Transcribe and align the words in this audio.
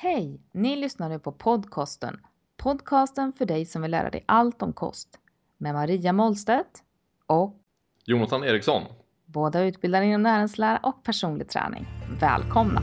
Hej! 0.00 0.40
Ni 0.52 0.76
lyssnar 0.76 1.08
nu 1.08 1.18
på 1.18 1.32
podcasten. 1.32 2.20
Podcasten 2.56 3.32
för 3.32 3.46
dig 3.46 3.66
som 3.66 3.82
vill 3.82 3.90
lära 3.90 4.10
dig 4.10 4.24
allt 4.26 4.62
om 4.62 4.72
kost. 4.72 5.08
Med 5.56 5.74
Maria 5.74 6.12
Målstedt 6.12 6.82
och 7.26 7.56
Jonathan 8.04 8.44
Eriksson. 8.44 8.82
båda 9.26 9.62
utbildade 9.62 10.04
inom 10.04 10.22
näringslära 10.22 10.80
och 10.82 11.04
personlig 11.04 11.48
träning. 11.48 11.86
Välkomna! 12.20 12.82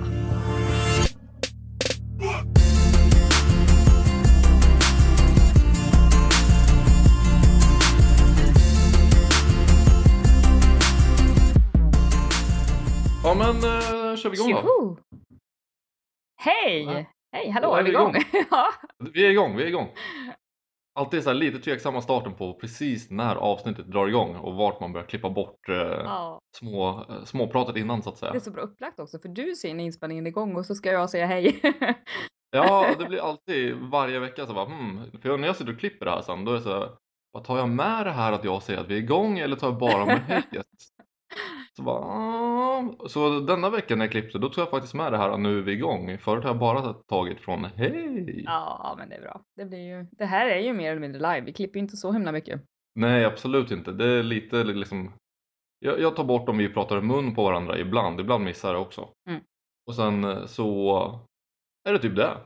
Ja 13.24 13.34
men 13.34 13.56
uh, 13.56 14.16
kör 14.16 14.30
vi 14.30 14.36
igång 14.36 14.52
då. 14.52 14.62
Tjoho! 14.62 14.98
Hej! 16.46 16.86
Va? 16.86 17.06
Hej, 17.32 17.50
hallå, 17.50 17.68
Då 17.68 17.76
är 17.76 17.84
vi 17.84 17.90
igång? 17.90 18.14
ja. 18.52 18.68
Vi 19.14 19.26
är 19.26 19.30
igång, 19.30 19.58
vi 19.58 19.64
är 19.64 19.68
igång. 19.68 19.90
Alltid 21.00 21.24
så 21.24 21.30
här 21.30 21.36
lite 21.36 21.60
tveksamma 21.60 22.02
starten 22.02 22.34
på 22.34 22.54
precis 22.54 23.10
när 23.10 23.36
avsnittet 23.36 23.88
drar 23.88 24.08
igång 24.08 24.36
och 24.36 24.56
vart 24.56 24.80
man 24.80 24.94
börjar 24.94 25.08
klippa 25.08 25.30
bort 25.30 25.70
eh, 25.70 25.76
ja. 25.76 26.40
små, 26.58 27.06
eh, 27.10 27.24
småpratet 27.24 27.78
innan 27.78 28.04
så 28.04 28.10
att 28.10 28.20
Det 28.20 28.28
är 28.28 28.32
säga. 28.32 28.40
så 28.40 28.52
bra 28.52 28.62
upplagt 28.62 29.00
också, 29.00 29.20
för 29.20 29.30
du 29.30 29.56
ser 29.56 29.70
inspelningen 29.70 30.28
igång 30.28 30.56
och 30.56 30.66
så 30.66 30.76
ska 30.76 30.92
jag 30.92 31.10
säga 31.10 31.26
hej. 31.26 31.62
Ja, 32.52 32.96
det 33.00 33.06
blir 33.06 33.20
alltid 33.20 33.76
varje 33.76 34.20
vecka 34.20 34.46
så 34.48 34.54
bara 34.54 34.66
hmm. 34.66 35.12
För 35.22 35.38
när 35.38 35.48
jag 35.48 35.56
sitter 35.56 35.74
och 35.74 35.80
klipper 35.80 36.06
det 36.06 36.12
här 36.12 36.22
sen 36.22 36.46
då 36.46 36.52
är 36.52 36.56
det 36.56 36.62
så 36.62 36.80
här, 36.80 36.90
vad 37.32 37.44
tar 37.44 37.58
jag 37.58 37.70
med 37.70 38.06
det 38.06 38.12
här 38.12 38.32
att 38.32 38.44
jag 38.44 38.64
säger 38.64 38.80
att 38.80 38.88
vi 38.88 38.94
är 38.94 39.00
igång 39.00 39.40
eller 39.40 39.56
tar 39.56 39.68
jag 39.68 39.78
bara 39.78 40.06
med 40.06 40.20
hejet? 40.28 40.68
Så, 41.78 41.84
bara, 41.84 42.06
"Ah." 42.06 43.08
så 43.08 43.40
denna 43.40 43.70
veckan 43.70 43.98
när 43.98 44.06
jag 44.06 44.12
klippte 44.12 44.38
då 44.38 44.50
tog 44.50 44.62
jag 44.62 44.70
faktiskt 44.70 44.94
med 44.94 45.12
det 45.12 45.18
här 45.18 45.38
nu 45.38 45.58
är 45.58 45.62
vi 45.62 45.72
igång. 45.72 46.18
Förut 46.18 46.44
har 46.44 46.50
jag 46.50 46.60
bara 46.60 46.94
tagit 46.94 47.42
från 47.42 47.66
hej. 47.66 48.44
ja, 48.46 48.96
men 48.98 49.10
det 49.10 49.16
är 49.16 49.22
bra. 49.22 49.42
Det, 49.56 49.66
blir 49.66 49.80
ju... 49.80 50.08
det 50.12 50.26
här 50.26 50.46
är 50.46 50.60
ju 50.60 50.74
mer 50.74 50.92
eller 50.92 51.02
mindre 51.02 51.22
live. 51.34 51.46
Vi 51.46 51.54
klipper 51.54 51.80
ju 51.80 51.84
inte 51.84 51.98
så 51.98 52.12
himla 52.12 52.32
mycket. 52.32 52.62
Nej, 52.96 53.26
absolut 53.26 53.72
inte. 53.72 53.92
Det 53.92 54.06
är 54.06 54.24
lite 54.24 54.64
liksom... 54.64 55.12
Jag, 55.80 56.00
jag 56.00 56.16
tar 56.16 56.24
bort 56.24 56.50
om 56.50 56.58
vi 56.58 56.74
pratar 56.74 56.98
i 56.98 57.02
mun 57.02 57.36
på 57.36 57.44
varandra 57.44 57.80
ibland. 57.80 58.20
Ibland 58.20 58.44
missar 58.44 58.74
jag 58.74 58.82
också. 58.82 59.10
Mm. 59.30 59.42
Och 59.88 59.96
sen 59.96 60.24
eh, 60.24 60.46
så 60.46 61.20
är 61.90 61.94
det 61.94 62.00
typ 62.00 62.16
det. 62.16 62.38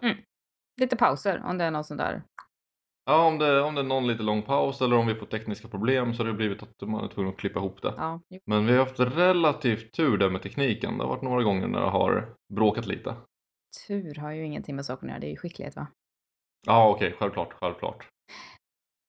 Lite 0.81 0.96
pauser 0.96 1.44
om 1.46 1.58
det 1.58 1.64
är 1.66 1.72
något 1.72 1.86
sånt 1.86 2.00
där. 2.00 2.23
Ja, 3.05 3.28
om 3.28 3.39
det, 3.39 3.61
om 3.61 3.75
det 3.75 3.81
är 3.81 3.86
någon 3.86 4.08
lite 4.08 4.23
lång 4.23 4.42
paus 4.42 4.81
eller 4.81 4.97
om 4.97 5.08
vi 5.08 5.16
får 5.16 5.25
tekniska 5.25 5.67
problem 5.67 6.14
så 6.14 6.23
har 6.23 6.28
det 6.28 6.33
blivit 6.33 6.64
att 6.64 6.81
man 6.81 7.03
är 7.03 7.08
tvungen 7.08 7.33
att 7.33 7.39
klippa 7.39 7.59
ihop 7.59 7.81
det. 7.81 7.94
Ja, 7.97 8.22
jo. 8.30 8.39
Men 8.45 8.66
vi 8.66 8.72
har 8.72 8.80
haft 8.80 9.00
relativt 9.00 9.94
tur 9.94 10.17
där 10.17 10.30
med 10.30 10.41
tekniken. 10.41 10.97
Det 10.97 11.03
har 11.03 11.09
varit 11.09 11.22
några 11.22 11.44
gånger 11.44 11.67
när 11.67 11.80
det 11.80 11.89
har 11.89 12.36
bråkat 12.53 12.86
lite. 12.86 13.16
Tur 13.88 14.16
har 14.16 14.31
ju 14.31 14.45
ingenting 14.45 14.75
med 14.75 14.86
saken 14.86 15.09
att 15.09 15.11
göra. 15.11 15.19
Det 15.19 15.28
är 15.28 15.31
ju 15.31 15.38
skicklighet 15.38 15.75
va? 15.75 15.88
Ja, 16.67 16.89
okej, 16.89 17.16
självklart, 17.19 17.53
självklart. 17.53 18.08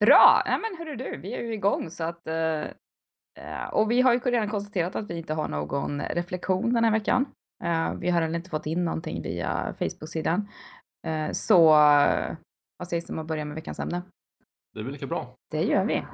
Bra! 0.05 0.43
Nej 0.47 0.59
men 0.59 0.79
hörru 0.79 0.97
du, 0.97 1.17
vi 1.17 1.35
är 1.35 1.41
ju 1.43 1.55
igång 1.55 1.91
så 1.91 2.05
att... 2.05 2.27
eh, 2.27 2.61
eh, 3.39 3.69
och 3.73 3.91
vi 3.91 4.01
har 4.01 4.13
ju 4.13 4.19
redan 4.19 4.49
konstaterat 4.49 4.97
att 4.97 5.11
vi 5.11 5.19
inte 5.19 5.35
har 5.35 5.49
någon 5.49 6.01
reflektion 6.03 6.73
den 6.73 6.85
här 6.85 6.93
veckan. 6.93 7.27
Eh, 7.65 7.95
vi 7.95 8.11
har 8.11 8.23
heller 8.23 8.37
inte 8.37 8.51
fått 8.51 8.67
in 8.67 8.85
någonting 8.85 9.23
via 9.23 9.75
Facebook-sidan. 9.79 10.49
Eh, 11.07 11.33
så 11.33 11.75
vad 12.81 12.89
sägs 12.89 13.11
om 13.11 13.19
att 13.19 13.27
börja 13.27 13.45
med 13.45 13.55
veckans 13.55 13.81
ämne? 13.81 14.03
Det 14.75 14.83
blir 14.83 14.93
lika 14.93 15.07
bra. 15.07 15.37
Det 15.51 15.63
gör 15.63 15.85
vi. 15.85 16.05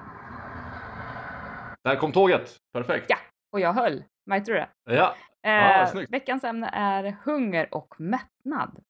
Där 1.84 1.96
kom 1.96 2.12
tåget! 2.12 2.56
Perfekt! 2.72 3.06
Ja. 3.08 3.16
Och 3.52 3.60
jag 3.60 3.72
höll. 3.72 4.04
Märkte 4.26 4.50
du 4.52 4.54
det? 4.54 4.68
Ja, 4.84 5.14
Eh, 5.50 5.90
snyggt. 5.90 6.12
veckans 6.12 6.44
ämne 6.44 6.70
är 6.72 7.16
hunger 7.24 7.74
och 7.74 7.94
mättnad. 8.00 8.82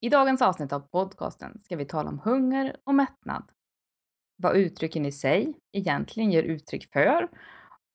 I 0.00 0.08
dagens 0.08 0.42
avsnitt 0.42 0.72
av 0.72 0.80
podcasten 0.80 1.60
ska 1.64 1.76
vi 1.76 1.84
tala 1.84 2.08
om 2.08 2.18
hunger 2.18 2.76
och 2.84 2.94
mättnad. 2.94 3.50
Vad 4.36 4.56
uttrycken 4.56 5.06
i 5.06 5.12
sig 5.12 5.54
egentligen 5.72 6.30
ger 6.30 6.42
uttryck 6.42 6.92
för 6.92 7.28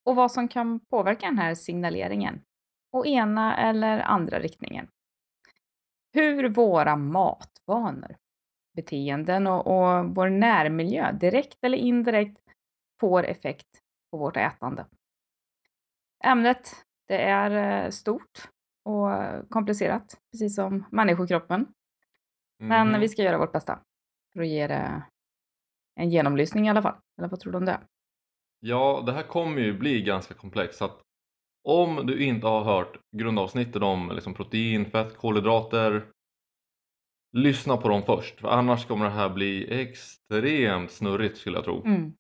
och 0.06 0.16
vad 0.16 0.31
som 0.31 0.47
kan 0.47 0.80
påverka 0.80 1.25
den 1.25 1.38
här 1.38 1.56
signaleringen 1.56 2.41
och 2.91 3.08
ena 3.08 3.58
eller 3.58 4.00
andra 4.00 4.40
riktningen. 4.40 4.88
Hur 6.14 6.50
våra 6.50 6.96
matvanor, 6.96 8.16
beteenden 8.78 9.48
och, 9.48 9.68
och 9.68 10.06
vår 10.16 10.30
närmiljö 10.30 11.12
direkt 11.12 11.58
eller 11.62 11.78
indirekt 11.78 12.38
får 13.00 13.24
effekt 13.26 13.68
på 14.12 14.18
vårt 14.18 14.38
ätande. 14.38 14.86
Ämnet 16.24 16.86
det 17.08 17.18
är 17.22 17.84
eh, 17.86 17.90
stort 17.90 18.50
och 18.86 19.10
komplicerat, 19.50 20.18
precis 20.32 20.56
som 20.56 20.86
människokroppen. 20.92 21.68
Men 22.60 22.88
Mhm. 22.90 23.02
vi 23.02 23.10
ska 23.10 23.24
göra 23.24 23.38
vårt 23.38 23.52
bästa 23.52 23.80
för 24.34 24.42
att 24.42 24.48
ge 24.48 24.68
det 24.68 25.04
en 26.00 26.09
genomlysning 26.09 26.68
i 26.68 26.70
alla 26.70 26.82
fall. 26.82 26.96
Eller 27.18 27.28
vad 27.30 27.40
tror 27.40 27.52
du 27.52 27.58
om 27.58 27.66
det? 27.66 27.80
Ja, 28.59 29.04
det 29.06 29.12
här 29.12 29.24
kommer 29.24 29.62
ju 29.62 29.78
bli 29.78 30.02
ganska 30.02 30.34
komplext. 30.34 30.78
Så 30.78 30.86
att 30.86 31.02
om 31.64 32.06
du 32.08 32.24
inte 32.24 32.48
har 32.48 32.64
hört 32.64 32.98
grundavsnittet 33.18 33.82
om 33.84 34.12
liksom 34.16 34.34
protein, 34.34 34.86
fett, 34.86 35.18
kolhydrater 35.18 36.06
lyssna 37.34 37.78
på 37.78 37.90
dem 37.90 38.04
först. 38.04 38.40
För 38.40 38.48
annars 38.48 38.86
kommer 38.86 39.06
det 39.06 39.12
här 39.12 39.30
bli 39.30 39.82
extremt 39.82 40.92
snurrigt 40.92 41.38
skulle 41.38 41.58
jag 41.58 41.66
tro. 41.66 41.86
Mm. 41.86 42.14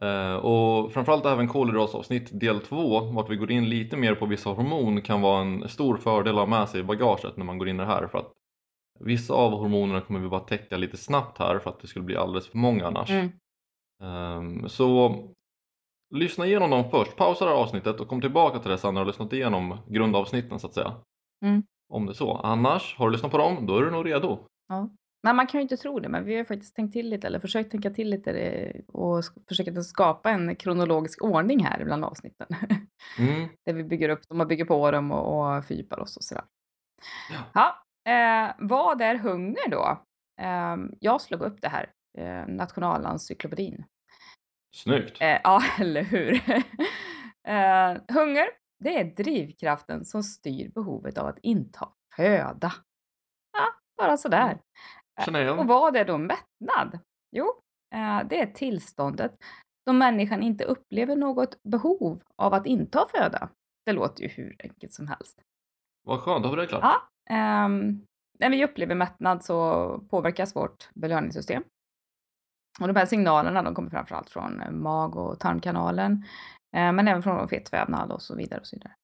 Eh, 0.00 0.34
och 0.36 0.92
framförallt 0.92 1.26
även 1.26 1.48
kolhydratsavsnitt 1.48 2.40
del 2.40 2.60
2, 2.60 3.00
vart 3.00 3.30
vi 3.30 3.36
går 3.36 3.50
in 3.50 3.68
lite 3.68 3.96
mer 3.96 4.14
på 4.14 4.26
vissa 4.26 4.50
hormon 4.50 5.02
kan 5.02 5.20
vara 5.20 5.40
en 5.40 5.68
stor 5.68 5.96
fördel 5.96 6.38
att 6.38 6.48
ha 6.48 6.58
med 6.58 6.68
sig 6.68 6.80
i 6.80 6.84
bagaget 6.84 7.36
när 7.36 7.44
man 7.44 7.58
går 7.58 7.68
in 7.68 7.76
i 7.76 7.78
det 7.78 7.86
här. 7.86 8.06
För 8.06 8.18
att 8.18 8.32
vissa 9.00 9.34
av 9.34 9.52
hormonerna 9.52 10.00
kommer 10.00 10.20
vi 10.20 10.28
bara 10.28 10.40
täcka 10.40 10.76
lite 10.76 10.96
snabbt 10.96 11.38
här 11.38 11.58
för 11.58 11.70
att 11.70 11.80
det 11.80 11.86
skulle 11.86 12.04
bli 12.04 12.16
alldeles 12.16 12.48
för 12.48 12.58
många 12.58 12.86
annars. 12.86 13.10
Mm. 13.10 13.30
Ehm, 14.02 14.68
så 14.68 15.16
lyssna 16.14 16.46
igenom 16.46 16.70
dem 16.70 16.90
först, 16.90 17.16
pausa 17.16 17.44
det 17.44 17.50
här 17.50 17.58
avsnittet 17.58 18.00
och 18.00 18.08
kom 18.08 18.20
tillbaka 18.20 18.58
till 18.58 18.70
det 18.70 18.78
sen 18.78 18.94
när 18.94 19.00
du 19.00 19.04
har 19.04 19.12
lyssnat 19.12 19.32
igenom 19.32 19.78
grundavsnitten 19.88 20.58
så 20.58 20.66
att 20.66 20.74
säga. 20.74 20.94
Mm. 21.44 21.62
Om 21.88 22.06
det 22.06 22.12
är 22.12 22.14
så. 22.14 22.34
Annars, 22.34 22.96
har 22.98 23.06
du 23.06 23.12
lyssnat 23.12 23.32
på 23.32 23.38
dem, 23.38 23.66
då 23.66 23.78
är 23.78 23.82
du 23.82 23.90
nog 23.90 24.06
redo. 24.06 24.38
Ja. 24.68 24.88
Men 25.22 25.36
man 25.36 25.46
kan 25.46 25.58
ju 25.58 25.62
inte 25.62 25.76
tro 25.76 26.00
det, 26.00 26.08
men 26.08 26.24
vi 26.24 26.36
har 26.36 26.44
faktiskt 26.44 26.76
tänkt 26.76 26.92
till 26.92 27.08
lite, 27.08 27.26
eller 27.26 27.40
försökt 27.40 27.70
tänka 27.70 27.90
till 27.90 28.10
lite 28.10 28.32
eh, 28.32 28.80
och 28.88 29.24
försökt 29.48 29.84
skapa 29.84 30.30
en 30.30 30.56
kronologisk 30.56 31.24
ordning 31.24 31.64
här 31.64 31.84
bland 31.84 32.04
avsnitten. 32.04 32.46
Mm. 33.18 33.48
Där 33.66 33.72
vi 33.72 33.84
bygger 33.84 34.08
upp 34.08 34.28
dem 34.28 34.40
och 34.40 34.46
bygger 34.46 34.64
på 34.64 34.90
dem 34.90 35.12
och, 35.12 35.56
och 35.56 35.64
fördjupar 35.64 36.00
oss 36.00 36.16
och 36.16 36.24
sådär. 36.24 36.44
Ja. 37.30 37.44
Ja, 37.54 38.12
eh, 38.12 38.54
vad 38.58 39.00
är 39.00 39.14
hunger 39.14 39.70
då? 39.70 40.02
Eh, 40.40 40.76
jag 41.00 41.20
slog 41.20 41.42
upp 41.42 41.60
det 41.60 41.68
här, 41.68 41.92
eh, 42.18 42.46
Nationalencyklopedin. 42.46 43.84
Snyggt! 44.76 45.20
Eh, 45.20 45.38
ja, 45.44 45.62
eller 45.80 46.02
hur? 46.02 46.32
eh, 47.48 47.96
hunger, 48.08 48.48
det 48.78 49.00
är 49.00 49.04
drivkraften 49.04 50.04
som 50.04 50.22
styr 50.22 50.68
behovet 50.68 51.18
av 51.18 51.26
att 51.26 51.38
inta 51.42 51.88
föda. 52.16 52.72
Ja, 53.52 53.66
bara 53.96 54.16
sådär. 54.16 54.60
Känner 55.24 55.48
Och 55.50 55.54
igen. 55.54 55.66
vad 55.66 55.96
är 55.96 56.04
då 56.04 56.18
mättnad? 56.18 56.98
Jo, 57.36 57.46
eh, 57.94 58.28
det 58.28 58.40
är 58.42 58.46
tillståndet 58.46 59.36
då 59.86 59.92
människan 59.92 60.42
inte 60.42 60.64
upplever 60.64 61.16
något 61.16 61.62
behov 61.62 62.22
av 62.36 62.54
att 62.54 62.66
inta 62.66 63.06
föda. 63.14 63.48
Det 63.86 63.92
låter 63.92 64.22
ju 64.22 64.28
hur 64.28 64.56
enkelt 64.58 64.92
som 64.92 65.08
helst. 65.08 65.42
Vad 66.06 66.20
skönt, 66.20 66.42
då 66.44 66.50
var 66.50 66.56
det 66.56 66.66
klart. 66.66 66.80
Ja, 66.82 67.08
ehm, 67.34 68.06
när 68.38 68.50
vi 68.50 68.64
upplever 68.64 68.94
mättnad 68.94 69.44
så 69.44 69.98
påverkas 70.10 70.56
vårt 70.56 70.88
belöningssystem. 70.94 71.62
Och 72.80 72.86
de 72.88 72.96
här 72.96 73.06
signalerna 73.06 73.62
de 73.62 73.74
kommer 73.74 73.90
framförallt 73.90 74.30
från 74.30 74.60
eh, 74.60 74.70
mag 74.70 75.16
och 75.16 75.40
tarmkanalen, 75.40 76.12
eh, 76.12 76.18
men 76.72 77.08
även 77.08 77.22
från 77.22 77.48
fettvävnad 77.48 78.12
och 78.12 78.22
så 78.22 78.34
vidare. 78.34 78.60
Och 78.60 78.66
så 78.66 78.76
vidare. 78.76 78.94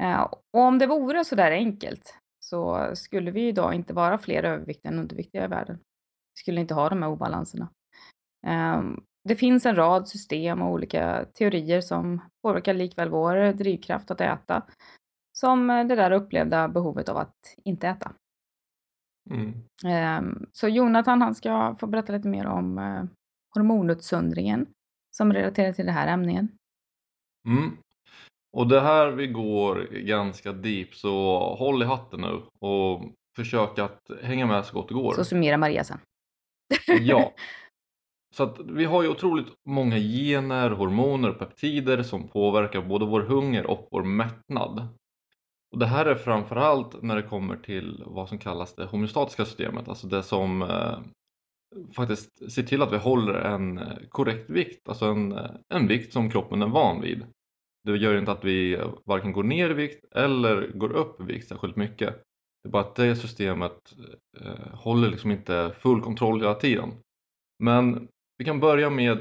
Eh, 0.00 0.20
och 0.20 0.60
om 0.60 0.78
det 0.78 0.86
vore 0.86 1.24
så 1.24 1.34
där 1.34 1.50
enkelt 1.50 2.18
så 2.44 2.90
skulle 2.94 3.30
vi 3.30 3.48
idag 3.48 3.74
inte 3.74 3.94
vara 3.94 4.18
fler 4.18 4.42
överviktiga 4.42 4.92
än 4.92 4.98
underviktiga 4.98 5.44
i 5.44 5.48
världen. 5.48 5.76
Vi 6.34 6.40
skulle 6.40 6.60
inte 6.60 6.74
ha 6.74 6.88
de 6.88 7.02
här 7.02 7.10
obalanserna. 7.10 7.68
Ehm, 8.46 9.00
det 9.28 9.36
finns 9.36 9.66
en 9.66 9.76
rad 9.76 10.08
system 10.08 10.62
och 10.62 10.70
olika 10.70 11.24
teorier 11.34 11.80
som 11.80 12.20
påverkar 12.42 12.74
likväl 12.74 13.08
vår 13.08 13.52
drivkraft 13.52 14.10
att 14.10 14.20
äta 14.20 14.62
som 15.32 15.70
eh, 15.70 15.86
det 15.86 15.94
där 15.96 16.10
upplevda 16.10 16.68
behovet 16.68 17.08
av 17.08 17.16
att 17.16 17.36
inte 17.64 17.88
äta. 17.88 18.12
Mm. 19.30 19.54
Ehm, 19.86 20.46
Så 20.52 20.68
Jonathan 20.68 21.22
han 21.22 21.34
ska 21.34 21.76
få 21.80 21.86
berätta 21.86 22.12
lite 22.12 22.28
mer 22.28 22.46
om 22.46 22.78
eh, 22.78 23.04
hormonutsöndringen 23.54 24.66
som 25.16 25.32
relaterar 25.32 25.72
till 25.72 25.86
det 25.86 25.92
här 25.92 26.08
ämningen. 26.08 26.48
Mm. 27.48 27.76
Och 28.52 28.66
det 28.66 28.80
här 28.80 29.10
vi 29.10 29.26
går 29.26 29.88
ganska 29.92 30.52
deep 30.52 30.94
så 30.94 31.38
håll 31.58 31.82
i 31.82 31.86
hatten 31.86 32.20
nu 32.20 32.42
och 32.58 33.02
försök 33.36 33.78
att 33.78 34.10
hänga 34.22 34.46
med 34.46 34.66
så 34.66 34.74
gott 34.74 34.88
det 34.88 34.94
går. 34.94 35.12
Så 35.14 35.24
summerar 35.24 35.56
Maria 35.56 35.84
sen. 35.84 35.98
Ja. 37.00 37.32
Så 38.34 38.42
att 38.42 38.58
vi 38.58 38.84
har 38.84 39.02
ju 39.02 39.08
otroligt 39.08 39.46
många 39.68 39.98
gener, 39.98 40.70
hormoner 40.70 41.30
och 41.30 41.38
peptider 41.38 42.02
som 42.02 42.28
påverkar 42.28 42.82
både 42.82 43.06
vår 43.06 43.20
hunger 43.20 43.66
och 43.66 43.88
vår 43.90 44.02
mättnad. 44.02 44.88
Och 45.72 45.78
det 45.78 45.86
här 45.86 46.06
är 46.06 46.14
framförallt 46.14 47.02
när 47.02 47.16
det 47.16 47.22
kommer 47.22 47.56
till 47.56 48.02
vad 48.06 48.28
som 48.28 48.38
kallas 48.38 48.74
det 48.74 48.84
homeostatiska 48.84 49.44
systemet, 49.44 49.88
alltså 49.88 50.06
det 50.06 50.22
som 50.22 50.62
eh, 50.62 50.98
faktiskt 51.96 52.52
ser 52.52 52.62
till 52.62 52.82
att 52.82 52.92
vi 52.92 52.96
håller 52.96 53.34
en 53.34 53.78
eh, 53.78 53.98
korrekt 54.08 54.50
vikt, 54.50 54.88
alltså 54.88 55.04
en, 55.04 55.32
eh, 55.32 55.50
en 55.68 55.86
vikt 55.86 56.12
som 56.12 56.30
kroppen 56.30 56.62
är 56.62 56.66
van 56.66 57.00
vid. 57.00 57.26
Det 57.84 57.96
gör 57.96 58.18
inte 58.18 58.32
att 58.32 58.44
vi 58.44 58.74
eh, 58.74 58.90
varken 59.04 59.32
går 59.32 59.42
ner 59.42 59.70
i 59.70 59.74
vikt 59.74 60.04
eller 60.14 60.72
går 60.74 60.92
upp 60.92 61.20
i 61.20 61.24
vikt 61.24 61.48
särskilt 61.48 61.76
mycket. 61.76 62.22
Det 62.62 62.68
är 62.68 62.70
bara 62.70 62.82
att 62.82 62.94
det 62.94 63.16
systemet 63.16 63.94
eh, 64.40 64.74
håller 64.74 65.10
liksom 65.10 65.30
inte 65.30 65.74
full 65.78 66.00
kontroll 66.00 66.40
hela 66.40 66.54
tiden. 66.54 66.90
Men 67.58 68.08
vi 68.38 68.44
kan 68.44 68.60
börja 68.60 68.90
med 68.90 69.18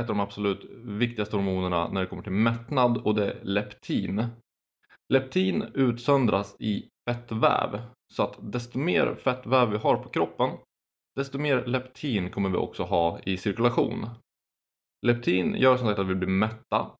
ett 0.00 0.10
av 0.10 0.16
de 0.16 0.20
absolut 0.20 0.64
viktigaste 0.84 1.36
hormonerna 1.36 1.88
när 1.88 2.00
det 2.00 2.06
kommer 2.06 2.22
till 2.22 2.32
mättnad 2.32 2.98
och 2.98 3.14
det 3.14 3.32
är 3.32 3.44
leptin. 3.44 4.26
Leptin 5.08 5.62
utsöndras 5.74 6.56
i 6.58 6.88
fettväv 7.08 7.82
så 8.12 8.22
att 8.22 8.38
desto 8.52 8.78
mer 8.78 9.14
fettväv 9.14 9.70
vi 9.70 9.76
har 9.76 9.96
på 9.96 10.08
kroppen 10.08 10.50
desto 11.16 11.38
mer 11.38 11.66
leptin 11.66 12.30
kommer 12.30 12.50
vi 12.50 12.56
också 12.56 12.82
ha 12.82 13.20
i 13.20 13.36
cirkulation. 13.36 14.06
Leptin 15.06 15.54
gör 15.54 15.76
som 15.76 15.86
sagt 15.86 15.98
att 15.98 16.06
vi 16.06 16.14
blir 16.14 16.28
mätta 16.28 16.96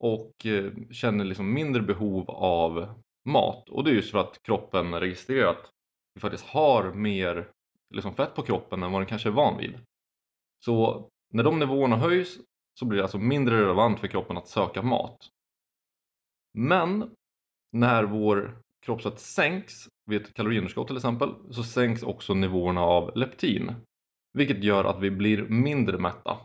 och 0.00 0.46
eh, 0.46 0.72
känner 0.90 1.24
liksom 1.24 1.54
mindre 1.54 1.82
behov 1.82 2.30
av 2.30 2.94
mat 3.24 3.68
och 3.68 3.84
det 3.84 3.90
är 3.90 3.94
just 3.94 4.10
för 4.10 4.18
att 4.18 4.42
kroppen 4.42 5.00
registrerar 5.00 5.50
att 5.50 5.70
vi 6.14 6.20
faktiskt 6.20 6.44
har 6.44 6.92
mer 6.92 7.50
liksom 7.94 8.14
fett 8.14 8.34
på 8.34 8.42
kroppen 8.42 8.82
än 8.82 8.92
vad 8.92 9.00
den 9.00 9.06
kanske 9.08 9.28
är 9.28 9.32
van 9.32 9.58
vid. 9.58 9.78
Så 10.64 11.08
när 11.32 11.44
de 11.44 11.58
nivåerna 11.58 11.96
höjs 11.96 12.38
så 12.78 12.84
blir 12.84 12.96
det 12.96 13.04
alltså 13.04 13.18
mindre 13.18 13.60
relevant 13.60 14.00
för 14.00 14.08
kroppen 14.08 14.36
att 14.36 14.48
söka 14.48 14.82
mat. 14.82 15.28
Men 16.54 17.10
när 17.72 18.04
vår 18.04 18.62
kroppsfett 18.88 19.20
sänks 19.20 19.88
vid 20.06 20.22
ett 20.22 20.34
kaloriunderskott 20.34 20.86
till 20.86 20.96
exempel 20.96 21.34
så 21.50 21.62
sänks 21.62 22.02
också 22.02 22.34
nivåerna 22.34 22.80
av 22.80 23.16
leptin 23.16 23.74
vilket 24.32 24.64
gör 24.64 24.84
att 24.84 25.00
vi 25.00 25.10
blir 25.10 25.42
mindre 25.42 25.98
mätta. 25.98 26.38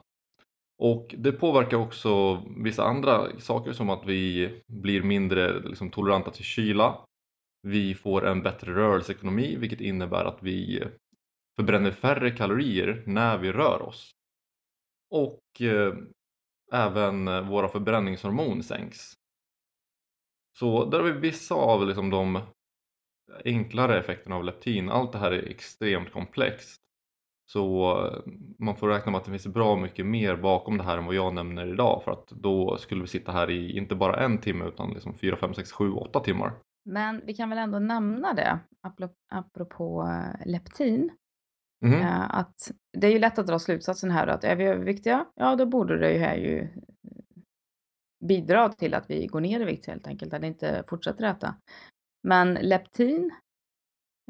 Och 0.78 1.16
det 1.18 1.32
påverkar 1.32 1.78
också 1.78 2.44
vissa 2.58 2.84
andra 2.84 3.40
saker 3.40 3.74
som 3.74 3.90
att 3.90 4.06
vi 4.06 4.50
blir 4.68 5.04
mindre 5.04 5.60
liksom, 5.60 5.90
toleranta 5.90 6.32
till 6.32 6.46
kyla. 6.46 7.00
Vi 7.68 7.96
får 7.96 8.28
en 8.28 8.42
bättre 8.42 8.76
rörelseekonomi 8.76 9.56
vilket 9.56 9.82
innebär 9.82 10.26
att 10.26 10.38
vi 10.42 10.84
förbränner 11.56 11.92
färre 11.92 12.32
kalorier 12.32 13.04
när 13.06 13.38
vi 13.38 13.52
rör 13.52 13.82
oss. 13.82 14.12
Och 15.10 15.62
eh, 15.62 15.94
även 16.74 17.48
våra 17.48 17.68
förbränningshormon 17.68 18.64
sänks. 18.64 19.14
Så 20.60 20.86
där 20.86 21.00
har 21.00 21.06
vi 21.06 21.20
vissa 21.20 21.56
av 21.56 21.88
liksom 21.88 22.10
de 22.10 22.40
enklare 23.46 24.00
effekterna 24.00 24.36
av 24.36 24.44
leptin. 24.44 24.90
Allt 24.90 25.12
det 25.12 25.18
här 25.18 25.32
är 25.32 25.50
extremt 25.50 26.12
komplext. 26.12 26.84
Så 27.52 27.92
eh, 28.06 28.32
man 28.60 28.76
får 28.76 28.88
räkna 28.88 29.12
med 29.12 29.20
att 29.20 29.26
det 29.26 29.32
finns 29.32 29.48
bra 29.48 29.76
mycket 29.76 30.06
mer 30.06 30.36
bakom 30.36 30.78
det 30.78 30.84
här 30.84 30.98
än 30.98 31.06
vad 31.06 31.16
jag 31.16 31.34
nämner 31.34 31.74
idag 31.74 32.02
för 32.04 32.12
att 32.12 32.28
då 32.28 32.78
skulle 32.78 33.02
vi 33.02 33.08
sitta 33.08 33.32
här 33.32 33.50
i 33.50 33.78
inte 33.78 33.96
bara 33.96 34.24
en 34.24 34.38
timme 34.38 34.66
utan 34.66 34.94
liksom 34.94 35.14
4, 35.14 35.36
5, 35.36 35.54
6, 35.54 35.72
7, 35.72 35.92
8 35.92 36.20
timmar. 36.20 36.54
Men 36.86 37.22
vi 37.26 37.34
kan 37.34 37.50
väl 37.50 37.58
ändå 37.58 37.80
nämna 37.80 38.34
det, 38.34 38.60
apropå 39.30 40.08
eh, 40.08 40.52
leptin. 40.52 41.12
Mm. 41.86 42.28
Att 42.30 42.72
det 42.98 43.08
är 43.08 43.12
ju 43.12 43.20
lätt 43.20 43.40
att 43.40 43.48
dra 43.48 43.60
slutsatsen 43.60 44.12
här 44.12 44.28
att 44.28 44.44
är 44.44 44.56
vi 44.56 44.66
överviktiga, 44.66 45.26
ja 45.36 45.56
då 45.56 45.66
borde 45.66 45.98
det 45.98 46.18
här 46.18 46.36
ju 46.36 46.68
bidra 48.28 48.70
till 48.70 48.94
att 48.94 49.10
vi 49.10 49.28
går 49.28 49.42
ner 49.42 49.60
i 49.60 49.64
vikt 49.66 49.86
helt 49.88 50.08
enkelt, 50.08 50.34
eller 50.34 50.48
inte 50.48 50.84
fortsätter 50.88 51.24
äta. 51.26 51.56
Men 52.28 52.54
leptin 52.54 53.32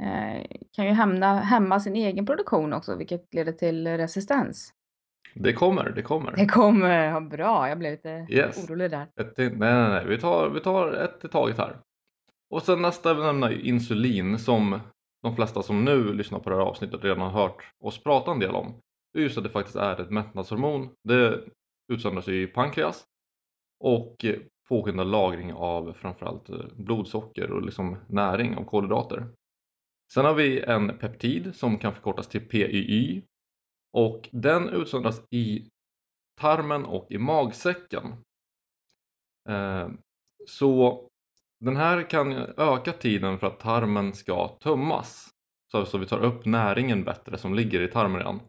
eh, 0.01 0.45
kan 0.71 0.85
ju 0.85 0.91
hämna, 0.91 1.39
hämma 1.39 1.79
sin 1.79 1.95
egen 1.95 2.25
produktion 2.25 2.73
också, 2.73 2.95
vilket 2.95 3.33
leder 3.33 3.51
till 3.51 3.87
resistens. 3.87 4.73
Det 5.35 5.53
kommer, 5.53 5.89
det 5.89 6.01
kommer. 6.01 6.35
Det 6.35 6.45
kommer, 6.45 7.05
ja, 7.05 7.19
bra, 7.19 7.69
jag 7.69 7.79
blev 7.79 7.91
lite 7.91 8.27
Yes. 8.29 8.69
orolig 8.69 8.91
där. 8.91 9.07
Ett, 9.21 9.37
nej, 9.37 9.49
nej, 9.49 9.89
nej. 9.89 10.05
Vi 10.07 10.17
tar, 10.17 10.49
vi 10.49 10.59
tar 10.59 10.93
ett 10.93 11.25
i 11.25 11.27
taget 11.27 11.57
här. 11.57 11.77
Och 12.49 12.61
sen 12.63 12.81
nästa 12.81 13.13
vi 13.13 13.21
nämner 13.21 13.49
ju 13.49 13.61
insulin 13.61 14.39
som 14.39 14.79
de 15.23 15.35
flesta 15.35 15.63
som 15.63 15.85
nu 15.85 16.13
lyssnar 16.13 16.39
på 16.39 16.49
det 16.49 16.55
här 16.55 16.63
avsnittet 16.63 17.03
redan 17.03 17.19
har 17.21 17.29
hört 17.29 17.71
oss 17.83 18.03
prata 18.03 18.31
en 18.31 18.39
del 18.39 18.55
om. 18.55 18.73
Det 19.13 19.19
är 19.19 19.23
just 19.23 19.37
att 19.37 19.43
det 19.43 19.49
faktiskt 19.49 19.75
är 19.75 20.01
ett 20.01 20.09
mättnadshormon. 20.09 20.89
Det 21.03 21.39
utsöndras 21.93 22.27
i 22.27 22.47
pankreas 22.47 23.03
och 23.83 24.25
eh, 24.25 24.39
påskynda 24.69 25.03
lagring 25.03 25.53
av 25.53 25.93
framförallt 25.93 26.49
eh, 26.49 26.65
blodsocker 26.75 27.51
och 27.51 27.61
liksom 27.61 27.97
näring 28.07 28.55
av 28.55 28.63
kolhydrater. 28.63 29.27
Sen 30.13 30.25
har 30.25 30.33
vi 30.33 30.61
en 30.61 30.97
peptid 30.97 31.55
som 31.55 31.77
kan 31.77 31.93
förkortas 31.93 32.27
till 32.27 32.47
PYY 32.47 33.21
och 33.93 34.29
den 34.31 34.69
utsöndras 34.69 35.21
i 35.29 35.69
tarmen 36.41 36.85
och 36.85 37.07
i 37.11 37.17
magsäcken. 37.17 38.03
Eh, 39.49 39.89
så 40.47 41.03
den 41.59 41.75
här 41.75 42.09
kan 42.09 42.33
öka 42.57 42.91
tiden 42.91 43.39
för 43.39 43.47
att 43.47 43.59
tarmen 43.59 44.13
ska 44.13 44.47
tömmas 44.47 45.29
så 45.71 45.97
vi 45.97 46.05
tar 46.05 46.19
upp 46.19 46.45
näringen 46.45 47.03
bättre 47.03 47.37
som 47.37 47.53
ligger 47.53 47.81
i 47.81 47.87
tarmen 47.87 48.17
redan. 48.17 48.39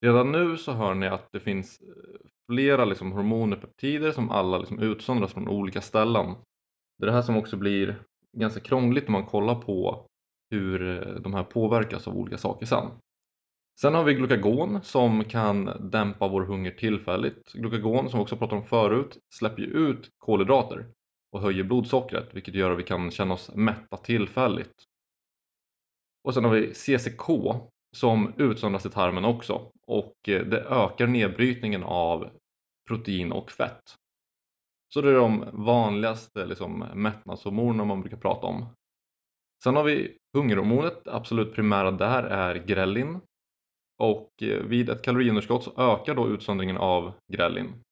Redan 0.00 0.32
nu 0.32 0.56
så 0.56 0.72
hör 0.72 0.94
ni 0.94 1.06
att 1.06 1.32
det 1.32 1.40
finns 1.40 1.80
eh, 1.80 2.20
flera 2.50 2.84
liksom 2.84 3.12
hormoner 3.12 3.56
peptider 3.56 4.12
som 4.12 4.30
alla 4.30 4.58
liksom 4.58 4.78
utsöndras 4.78 5.32
från 5.32 5.48
olika 5.48 5.80
ställen. 5.80 6.34
Det 6.98 7.04
är 7.04 7.06
det 7.06 7.12
här 7.12 7.22
som 7.22 7.36
också 7.36 7.56
blir 7.56 8.02
ganska 8.36 8.60
krångligt 8.60 9.04
när 9.04 9.12
man 9.12 9.26
kollar 9.26 9.54
på 9.54 10.06
hur 10.50 10.88
eh, 10.88 11.14
de 11.14 11.34
här 11.34 11.44
påverkas 11.44 12.08
av 12.08 12.16
olika 12.16 12.38
saker 12.38 12.66
sen. 12.66 12.86
Sen 13.80 13.94
har 13.94 14.04
vi 14.04 14.14
glukagon 14.14 14.82
som 14.82 15.24
kan 15.24 15.90
dämpa 15.90 16.28
vår 16.28 16.42
hunger 16.42 16.70
tillfälligt. 16.70 17.52
Glukagon 17.52 18.10
som 18.10 18.18
vi 18.18 18.24
också 18.24 18.36
pratade 18.36 18.60
om 18.60 18.66
förut 18.66 19.18
släpper 19.34 19.62
ju 19.62 19.68
ut 19.68 20.10
kolhydrater 20.18 20.86
och 21.32 21.40
höjer 21.40 21.64
blodsockret 21.64 22.34
vilket 22.34 22.54
gör 22.54 22.70
att 22.70 22.78
vi 22.78 22.82
kan 22.82 23.10
känna 23.10 23.34
oss 23.34 23.50
mätta 23.54 23.96
tillfälligt. 23.96 24.74
Och 26.24 26.34
sen 26.34 26.44
har 26.44 26.50
vi 26.50 26.74
CCK 26.74 27.28
som 27.96 28.32
utsöndras 28.36 28.86
i 28.86 28.90
tarmen 28.90 29.24
också 29.24 29.70
och 29.86 30.28
eh, 30.28 30.44
det 30.44 30.60
ökar 30.60 31.06
nedbrytningen 31.06 31.82
av 31.82 32.30
protein 32.88 33.32
och 33.32 33.50
fett. 33.50 33.94
Så 34.94 35.00
det 35.00 35.10
är 35.10 35.14
de 35.14 35.44
vanligaste 35.52 36.46
liksom, 36.46 36.78
mättnadshormonerna 36.94 37.84
man 37.84 38.00
brukar 38.00 38.16
prata 38.16 38.46
om. 38.46 38.66
Sen 39.64 39.76
har 39.76 39.84
vi 39.84 40.16
hungerhormonet, 40.32 41.08
absolut 41.08 41.54
primära 41.54 41.90
där 41.90 42.22
är 42.22 42.54
grelin 42.54 43.20
och 43.98 44.42
eh, 44.42 44.62
vid 44.62 44.90
ett 44.90 45.02
kaloriunderskott 45.02 45.64
så 45.64 45.72
ökar 45.76 46.14
då 46.14 46.28
utsöndringen 46.28 46.76
av 46.76 47.12
grelin. 47.32 47.84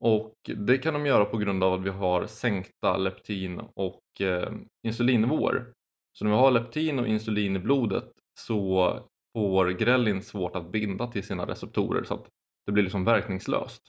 Och 0.00 0.34
det 0.56 0.78
kan 0.78 0.94
de 0.94 1.06
göra 1.06 1.24
på 1.24 1.36
grund 1.36 1.64
av 1.64 1.72
att 1.72 1.82
vi 1.82 1.90
har 1.90 2.26
sänkta 2.26 2.96
leptin 2.96 3.60
och 3.74 4.20
eh, 4.20 4.52
insulinnivåer. 4.82 5.72
Så 6.12 6.24
när 6.24 6.30
vi 6.30 6.36
har 6.36 6.50
leptin 6.50 6.98
och 6.98 7.08
insulin 7.08 7.56
i 7.56 7.58
blodet 7.58 8.12
så 8.38 8.92
får 9.32 9.68
grelin 9.70 10.22
svårt 10.22 10.56
att 10.56 10.72
binda 10.72 11.06
till 11.06 11.24
sina 11.24 11.46
receptorer 11.46 12.04
så 12.04 12.14
att 12.14 12.26
det 12.66 12.72
blir 12.72 12.82
liksom 12.82 13.04
verkningslöst. 13.04 13.82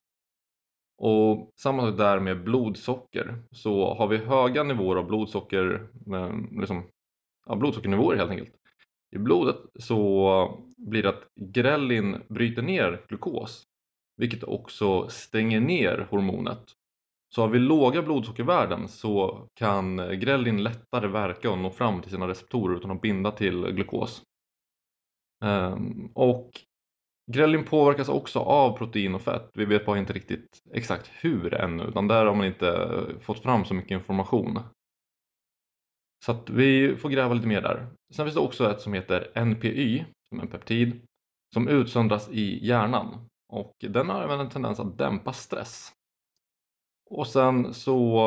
Och 0.97 1.51
samma 1.55 1.81
sak 1.81 1.97
där 1.97 2.19
med 2.19 2.43
blodsocker. 2.43 3.43
Så 3.51 3.93
har 3.93 4.07
vi 4.07 4.17
höga 4.17 4.63
nivåer 4.63 4.95
av 4.95 5.07
blodsocker, 5.07 5.89
eh, 6.13 6.59
liksom, 6.59 6.83
ja, 7.45 7.55
blodsockernivåer 7.55 8.17
helt 8.17 8.31
enkelt, 8.31 8.55
i 9.11 9.17
blodet 9.17 9.57
så 9.79 10.61
blir 10.77 11.03
det 11.03 11.09
att 11.09 11.27
grelin 11.35 12.21
bryter 12.27 12.61
ner 12.61 13.05
glukos 13.07 13.65
vilket 14.19 14.43
också 14.43 15.07
stänger 15.09 15.59
ner 15.59 16.07
hormonet. 16.09 16.63
Så 17.35 17.41
har 17.41 17.47
vi 17.47 17.59
låga 17.59 18.01
blodsockervärden 18.01 18.87
så 18.87 19.47
kan 19.53 19.97
grelin 19.97 20.63
lättare 20.63 21.07
verka 21.07 21.51
och 21.51 21.57
nå 21.57 21.71
fram 21.71 22.01
till 22.01 22.11
sina 22.11 22.27
receptorer 22.27 22.77
utan 22.77 22.91
att 22.91 23.01
binda 23.01 23.31
till 23.31 23.65
glukos. 23.65 24.21
Ehm, 25.45 26.11
och 26.13 26.51
grelin 27.31 27.65
påverkas 27.65 28.09
också 28.09 28.39
av 28.39 28.77
protein 28.77 29.15
och 29.15 29.21
fett. 29.21 29.49
Vi 29.53 29.65
vet 29.65 29.85
bara 29.85 29.97
inte 29.97 30.13
riktigt 30.13 30.61
exakt 30.73 31.11
hur 31.13 31.53
ännu 31.53 31.83
utan 31.83 32.07
där 32.07 32.25
har 32.25 32.35
man 32.35 32.47
inte 32.47 32.89
fått 33.21 33.39
fram 33.39 33.65
så 33.65 33.73
mycket 33.73 33.91
information. 33.91 34.59
Så 36.25 36.31
att 36.31 36.49
vi 36.49 36.95
får 36.95 37.09
gräva 37.09 37.33
lite 37.33 37.47
mer 37.47 37.61
där. 37.61 37.87
Sen 38.15 38.25
finns 38.25 38.35
det 38.35 38.41
också 38.41 38.71
ett 38.71 38.81
som 38.81 38.93
heter 38.93 39.31
NPY, 39.45 40.05
som 40.29 40.39
är 40.39 40.43
en 40.43 40.49
peptid, 40.49 41.01
som 41.53 41.67
utsöndras 41.67 42.29
i 42.29 42.67
hjärnan 42.67 43.29
och 43.49 43.73
den 43.79 44.09
har 44.09 44.23
även 44.23 44.39
en 44.39 44.49
tendens 44.49 44.79
att 44.79 44.97
dämpa 44.97 45.33
stress. 45.33 45.91
Och 47.09 47.27
sen 47.27 47.73
så 47.73 48.19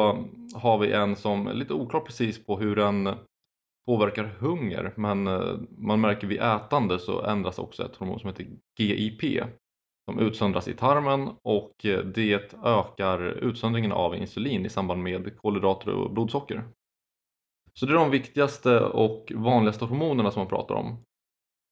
har 0.54 0.78
vi 0.78 0.92
en 0.92 1.16
som 1.16 1.47
är 1.47 1.54
lite 1.54 1.75
oklar 1.75 2.00
precis 2.00 2.47
på 2.47 2.59
hur 2.59 2.76
den 2.76 3.14
påverkar 3.87 4.25
hunger 4.25 4.93
men 4.97 5.27
eh, 5.27 5.55
man 5.79 6.01
märker 6.01 6.27
vid 6.27 6.41
ätande 6.41 6.99
så 6.99 7.25
ändras 7.25 7.59
också 7.59 7.85
ett 7.85 7.97
hormon 7.97 8.21
som 8.21 8.29
heter 8.29 8.47
GIP 8.79 9.43
som 10.05 10.19
utsöndras 10.19 10.69
i 10.69 10.75
tarmen 10.75 11.31
och 11.43 11.87
eh, 11.87 12.05
det 12.05 12.55
ökar 12.65 13.21
utsöndringen 13.23 13.93
av 13.93 14.17
insulin 14.17 14.67
i 14.67 14.71
samband 14.71 15.03
med 15.03 15.37
kolhydrater 15.37 15.91
och 15.91 16.12
blodsocker. 16.12 16.65
Så 17.75 17.87
det 17.87 17.93
är 17.93 17.97
de 17.97 18.11
viktigaste 18.11 18.81
och 18.81 19.33
vanligaste 19.35 19.85
hormonerna 19.85 20.31
som 20.31 20.41
man 20.41 20.49
pratar 20.49 20.75
om. 20.75 21.05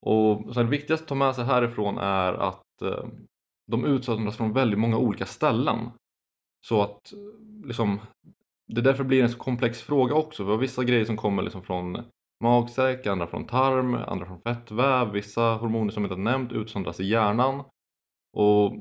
Och 0.07 0.55
så 0.55 0.63
det 0.63 0.69
viktigaste 0.69 1.05
att 1.05 1.09
ta 1.09 1.15
med 1.15 1.35
sig 1.35 1.45
härifrån 1.45 1.99
är 1.99 2.33
att 2.33 2.83
eh, 2.83 3.05
de 3.67 3.85
utsöndras 3.85 4.37
från 4.37 4.53
väldigt 4.53 4.79
många 4.79 4.99
olika 4.99 5.27
ställen. 5.27 5.91
Så 6.67 6.83
att 6.83 7.13
liksom, 7.65 8.01
det 8.75 8.81
därför 8.81 9.05
blir 9.05 9.23
en 9.23 9.31
så 9.31 9.39
komplex 9.39 9.83
fråga 9.83 10.15
också. 10.15 10.45
Vi 10.45 10.51
har 10.51 10.59
vissa 10.59 10.85
grejer 10.85 11.05
som 11.05 11.17
kommer 11.17 11.43
liksom 11.43 11.63
från 11.63 11.99
magsäck, 12.45 13.07
andra 13.07 13.27
från 13.27 13.47
tarm, 13.47 13.95
andra 13.95 14.27
från 14.27 14.41
fettväv. 14.41 15.13
Vissa 15.13 15.55
hormoner 15.55 15.91
som 15.91 16.03
vi 16.03 16.09
inte 16.09 16.21
nämnt 16.21 16.53
utsöndras 16.53 17.01
i 17.01 17.05
hjärnan. 17.05 17.65
Och 18.37 18.75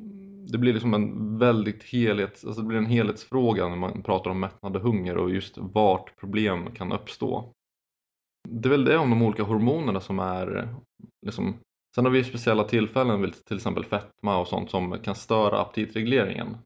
det 0.51 0.57
blir 0.57 0.73
liksom 0.73 0.93
en 0.93 1.37
väldigt 1.37 1.83
helhets, 1.83 2.45
alltså 2.45 2.61
det 2.61 2.67
blir 2.67 2.77
en 2.77 2.85
helhetsfråga 2.85 3.67
när 3.67 3.75
man 3.75 4.03
pratar 4.03 4.31
om 4.31 4.39
mättnad 4.39 4.75
och 4.75 4.81
hunger 4.81 5.17
och 5.17 5.29
just 5.29 5.57
vart 5.57 6.19
problem 6.19 6.71
kan 6.71 6.91
uppstå. 6.91 7.53
Det 8.49 8.67
är 8.67 8.71
väl 8.71 8.85
det 8.85 8.97
om 8.97 9.09
de 9.09 9.21
olika 9.21 9.43
hormonerna 9.43 10.01
som 10.01 10.19
är 10.19 10.75
liksom, 11.25 11.55
Sen 11.95 12.05
har 12.05 12.11
vi 12.11 12.23
speciella 12.23 12.63
tillfällen, 12.63 13.31
till 13.45 13.57
exempel 13.57 13.85
fetma 13.85 14.37
och 14.37 14.47
sånt 14.47 14.69
som 14.69 14.99
kan 14.99 15.15
störa 15.15 15.61
aptitregleringen. 15.61 16.57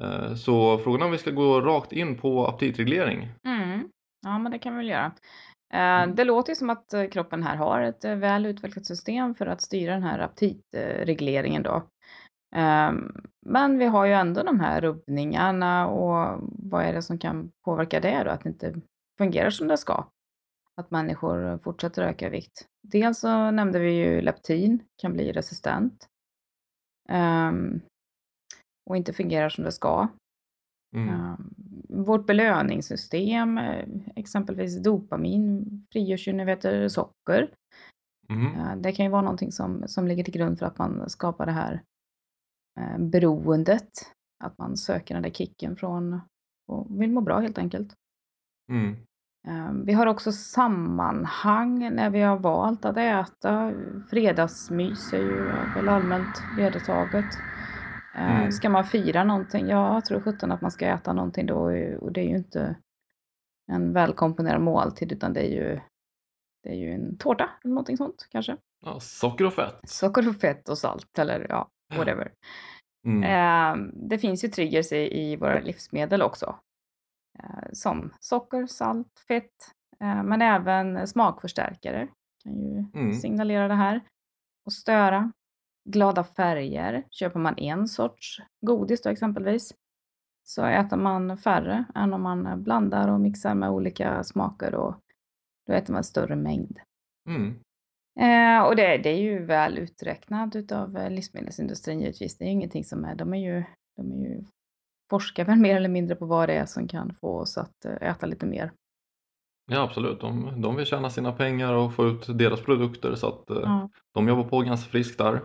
Eh, 0.00 0.34
så 0.34 0.78
frågan 0.78 1.00
är 1.00 1.06
om 1.06 1.12
vi 1.12 1.18
ska 1.18 1.30
gå 1.30 1.60
rakt 1.60 1.92
in 1.92 2.18
på 2.18 2.46
aptitreglering. 2.46 3.28
Mm. 3.44 3.88
Ja, 4.26 4.38
men 4.38 4.52
det 4.52 4.58
kan 4.58 4.72
vi 4.72 4.78
väl 4.78 4.88
göra. 4.88 5.12
Eh, 5.72 5.80
mm. 5.80 6.14
Det 6.14 6.24
låter 6.24 6.54
som 6.54 6.70
att 6.70 6.92
eh, 6.94 7.08
kroppen 7.08 7.42
här 7.42 7.56
har 7.56 7.80
ett 7.80 8.04
väl 8.04 8.46
utvecklat 8.46 8.86
system 8.86 9.34
för 9.34 9.46
att 9.46 9.62
styra 9.62 9.92
den 9.92 10.02
här 10.02 10.18
aptitregleringen 10.18 11.62
då. 11.62 11.82
Ehm, 12.54 13.12
men 13.46 13.78
vi 13.78 13.84
har 13.84 14.04
ju 14.04 14.12
ändå 14.12 14.42
de 14.42 14.60
här 14.60 14.80
rubbningarna 14.80 15.88
och 15.88 16.40
vad 16.52 16.84
är 16.84 16.92
det 16.92 17.02
som 17.02 17.18
kan 17.18 17.50
påverka 17.64 18.00
det 18.00 18.22
då? 18.24 18.30
Att 18.30 18.42
det 18.42 18.48
inte 18.48 18.74
fungerar 19.18 19.50
som 19.50 19.68
det 19.68 19.76
ska? 19.76 20.04
Att 20.76 20.90
människor 20.90 21.58
fortsätter 21.58 22.02
öka 22.02 22.28
vikt. 22.28 22.66
Dels 22.82 23.18
så 23.18 23.50
nämnde 23.50 23.78
vi 23.78 23.90
ju 23.90 24.20
leptin 24.20 24.82
kan 24.96 25.12
bli 25.12 25.32
resistent. 25.32 26.08
Och 28.88 28.96
inte 28.96 29.12
fungerar 29.12 29.48
som 29.48 29.64
det 29.64 29.72
ska. 29.72 30.08
Mm. 30.96 31.14
Um, 31.14 31.54
vårt 32.04 32.26
belöningssystem, 32.26 33.58
eh, 33.58 33.88
exempelvis 34.16 34.82
dopamin, 34.82 35.66
frigörs 35.92 36.28
ju 36.28 36.32
när 36.32 36.44
vi 36.44 36.52
äter 36.52 36.88
socker. 36.88 37.54
Mm. 38.28 38.46
Uh, 38.46 38.76
det 38.76 38.92
kan 38.92 39.06
ju 39.06 39.10
vara 39.10 39.22
någonting 39.22 39.52
som, 39.52 39.82
som 39.86 40.08
ligger 40.08 40.24
till 40.24 40.34
grund 40.34 40.58
för 40.58 40.66
att 40.66 40.78
man 40.78 41.10
skapar 41.10 41.46
det 41.46 41.52
här 41.52 41.82
uh, 42.80 42.98
beroendet. 42.98 43.90
Att 44.44 44.58
man 44.58 44.76
söker 44.76 45.14
den 45.14 45.22
där 45.22 45.30
kicken 45.30 45.76
från 45.76 46.20
och 46.68 47.02
vill 47.02 47.12
må 47.12 47.20
bra 47.20 47.38
helt 47.38 47.58
enkelt. 47.58 47.94
Mm. 48.72 48.96
Ehm, 49.48 49.84
vi 49.84 49.92
har 49.92 50.06
också 50.06 50.32
sammanhang 50.32 51.94
när 51.94 52.10
vi 52.10 52.20
har 52.20 52.38
valt 52.38 52.84
att 52.84 52.96
äta. 52.96 53.72
Fredagsmys 54.10 55.12
är 55.12 55.18
ju 55.18 55.44
väl 55.74 55.88
allmänt 55.88 56.42
vedertaget. 56.56 57.24
Ehm, 58.18 58.36
mm. 58.36 58.52
Ska 58.52 58.68
man 58.68 58.84
fira 58.84 59.24
någonting, 59.24 59.68
ja, 59.68 59.94
jag 59.94 60.04
tror 60.04 60.20
sjutton 60.20 60.52
att 60.52 60.60
man 60.60 60.70
ska 60.70 60.86
äta 60.86 61.12
någonting 61.12 61.46
då 61.46 61.58
och 62.00 62.12
det 62.12 62.20
är 62.20 62.28
ju 62.28 62.36
inte 62.36 62.76
en 63.72 63.92
välkomponerad 63.92 64.60
måltid 64.60 65.12
utan 65.12 65.32
det 65.32 65.40
är 65.40 65.50
ju, 65.50 65.80
det 66.62 66.70
är 66.70 66.74
ju 66.74 66.92
en 66.92 67.18
tårta 67.18 67.50
eller 67.64 67.74
någonting 67.74 67.96
sånt 67.96 68.28
kanske. 68.30 68.56
Ja, 68.84 69.00
socker 69.00 69.44
och 69.44 69.54
fett. 69.54 69.88
Socker 69.88 70.28
och 70.28 70.36
fett 70.36 70.68
och 70.68 70.78
salt 70.78 71.18
eller 71.18 71.46
ja, 71.48 71.68
whatever. 71.96 72.32
Mm. 73.06 73.22
Eh, 73.22 73.86
det 74.08 74.18
finns 74.18 74.44
ju 74.44 74.48
triggers 74.48 74.92
i, 74.92 75.20
i 75.20 75.36
våra 75.36 75.60
livsmedel 75.60 76.22
också. 76.22 76.58
Eh, 77.38 77.68
som 77.72 78.12
socker, 78.20 78.66
salt, 78.66 79.24
fett, 79.28 79.74
eh, 80.00 80.22
men 80.22 80.42
även 80.42 81.08
smakförstärkare 81.08 82.08
kan 82.44 82.52
ju 82.52 82.84
mm. 82.94 83.12
signalera 83.12 83.68
det 83.68 83.74
här 83.74 84.00
och 84.66 84.72
störa. 84.72 85.32
Glada 85.90 86.24
färger, 86.24 87.04
köper 87.10 87.40
man 87.40 87.58
en 87.58 87.88
sorts 87.88 88.40
godis 88.66 89.02
då 89.02 89.10
exempelvis 89.10 89.74
så 90.44 90.64
äter 90.64 90.96
man 90.96 91.38
färre 91.38 91.84
än 91.94 92.12
om 92.12 92.22
man 92.22 92.62
blandar 92.62 93.08
och 93.08 93.20
mixar 93.20 93.54
med 93.54 93.70
olika 93.70 94.24
smaker 94.24 94.74
och 94.74 94.94
då 95.66 95.72
äter 95.72 95.92
man 95.92 96.04
större 96.04 96.36
mängd. 96.36 96.80
Mm. 97.28 97.54
Eh, 98.20 98.62
och 98.62 98.76
det, 98.76 98.98
det, 98.98 99.10
är 99.10 99.20
ju 99.20 99.44
väl 99.44 99.78
uträknat 99.78 100.56
utav 100.56 101.10
livsmedelsindustrin 101.10 102.00
givetvis. 102.00 102.38
Det 102.38 102.44
är 102.44 102.48
ingenting 102.48 102.84
som 102.84 103.04
är, 103.04 103.14
de 103.14 103.34
är 103.34 103.38
ju, 103.38 103.64
de 103.96 104.12
är 104.12 104.16
ju 104.16 104.44
forskar 105.10 105.44
väl 105.44 105.58
mer 105.58 105.76
eller 105.76 105.88
mindre 105.88 106.16
på 106.16 106.26
vad 106.26 106.48
det 106.48 106.54
är 106.54 106.66
som 106.66 106.88
kan 106.88 107.14
få 107.20 107.38
oss 107.38 107.58
att 107.58 107.84
eh, 107.84 108.10
äta 108.10 108.26
lite 108.26 108.46
mer. 108.46 108.72
Ja 109.70 109.82
absolut, 109.82 110.20
de, 110.20 110.60
de 110.62 110.76
vill 110.76 110.86
tjäna 110.86 111.10
sina 111.10 111.32
pengar 111.32 111.72
och 111.72 111.94
få 111.94 112.06
ut 112.06 112.38
deras 112.38 112.60
produkter 112.60 113.14
så 113.14 113.28
att 113.28 113.50
eh, 113.50 113.56
ja. 113.62 113.90
de 114.14 114.28
jobbar 114.28 114.44
på 114.44 114.60
ganska 114.60 114.90
friskt 114.90 115.18
där. 115.18 115.40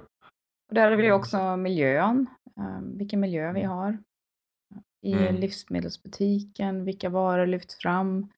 Och 0.73 0.75
där 0.75 0.91
är 0.91 0.97
det 0.97 1.11
också 1.11 1.57
miljön, 1.57 2.29
eh, 2.57 2.79
vilken 2.81 3.19
miljö 3.19 3.51
vi 3.51 3.63
har. 3.63 3.97
I 5.01 5.13
mm. 5.13 5.35
livsmedelsbutiken, 5.35 6.85
vilka 6.85 7.09
varor 7.09 7.45
lyfts 7.45 7.75
fram. 7.75 8.29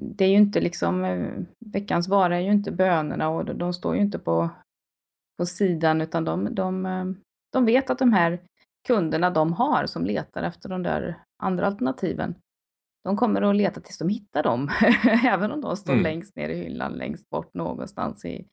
Det 0.00 0.24
är 0.24 0.28
ju 0.28 0.36
inte 0.36 0.60
liksom, 0.60 1.06
veckans 1.58 2.08
vara 2.08 2.36
är 2.36 2.40
ju 2.40 2.50
inte 2.50 2.72
bönorna 2.72 3.28
och 3.28 3.56
de 3.56 3.72
står 3.72 3.94
ju 3.94 4.00
inte 4.00 4.18
på, 4.18 4.50
på 5.38 5.46
sidan 5.46 6.00
utan 6.00 6.24
de, 6.24 6.54
de, 6.54 7.16
de 7.52 7.64
vet 7.64 7.90
att 7.90 7.98
de 7.98 8.12
här 8.12 8.42
kunderna 8.86 9.30
de 9.30 9.52
har 9.52 9.86
som 9.86 10.04
letar 10.04 10.42
efter 10.42 10.68
de 10.68 10.82
där 10.82 11.18
andra 11.42 11.66
alternativen, 11.66 12.34
de 13.04 13.16
kommer 13.16 13.42
att 13.42 13.56
leta 13.56 13.80
tills 13.80 13.98
de 13.98 14.08
hittar 14.08 14.42
dem, 14.42 14.70
även 15.24 15.52
om 15.52 15.60
de 15.60 15.76
står 15.76 15.92
mm. 15.92 16.02
längst 16.02 16.36
ner 16.36 16.48
i 16.48 16.56
hyllan, 16.64 16.92
längst 16.92 17.30
bort 17.30 17.54
någonstans 17.54 18.24
i, 18.24 18.48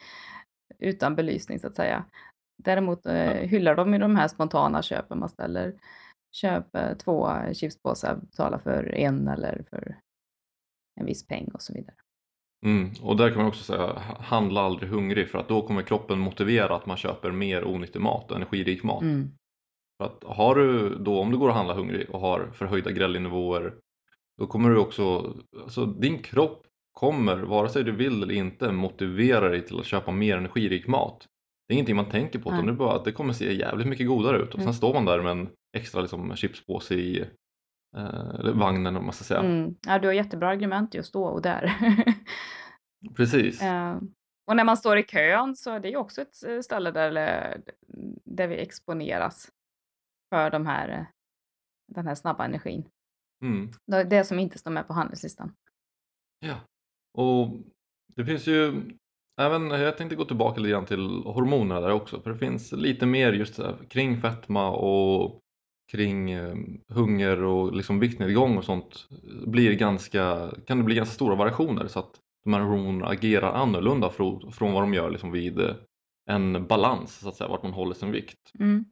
utan 0.80 1.16
belysning 1.16 1.60
så 1.60 1.68
att 1.68 1.76
säga. 1.76 2.06
Däremot 2.63 3.06
eh, 3.06 3.34
hyllar 3.34 3.75
de 3.75 3.94
ju 3.94 4.00
de 4.00 4.15
här 4.15 4.27
spontana 4.27 4.82
köpen 4.82 5.20
man 5.20 5.30
ställer. 5.30 5.74
Köp 6.32 6.75
eh, 6.75 6.94
två 6.94 7.30
chipspåsar, 7.53 8.15
betala 8.15 8.60
för 8.60 8.96
en 8.96 9.27
eller 9.27 9.63
för 9.70 9.96
en 11.00 11.06
viss 11.06 11.27
peng 11.27 11.51
och 11.53 11.62
så 11.62 11.74
vidare. 11.74 11.96
Mm. 12.65 12.91
Och 13.01 13.18
där 13.18 13.30
kan 13.30 13.38
man 13.38 13.48
också 13.48 13.63
säga, 13.63 14.00
handla 14.20 14.62
aldrig 14.62 14.89
hungrig 14.89 15.30
för 15.30 15.39
att 15.39 15.48
då 15.48 15.62
kommer 15.62 15.82
kroppen 15.82 16.20
motivera 16.20 16.75
att 16.75 16.86
man 16.86 16.98
köper 16.98 17.32
mer 17.32 17.63
onyttig 17.63 18.01
mat, 18.01 18.32
energirik 18.32 18.84
mat. 18.84 19.01
Mm. 19.01 19.32
För 19.98 20.06
att 20.06 20.24
har 20.38 20.56
du 20.56 20.96
då, 20.96 21.20
om 21.20 21.32
du 21.32 21.38
går 21.38 21.50
och 21.50 21.56
handlar 21.56 21.75
hungrig 21.75 22.10
och 22.10 22.20
har 22.20 22.51
förhöjda 22.53 22.91
grellinnivåer 22.91 23.74
då 24.38 24.48
kommer 24.48 24.70
du 24.70 24.77
också, 24.77 25.36
alltså 25.62 25.86
din 25.86 26.22
kropp 26.22 26.68
kommer, 26.91 27.38
vare 27.38 27.70
sig 27.70 27.84
du 27.84 27.91
vill 27.91 28.24
eller 28.24 28.34
inte, 28.34 28.72
motivera 28.72 29.50
dig 29.50 29.65
till 29.65 29.80
att 29.80 29.86
köpa 29.86 30.12
mer 30.12 30.38
energirik 30.38 30.88
mat. 30.88 31.27
Det 31.72 31.75
är 31.75 31.78
ingenting 31.78 31.96
man 31.96 32.10
tänker 32.10 32.40
på, 32.40 32.50
utan 32.50 32.66
det, 32.66 32.72
är 32.72 32.75
bara, 32.75 32.96
att 32.96 33.06
det 33.06 33.12
kommer 33.12 33.34
se 33.34 33.54
jävligt 33.54 33.88
mycket 33.88 34.08
godare 34.08 34.38
ut 34.38 34.50
och 34.50 34.56
mm. 34.56 34.66
sen 34.66 34.74
står 34.74 34.94
man 34.94 35.06
där 35.06 35.22
med 35.22 35.32
en 35.32 35.50
extra 35.78 36.01
liksom, 36.01 36.36
chipspåse 36.36 36.96
i 36.96 37.25
eh, 37.98 38.54
vagnen 38.54 38.98
om 38.98 39.06
man 39.06 39.13
ska 39.13 39.24
säga. 39.24 39.40
Mm. 39.40 39.75
Ja, 39.88 40.00
du 40.00 40.08
har 40.08 40.13
jättebra 40.13 40.50
argument 40.50 40.94
just 40.94 41.13
då 41.13 41.24
och 41.24 41.42
där. 41.42 41.74
Precis. 43.16 43.62
Uh, 43.62 44.01
och 44.48 44.56
när 44.56 44.63
man 44.63 44.78
står 44.78 44.98
i 44.98 45.04
kön 45.04 45.56
så 45.56 45.72
är 45.72 45.80
det 45.80 45.90
ju 45.90 45.96
också 45.96 46.22
ett 46.22 46.44
eh, 46.48 46.60
ställe 46.60 46.92
där, 46.92 47.62
där 48.25 48.48
vi 48.48 48.56
exponeras 48.56 49.51
för 50.30 50.50
de 50.50 50.66
här, 50.66 51.06
den 51.88 52.08
här 52.08 52.16
snabba 52.16 52.46
energin. 52.46 52.88
Mm. 53.44 53.72
Det 54.10 54.24
som 54.24 54.40
inte 54.40 54.58
står 54.58 54.72
med 54.72 54.88
på 54.88 54.94
handelslistan. 54.94 55.56
Ja, 56.40 56.60
och 57.18 57.58
det 58.16 58.25
finns 58.25 58.48
ju 58.48 58.84
även, 59.40 59.70
jag 59.70 59.98
tänkte 59.98 60.16
gå 60.16 60.26
tillbaka 60.26 60.62
lite 60.62 60.72
grann 60.72 60.86
till 60.86 61.08
hormonerna 61.26 61.82
där 61.82 61.92
också, 61.92 62.22
för 62.22 62.30
det 62.30 62.38
finns 62.38 62.72
lite 62.72 63.06
mer 63.06 63.34
just 63.34 63.60
kring 63.90 64.22
fetma 64.22 64.72
och 64.72 65.40
kring 65.92 66.32
eh, 66.32 66.56
hunger 66.90 67.44
och 67.44 67.76
liksom 67.76 68.00
viktnedgång 68.00 68.58
och 68.58 68.66
sånt 68.66 69.08
blir 69.48 69.74
ganska, 69.74 70.52
kan 70.68 70.78
det 70.78 70.84
bli 70.84 70.96
ganska 70.96 71.14
stora 71.14 71.36
variationer 71.36 71.88
så 71.88 72.00
att 72.00 72.20
de 72.44 72.54
här 72.54 72.62
hormonerna 72.62 73.08
agerar 73.08 73.54
annorlunda 73.54 74.10
från, 74.10 74.52
från 74.52 74.74
vad 74.74 74.84
de 74.84 74.94
gör 74.94 75.12
liksom 75.12 75.32
vid 75.32 75.60
en 76.30 76.68
balans, 76.68 77.20
så 77.20 77.30
att 77.30 77.36
säga, 77.36 77.48
vart 77.48 77.64
man 77.64 77.74
håller 77.74 77.94
sin 77.94 78.12
vikt. 78.12 78.52
Mm. 78.60 78.86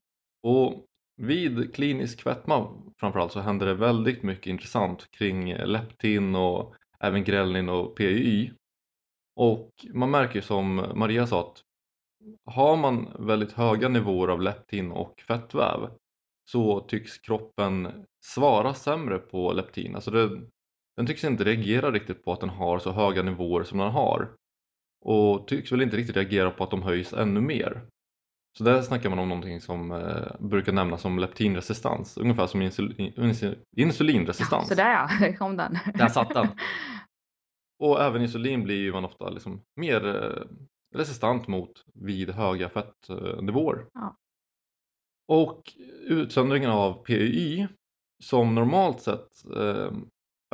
Och 0.44 0.86
vid 1.22 1.76
klinisk 1.76 2.22
fetma 2.22 2.68
framförallt 3.00 3.32
så 3.32 3.40
händer 3.40 3.66
det 3.66 3.74
väldigt 3.74 4.24
mycket 4.24 4.48
intressant 4.48 5.12
kring 5.12 5.54
leptin 5.54 6.36
och 6.36 6.76
även 7.00 7.24
grelin 7.24 7.70
och 7.70 7.98
PY. 7.98 8.52
Och 9.40 9.70
man 9.94 10.12
märker 10.12 10.42
som 10.42 10.76
Maria 10.96 11.28
sa 11.28 11.40
att 11.40 11.62
har 12.46 12.78
man 12.78 13.10
väldigt 13.20 13.52
höga 13.52 13.90
nivåer 13.90 14.28
av 14.28 14.42
leptin 14.42 14.92
och 14.92 15.22
fettväv 15.28 15.90
så 16.50 16.80
tycks 16.80 17.18
kroppen 17.18 18.06
svara 18.26 18.74
sämre 18.74 19.18
på 19.18 19.54
leptin. 19.54 19.96
Alltså 19.96 20.12
det, 20.12 20.42
den 20.98 21.08
tycks 21.08 21.24
inte 21.24 21.44
reagera 21.44 21.92
riktigt 21.92 22.26
på 22.26 22.34
att 22.34 22.40
den 22.40 22.50
har 22.50 22.80
så 22.80 22.92
höga 22.92 23.24
nivåer 23.24 23.64
som 23.64 23.78
den 23.78 23.92
har 23.92 24.30
och 25.06 25.48
tycks 25.48 25.72
väl 25.72 25.82
inte 25.82 25.98
riktigt 25.98 26.16
reagera 26.16 26.52
på 26.52 26.64
att 26.64 26.72
de 26.72 26.82
höjs 26.82 27.14
ännu 27.14 27.42
mer. 27.42 27.82
Så 28.58 28.64
där 28.64 28.82
snackar 28.82 29.10
man 29.10 29.20
om 29.20 29.30
någonting 29.30 29.62
som 29.62 29.92
eh, 29.92 30.48
brukar 30.48 30.74
nämnas 30.74 31.02
som 31.02 31.20
leptinresistans, 31.20 32.18
ungefär 32.18 32.48
som 32.48 32.62
insul 32.62 33.12
insulinresistans. 33.78 34.70
Ja, 34.70 34.76
sådär 34.76 34.92
ja, 34.92 35.34
kom 35.38 35.58
den. 35.58 35.78
Där 35.94 36.08
satt 36.08 36.34
den. 36.34 36.48
Och 37.80 38.02
även 38.02 38.22
insulin 38.22 38.64
blir 38.64 38.78
ju 38.78 38.92
man 38.92 39.06
ofta 39.06 39.30
liksom 39.30 39.62
mer 39.76 40.08
eh, 40.08 40.44
resistent 40.96 41.48
mot 41.48 41.86
vid 41.94 42.30
höga 42.30 42.70
fettnivåer. 42.70 43.86
Ja. 43.94 44.16
Och 45.28 45.74
utsöndringen 46.02 46.70
av 46.70 46.94
PY 47.04 47.68
som 48.24 48.56
normalt 48.56 49.02
sett 49.02 49.46
eh, 49.56 49.92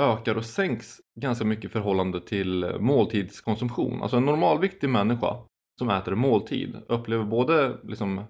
ökar 0.01 0.35
och 0.35 0.45
sänks 0.45 1.01
ganska 1.19 1.45
mycket 1.45 1.65
i 1.65 1.69
förhållande 1.69 2.21
till 2.21 2.75
måltidskonsumtion. 2.79 4.01
Alltså 4.01 4.17
en 4.17 4.25
normalviktig 4.25 4.89
människa 4.89 5.37
som 5.79 5.89
äter 5.89 6.15
måltid 6.15 6.77
upplever 6.87 7.23
både 7.23 7.77
liksom 7.83 8.21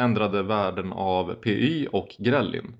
ändrade 0.00 0.42
värden 0.42 0.92
av 0.92 1.34
PY 1.34 1.86
och 1.86 2.16
grellin. 2.18 2.76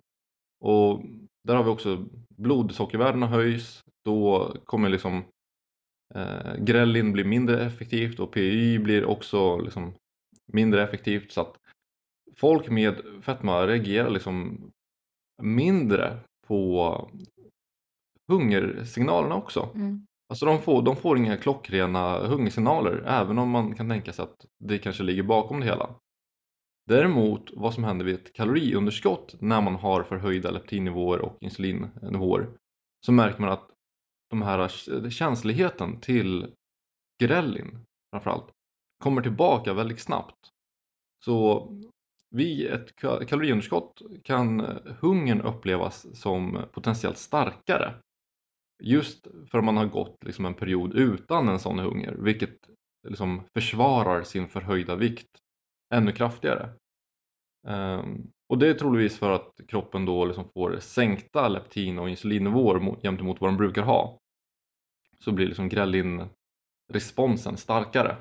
Och 0.61 1.03
där 1.45 1.55
har 1.55 1.65
vi 1.65 1.71
också 1.71 2.05
blodsockervärdena 2.29 3.27
höjs, 3.27 3.85
då 4.05 4.53
kommer 4.65 4.89
liksom 4.89 5.25
eh, 6.15 6.55
grellin 6.59 7.13
bli 7.13 7.25
mindre 7.25 7.65
effektivt 7.65 8.21
och 8.21 8.33
PY 8.33 8.79
blir 8.79 9.05
också 9.05 9.59
liksom 9.59 9.95
mindre 10.53 10.83
effektivt 10.83 11.33
så 11.33 11.41
att 11.41 11.57
folk 12.37 12.69
med 12.69 12.97
fetma 13.23 13.67
reagerar 13.67 14.11
liksom 14.11 14.67
mindre 15.43 16.19
på 16.47 17.11
hungersignalerna 18.29 19.35
också. 19.35 19.69
Mm. 19.75 20.07
Alltså 20.29 20.47
de 20.47 20.63
får, 20.63 20.83
de 20.83 20.97
får 20.97 21.19
inga 21.19 21.37
klockrena 21.37 22.19
hungersignaler 22.19 23.03
även 23.07 23.39
om 23.39 23.51
man 23.51 23.75
kan 23.75 23.89
tänka 23.89 24.13
sig 24.13 24.23
att 24.23 24.47
det 24.59 24.79
kanske 24.79 25.03
ligger 25.03 25.23
bakom 25.23 25.61
det 25.61 25.67
hela. 25.67 25.95
Däremot 26.87 27.51
vad 27.53 27.75
som 27.75 27.85
händer 27.85 28.05
vid 28.05 28.15
ett 28.15 28.33
kaloriunderskott 28.33 29.35
när 29.41 29.61
man 29.61 29.75
har 29.75 30.03
förhöjda 30.03 30.51
leptinnivåer 30.51 31.19
och 31.19 31.37
insulinnivåer 31.41 32.49
så 33.07 33.13
märker 33.13 33.41
man 33.41 33.53
att 33.53 33.71
de 34.31 34.43
här 34.43 34.59
eh, 34.59 35.11
känsligheten 35.11 36.01
till 36.01 36.55
grellin 37.23 37.85
framförallt 38.13 38.51
kommer 39.03 39.23
tillbaka 39.23 39.75
väldigt 39.75 40.01
snabbt. 40.01 40.51
Så 41.25 41.69
vid 42.31 42.67
ett 42.67 42.97
kaloriunderskott 42.97 44.03
kan 44.25 44.61
eh, 44.61 44.77
hungern 45.01 45.41
upplevas 45.41 46.21
som 46.21 46.65
potentiellt 46.73 47.19
starkare 47.19 47.95
just 48.83 49.27
för 49.51 49.59
att 49.59 49.65
man 49.65 49.77
har 49.77 49.87
gått 49.87 50.25
liksom 50.25 50.47
en 50.47 50.55
period 50.55 50.95
utan 50.95 51.49
en 51.49 51.59
sån 51.59 51.79
hunger 51.79 52.15
vilket 52.19 52.59
liksom 53.09 53.43
försvarar 53.55 54.23
sin 54.23 54.49
förhöjda 54.49 54.97
vikt 54.97 55.39
ännu 55.95 56.13
kraftigare. 56.13 56.71
Um, 57.67 58.31
och 58.49 58.59
det 58.59 58.69
är 58.69 58.75
troligtvis 58.75 59.19
för 59.19 59.31
att 59.31 59.61
kroppen 59.69 60.05
då 60.05 60.25
liksom 60.25 60.49
får 60.49 60.79
sänkta 60.81 61.49
leptin 61.49 61.99
och 61.99 62.11
insulinnivåer 62.11 63.01
gentemot 63.03 63.41
vad 63.41 63.51
de 63.51 63.57
brukar 63.57 63.83
ha. 63.83 64.19
Så 65.19 65.33
blir 65.33 65.47
liksom 65.47 65.69
grelin-responsen 65.69 67.57
starkare. 67.57 68.17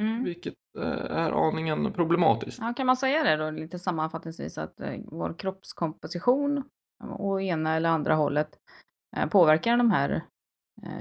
Mm. 0.00 0.24
Vilket 0.24 0.54
eh, 0.78 1.10
är 1.10 1.48
aningen 1.48 1.92
problematiskt. 1.92 2.58
Ja, 2.60 2.72
kan 2.76 2.86
man 2.86 2.96
säga 2.96 3.22
det 3.22 3.36
då 3.36 3.50
lite 3.50 3.78
sammanfattningsvis 3.78 4.58
att 4.58 4.80
eh, 4.80 5.00
vår 5.04 5.38
kroppskomposition 5.38 6.62
och 7.18 7.42
ena 7.42 7.76
eller 7.76 7.88
andra 7.88 8.14
hållet 8.14 8.58
eh, 9.16 9.26
påverkar 9.26 9.76
de 9.76 9.90
här 9.90 10.24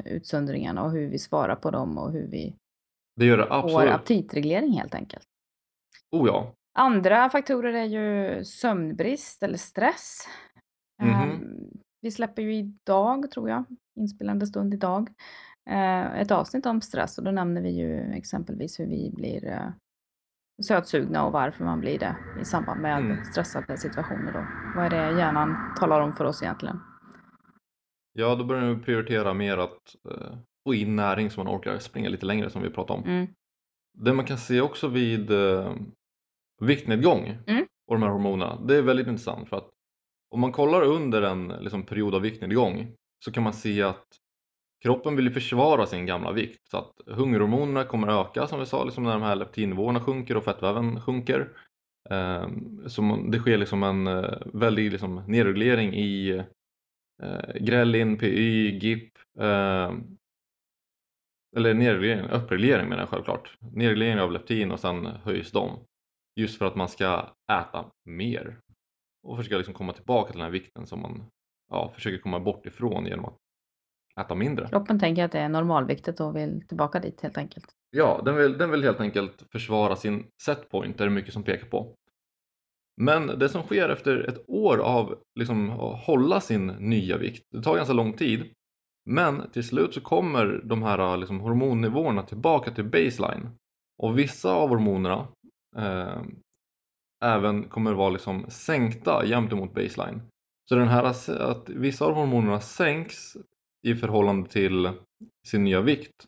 utsöndringarna 0.05 0.83
och 0.83 0.91
hur 0.91 1.09
vi 1.09 1.19
svarar 1.19 1.55
på 1.55 1.71
dem 1.71 1.97
och 1.97 2.11
hur 2.11 2.27
vi 2.27 2.55
det 3.15 3.25
gör 3.25 3.37
det 3.37 3.47
absolut. 3.49 3.73
får 3.73 3.87
aptitreglering 3.87 4.71
helt 4.71 4.95
enkelt. 4.95 5.27
Oh 6.11 6.27
ja. 6.27 6.53
Andra 6.73 7.29
faktorer 7.29 7.73
är 7.73 7.85
ju 7.85 8.43
sömnbrist 8.43 9.43
eller 9.43 9.57
stress. 9.57 10.27
Mm 11.01 11.13
-hmm. 11.13 11.53
Vi 12.01 12.11
släpper 12.11 12.41
ju 12.41 12.55
idag, 12.55 13.31
tror 13.31 13.49
jag, 13.49 13.65
inspelande 13.95 14.47
stund 14.47 14.73
idag, 14.73 15.09
eh, 15.69 16.19
ett 16.19 16.31
avsnitt 16.31 16.65
om 16.65 16.81
stress 16.81 17.17
och 17.17 17.23
då 17.23 17.31
nämner 17.31 17.61
vi 17.61 17.69
ju 17.69 17.99
exempelvis 17.99 18.79
hur 18.79 18.85
vi 18.85 19.11
blir 19.15 19.47
eh, 19.47 19.69
sötsugna 20.63 21.25
och 21.25 21.31
varför 21.31 21.65
man 21.65 21.79
blir 21.79 21.99
det 21.99 22.15
i 22.41 22.45
samband 22.45 22.81
med 22.81 22.99
mm. 22.99 23.25
stressade 23.25 23.77
situationer. 23.77 24.33
Då. 24.33 24.45
Vad 24.75 24.86
är 24.86 24.89
det 24.89 25.19
hjärnan 25.19 25.75
talar 25.79 26.01
om 26.01 26.15
för 26.15 26.25
oss 26.25 26.43
egentligen? 26.43 26.79
Ja, 28.13 28.36
då 28.36 28.43
börjar 28.43 28.73
vi 28.73 28.83
prioritera 28.83 29.33
mer 29.33 29.57
att 29.57 29.95
eh, 30.09 30.38
få 30.63 30.73
in 30.73 30.95
näring 30.95 31.29
så 31.29 31.43
man 31.43 31.55
orkar 31.55 31.77
springa 31.77 32.09
lite 32.09 32.25
längre 32.25 32.49
som 32.49 32.62
vi 32.62 32.69
pratade 32.69 32.99
om. 32.99 33.05
Mm. 33.05 33.27
Det 33.93 34.13
man 34.13 34.25
kan 34.25 34.38
se 34.38 34.62
också 34.62 34.88
vid 34.88 35.31
eh, 35.31 35.75
viktnedgång 36.65 37.38
mm. 37.47 37.65
och 37.88 37.95
de 37.95 38.04
här 38.04 38.10
hormonerna, 38.10 38.62
det 38.67 38.76
är 38.76 38.82
väldigt 38.82 39.08
intressant 39.08 39.49
för 39.49 39.58
att 39.58 39.69
om 40.32 40.39
man 40.39 40.52
kollar 40.52 40.82
under 40.82 41.21
en 41.21 41.47
liksom, 41.47 41.84
period 41.84 42.15
av 42.15 42.21
viktnedgång 42.21 42.91
så 43.26 43.32
kan 43.32 43.43
man 43.43 43.54
se 43.54 43.84
att 43.84 44.06
kroppen 44.84 45.15
vill 45.15 45.34
försvara 45.34 45.86
sin 45.86 46.06
gamla 46.06 46.32
vikt 46.32 46.62
så 46.71 46.78
att 46.78 46.93
hungerhormonerna 47.08 47.84
kommer 47.84 48.21
öka 48.21 48.47
som 48.47 48.60
vi 48.60 48.65
sa 48.65 48.84
liksom 48.84 49.04
när 49.04 49.13
de 49.13 49.21
här 49.21 49.36
leptinnivåerna 49.36 49.99
sjunker 49.99 50.38
och 50.38 50.43
fettväven 50.43 51.02
sjunker. 51.02 51.49
Eh, 52.10 52.47
så 52.88 53.28
det 53.32 53.39
sker 53.39 53.58
liksom 53.58 53.84
en 53.84 54.08
eh, 54.08 54.38
väldig 54.54 54.91
liksom, 54.91 55.23
nedreglering 55.28 55.93
i 55.93 56.30
eh, 57.23 57.54
grelin, 57.60 58.17
PY, 58.17 58.80
GIP 58.80 59.17
eh, 59.39 59.91
eller 61.56 61.73
nedreglering, 61.73 62.30
uppreglering 62.30 62.89
menar 62.89 63.02
jag 63.02 63.10
självklart. 63.10 63.58
Nedreglering 63.60 64.19
av 64.19 64.32
leptin 64.32 64.71
och 64.71 64.80
sen 64.80 65.06
höjs 65.06 65.52
de. 65.52 65.80
Just 66.36 66.58
för 66.58 66.65
att 66.65 66.76
man 66.76 66.89
ska 66.89 67.30
äta 67.52 67.86
mer 68.06 68.60
och 69.24 69.38
försöka 69.38 69.58
liksom 69.58 69.74
komma 69.74 69.93
tillbaka 69.93 70.32
till 70.32 70.39
den 70.39 70.46
här 70.46 70.52
vikten 70.52 70.88
som 70.88 71.02
man 71.02 71.26
ja, 71.69 71.91
försöker 71.96 72.17
komma 72.17 72.39
bort 72.39 72.65
ifrån 72.65 73.06
genom 73.06 73.26
att 73.26 73.38
äta 74.22 74.36
mindre. 74.36 74.67
Kroppen 74.67 75.00
tänker 75.00 75.26
att 75.26 75.32
det 75.32 75.39
är 75.39 75.50
normalviktet 75.50 76.19
och 76.19 76.36
vill 76.36 76.67
tillbaka 76.67 77.00
dit 77.00 77.22
helt 77.22 77.38
enkelt. 77.38 77.65
Ja, 77.89 78.22
den 78.26 78.36
vill, 78.36 78.58
den 78.58 78.72
vill 78.72 78.84
helt 78.84 79.00
enkelt 79.00 79.43
försvara 79.52 79.96
sin 79.96 80.28
setpoint, 80.43 80.98
det 80.98 81.04
är 81.04 81.08
det 81.08 81.13
mycket 81.13 81.34
som 81.34 81.43
pekar 81.43 81.67
på. 81.67 81.96
Men 83.02 83.28
det 83.28 83.50
som 83.50 83.63
sker 83.63 83.89
efter 83.89 84.30
ett 84.30 84.50
år 84.50 84.78
av 84.78 85.19
liksom, 85.39 85.69
att 85.69 86.04
hålla 86.06 86.41
sin 86.41 86.67
nya 86.67 87.17
vikt, 87.17 87.43
det 87.52 87.62
tar 87.62 87.76
ganska 87.76 87.93
lång 87.93 88.13
tid, 88.13 88.54
men 89.06 89.52
till 89.52 89.67
slut 89.67 89.93
så 89.93 90.02
kommer 90.02 90.62
de 90.63 90.84
här 90.84 91.17
liksom, 91.17 91.39
hormonnivåerna 91.39 92.24
tillbaka 92.24 92.72
till 92.72 92.84
baseline. 92.84 93.50
Och 93.98 94.19
vissa 94.19 94.54
av 94.54 94.69
hormonerna 94.69 95.28
eh, 95.77 96.21
även 97.23 97.63
kommer 97.63 97.93
vara 97.93 98.09
liksom 98.09 98.45
sänkta 98.49 99.25
jämt 99.25 99.51
emot 99.51 99.73
baseline. 99.73 100.21
Så 100.69 100.75
den 100.75 100.88
här 100.88 101.03
att 101.29 101.69
vissa 101.69 102.05
av 102.05 102.13
hormonerna 102.13 102.59
sänks 102.59 103.38
i 103.88 103.95
förhållande 103.95 104.49
till 104.49 104.89
sin 105.47 105.63
nya 105.63 105.81
vikt 105.81 106.25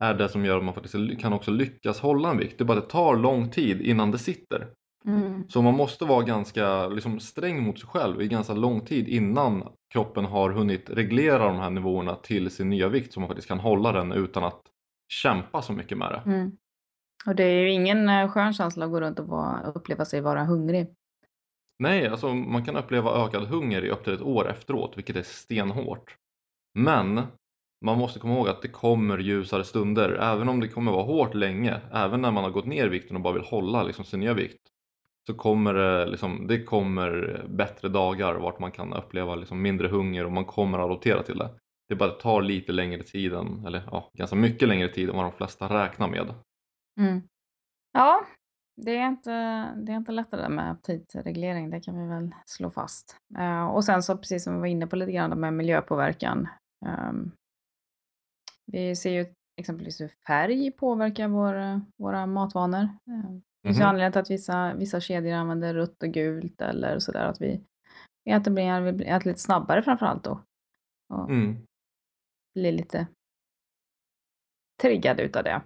är 0.00 0.14
det 0.14 0.28
som 0.28 0.44
gör 0.44 0.58
att 0.58 0.64
man 0.64 0.74
faktiskt 0.74 1.20
kan 1.20 1.32
också 1.32 1.50
lyckas 1.50 2.00
hålla 2.00 2.30
en 2.30 2.38
vikt. 2.38 2.58
Det 2.58 2.64
är 2.64 2.66
bara 2.66 2.80
det 2.80 2.86
tar 2.86 3.16
lång 3.16 3.50
tid 3.50 3.80
innan 3.80 4.10
det 4.10 4.18
sitter. 4.18 4.68
Mm. 5.04 5.48
Så 5.48 5.62
man 5.62 5.74
måste 5.74 6.04
vara 6.04 6.22
ganska 6.22 6.88
liksom, 6.88 7.20
sträng 7.20 7.62
mot 7.62 7.78
sig 7.80 7.88
själv 7.88 8.22
i 8.22 8.28
ganska 8.28 8.54
lång 8.54 8.80
tid 8.80 9.08
innan 9.08 9.68
kroppen 9.92 10.24
har 10.24 10.50
hunnit 10.50 10.90
reglera 10.90 11.46
de 11.46 11.56
här 11.56 11.70
nivåerna 11.70 12.14
till 12.14 12.50
sin 12.50 12.70
nya 12.70 12.88
vikt 12.88 13.12
så 13.12 13.20
man 13.20 13.28
faktiskt 13.28 13.48
kan 13.48 13.60
hålla 13.60 13.92
den 13.92 14.12
utan 14.12 14.44
att 14.44 14.60
kämpa 15.08 15.62
så 15.62 15.72
mycket 15.72 15.98
med 15.98 16.12
det. 16.12 16.30
Mm. 16.30 16.52
Och 17.26 17.34
det 17.34 17.44
är 17.44 17.60
ju 17.60 17.70
ingen 17.70 18.08
eh, 18.08 18.30
skön 18.30 18.52
känsla 18.52 18.84
att 18.84 18.90
gå 18.90 19.00
runt 19.00 19.18
och 19.18 19.26
vara, 19.26 19.62
uppleva 19.62 20.04
sig 20.04 20.20
vara 20.20 20.44
hungrig. 20.44 20.94
Nej, 21.78 22.06
alltså 22.06 22.34
man 22.34 22.64
kan 22.64 22.76
uppleva 22.76 23.26
ökad 23.26 23.42
hunger 23.42 23.84
i 23.84 23.90
upp 23.90 24.04
till 24.04 24.14
ett 24.14 24.22
år 24.22 24.50
efteråt, 24.50 24.96
vilket 24.96 25.16
är 25.16 25.22
stenhårt. 25.22 26.16
Men 26.78 27.22
man 27.84 27.98
måste 27.98 28.18
komma 28.18 28.34
ihåg 28.34 28.48
att 28.48 28.62
det 28.62 28.68
kommer 28.68 29.18
ljusare 29.18 29.64
stunder, 29.64 30.10
även 30.10 30.48
om 30.48 30.60
det 30.60 30.68
kommer 30.68 30.92
vara 30.92 31.02
hårt 31.02 31.34
länge, 31.34 31.80
även 31.92 32.22
när 32.22 32.30
man 32.30 32.44
har 32.44 32.50
gått 32.50 32.66
ner 32.66 32.86
i 32.86 32.88
vikten 32.88 33.16
och 33.16 33.22
bara 33.22 33.34
vill 33.34 33.42
hålla 33.42 33.82
liksom, 33.82 34.04
sin 34.04 34.20
nya 34.20 34.34
vikt. 34.34 34.62
Så 35.26 35.34
kommer 35.34 35.74
det, 35.74 36.06
liksom, 36.06 36.46
det 36.46 36.64
kommer 36.64 37.44
bättre 37.48 37.88
dagar 37.88 38.34
vart 38.34 38.58
man 38.58 38.72
kan 38.72 38.92
uppleva 38.92 39.34
liksom, 39.34 39.62
mindre 39.62 39.88
hunger 39.88 40.24
och 40.24 40.32
man 40.32 40.44
kommer 40.44 40.78
att 40.78 40.90
rotera 40.90 41.22
till 41.22 41.38
det. 41.38 41.50
Det 41.88 41.94
bara 41.94 42.10
tar 42.10 42.42
lite 42.42 42.72
längre 42.72 43.02
tid, 43.02 43.32
än, 43.32 43.66
eller 43.66 43.82
ja, 43.90 44.10
ganska 44.14 44.36
mycket 44.36 44.68
längre 44.68 44.88
tid 44.88 45.08
än 45.08 45.16
vad 45.16 45.24
de 45.24 45.32
flesta 45.32 45.84
räknar 45.84 46.08
med. 46.08 46.34
Mm. 46.98 47.22
Ja, 47.92 48.26
det 48.76 48.96
är, 48.96 49.08
inte, 49.08 49.30
det 49.76 49.92
är 49.92 49.96
inte 49.96 50.12
lätt 50.12 50.30
det 50.30 50.36
där 50.36 50.48
med 50.48 50.70
aptitreglering, 50.70 51.70
det 51.70 51.80
kan 51.80 51.98
vi 51.98 52.06
väl 52.06 52.34
slå 52.46 52.70
fast. 52.70 53.16
Uh, 53.38 53.64
och 53.64 53.84
sen 53.84 54.02
så 54.02 54.16
precis 54.16 54.44
som 54.44 54.54
vi 54.54 54.60
var 54.60 54.66
inne 54.66 54.86
på 54.86 54.96
lite 54.96 55.12
grann 55.12 55.40
med 55.40 55.52
miljöpåverkan. 55.52 56.48
Um, 56.86 57.32
vi 58.66 58.96
ser 58.96 59.10
ju 59.10 59.34
exempelvis 59.60 60.00
hur 60.00 60.12
färg 60.26 60.70
påverkar 60.70 61.28
vår, 61.28 61.80
våra 61.96 62.26
matvanor. 62.26 62.82
Uh, 62.82 63.30
det 63.62 63.68
finns 63.68 63.78
ju 63.78 63.82
mm-hmm. 63.82 63.88
anledning 63.88 64.12
till 64.12 64.20
att 64.20 64.30
vissa, 64.30 64.74
vissa 64.74 65.00
kedjor 65.00 65.32
använder 65.32 65.74
rött 65.74 66.02
och 66.02 66.08
gult 66.08 66.60
eller 66.60 66.98
sådär. 66.98 67.24
Att 67.24 67.40
vi, 67.40 67.64
vi 68.24 68.32
äter, 68.32 68.50
vi 68.92 69.04
äter 69.04 69.30
lite 69.30 69.40
snabbare 69.40 69.82
framförallt 69.82 70.24
då. 70.24 70.42
Och 71.14 71.30
mm. 71.30 71.56
blir 72.54 72.72
lite 72.72 73.06
triggade 74.82 75.22
utav 75.22 75.44
det. 75.44 75.62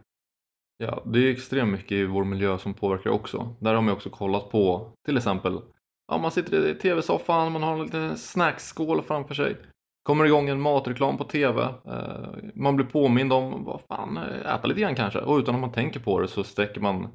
Ja, 0.83 1.03
det 1.07 1.19
är 1.19 1.31
extremt 1.33 1.73
mycket 1.73 1.93
i 1.93 2.05
vår 2.05 2.25
miljö 2.25 2.59
som 2.59 2.75
påverkar 2.75 3.11
också. 3.11 3.57
Där 3.61 3.75
har 3.75 3.83
man 3.83 3.95
också 3.95 4.11
kollat 4.11 4.51
på 4.51 4.93
till 5.07 5.17
exempel 5.17 5.61
Ja, 6.09 6.19
man 6.19 6.31
sitter 6.31 6.67
i 6.69 6.75
tv-soffan, 6.75 7.53
man 7.53 7.63
har 7.63 7.73
en 7.73 7.83
liten 7.83 8.17
snacksskål 8.17 9.03
framför 9.03 9.35
sig. 9.35 9.57
kommer 10.03 10.25
igång 10.25 10.49
en 10.49 10.61
matreklam 10.61 11.17
på 11.19 11.25
TV. 11.25 11.63
Eh, 11.63 12.35
man 12.55 12.77
blir 12.77 12.87
påmind 12.87 13.33
om, 13.33 13.65
vad 13.65 13.81
fan, 13.89 14.17
äta 14.47 14.67
lite 14.69 14.81
grann 14.81 14.95
kanske. 14.95 15.19
Och 15.19 15.39
utan 15.39 15.55
att 15.55 15.61
man 15.61 15.73
tänker 15.73 16.01
på 16.01 16.21
det 16.21 16.29
så 16.29 16.45
sträcker 16.45 16.81
man 16.81 17.09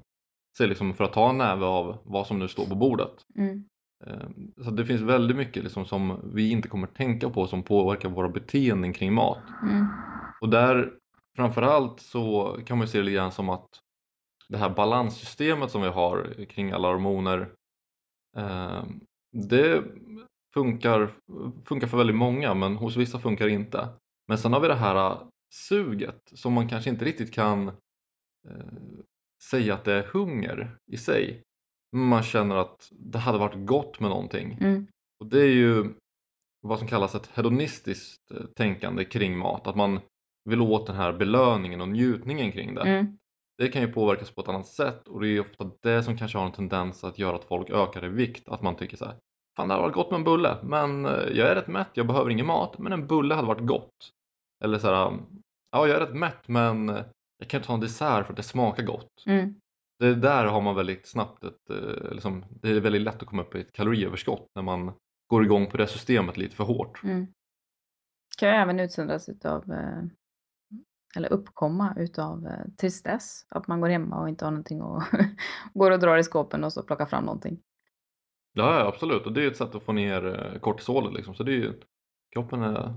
sig 0.58 0.68
liksom 0.68 0.94
för 0.94 1.04
att 1.04 1.14
ta 1.14 1.30
en 1.30 1.38
näve 1.38 1.66
av 1.66 1.98
vad 2.06 2.28
som 2.28 2.40
nu 2.40 2.48
står 2.48 2.66
på 2.66 2.76
bordet. 2.76 3.14
Mm. 3.38 3.64
Eh, 4.08 4.64
Så 4.64 4.72
det 4.72 4.86
finns 4.86 5.02
väldigt 5.02 5.38
mycket 5.38 5.64
liksom 5.64 5.86
som 5.86 6.32
vi 6.34 6.52
inte 6.52 6.68
kommer 6.68 6.88
tänka 6.88 7.30
på 7.30 7.48
som 7.48 7.64
påverkar 7.64 8.10
våra 8.10 8.30
beteenden 8.30 8.94
kring 8.94 9.14
mat. 9.14 9.44
Mm. 9.64 9.86
Och 10.42 10.50
där 10.50 10.92
framförallt 11.38 12.00
så 12.00 12.58
kan 12.66 12.78
man 12.78 12.88
se 12.88 12.98
det 12.98 13.04
lite 13.04 13.16
grann 13.16 13.32
som 13.32 13.50
att 13.50 13.80
det 14.50 14.58
här 14.58 14.70
balanssystemet 14.70 15.72
som 15.72 15.82
vi 15.82 15.88
har 15.88 16.46
kring 16.50 16.72
alla 16.72 16.88
hormoner 16.88 17.54
eh, 18.38 18.84
det 19.32 19.84
funkar, 20.54 21.14
funkar 21.66 21.88
för 21.88 21.98
väldigt 21.98 22.16
många 22.16 22.54
men 22.54 22.76
hos 22.76 22.96
vissa 22.96 23.20
funkar 23.20 23.46
det 23.46 23.52
inte. 23.52 23.88
Men 24.28 24.38
sen 24.38 24.54
har 24.54 24.60
vi 24.60 24.68
det 24.68 24.76
här 24.76 25.18
suget 25.54 26.22
som 26.34 26.54
man 26.54 26.70
kanske 26.70 26.90
inte 26.90 27.06
riktigt 27.06 27.34
kan 27.34 27.68
eh, 28.48 29.00
säga 29.52 29.74
att 29.74 29.84
det 29.84 29.94
är 29.94 30.04
hunger 30.04 30.78
i 30.92 30.98
sig. 30.98 31.44
Man 31.96 32.24
känner 32.24 32.56
att 32.56 32.90
det 32.92 33.20
hade 33.20 33.38
varit 33.38 33.68
gott 33.68 34.00
med 34.00 34.10
någonting. 34.10 34.58
Mm. 34.62 34.88
Och 35.20 35.28
det 35.28 35.42
är 35.42 35.54
ju 35.54 35.94
vad 36.62 36.80
som 36.80 36.88
kallas 36.88 37.16
ett 37.16 37.30
hedonistiskt 37.34 38.32
eh, 38.32 38.46
tänkande 38.56 39.06
kring 39.06 39.38
mat. 39.38 39.68
Att 39.68 39.76
man 39.76 40.00
vill 40.48 40.62
åt 40.62 40.88
den 40.88 40.96
här 40.96 41.14
belöningen 41.14 41.82
och 41.82 41.88
njutningen 41.88 42.52
kring 42.52 42.76
det. 42.76 42.82
Mm. 42.82 43.18
Det 43.58 43.68
kan 43.68 43.82
ju 43.82 43.88
påverkas 43.88 44.32
på 44.32 44.42
ett 44.42 44.48
annat 44.48 44.68
sätt 44.68 45.08
och 45.08 45.22
det 45.22 45.28
är 45.28 45.40
ofta 45.40 45.72
det 45.82 46.04
som 46.04 46.18
kanske 46.18 46.38
har 46.38 46.46
en 46.46 46.52
tendens 46.52 47.04
att 47.04 47.20
göra 47.20 47.36
att 47.36 47.44
folk 47.44 47.70
ökar 47.70 48.06
i 48.06 48.10
vikt. 48.10 48.50
Att 48.50 48.62
man 48.62 48.76
tycker 48.76 48.98
så 48.98 49.06
här, 49.06 49.16
fan 49.58 49.68
det 49.68 49.74
hade 49.74 49.84
varit 49.84 49.96
gott 49.96 50.12
med 50.12 50.18
en 50.18 50.24
bulle 50.24 50.58
men 50.64 51.06
eh, 51.06 51.12
jag 51.12 51.48
är 51.48 51.56
rätt 51.56 51.68
mätt, 51.68 51.90
jag 51.94 52.08
behöver 52.08 52.30
ingen 52.30 52.46
mat 52.46 52.78
men 52.78 52.94
en 52.94 53.08
bulle 53.08 53.36
hade 53.36 53.48
varit 53.48 53.68
gott. 53.68 54.12
Eller 54.64 54.80
så 54.80 54.88
här, 54.88 55.20
ja 55.72 55.88
jag 55.88 55.90
är 55.90 56.00
rätt 56.00 56.16
mätt 56.16 56.48
men 56.48 56.90
eh, 56.90 57.06
jag 57.38 57.50
kan 57.50 57.64
ha 57.64 57.74
en 57.74 57.80
dessert 57.80 58.26
för 58.26 58.34
att 58.34 58.38
det 58.38 58.44
smakar 58.44 58.84
gott. 58.84 59.24
Mm. 59.26 59.56
Det 60.00 60.16
där 60.16 60.46
har 60.46 60.62
man 60.62 60.76
väldigt 60.76 61.08
snabbt 61.08 61.44
ett, 61.44 61.70
eh, 61.70 62.12
liksom, 62.12 62.46
det 62.50 62.70
är 62.70 62.80
väldigt 62.80 63.02
lätt 63.02 63.22
att 63.22 63.28
komma 63.28 63.42
upp 63.42 63.56
i 63.56 63.62
ett 63.62 63.72
kaloriöverskott 63.72 64.48
när 64.56 64.64
man 64.64 64.94
går 65.28 65.44
igång 65.44 65.68
på 65.68 65.78
det 65.78 65.88
systemet 65.88 66.38
lite 66.38 66.56
för 66.56 66.64
hårt. 66.64 67.04
Mm. 67.04 67.28
Kan 68.38 68.50
ju 68.50 68.56
även 68.56 68.80
utsöndras 68.80 69.30
utav 69.30 69.64
eller 71.18 71.34
uppkomma 71.34 71.94
utav 71.98 72.46
eh, 72.48 72.66
tristess. 72.82 73.46
Att 73.50 73.68
man 73.68 73.82
går 73.82 73.90
hemma 73.90 74.22
och 74.22 74.30
inte 74.30 74.46
har 74.46 74.52
någonting 74.52 74.82
och 74.82 75.04
går 75.74 75.92
och 75.92 76.00
drar 76.00 76.18
i 76.18 76.24
skåpen 76.24 76.64
och 76.64 76.74
så 76.74 76.84
plockar 76.84 77.06
fram 77.06 77.24
någonting. 77.26 77.60
Ja, 78.54 78.80
ja 78.80 78.88
absolut 78.88 79.26
och 79.26 79.34
det 79.34 79.44
är 79.44 79.48
ett 79.48 79.58
sätt 79.58 79.76
att 79.76 79.84
få 79.84 79.92
ner 79.92 80.26
eh, 80.54 80.60
kortisolet 80.60 81.14
liksom. 81.14 81.36
Så 81.36 81.44
det 81.44 81.52
är 81.52 81.56
ju, 81.58 81.74
kroppen 82.34 82.64
är, 82.64 82.94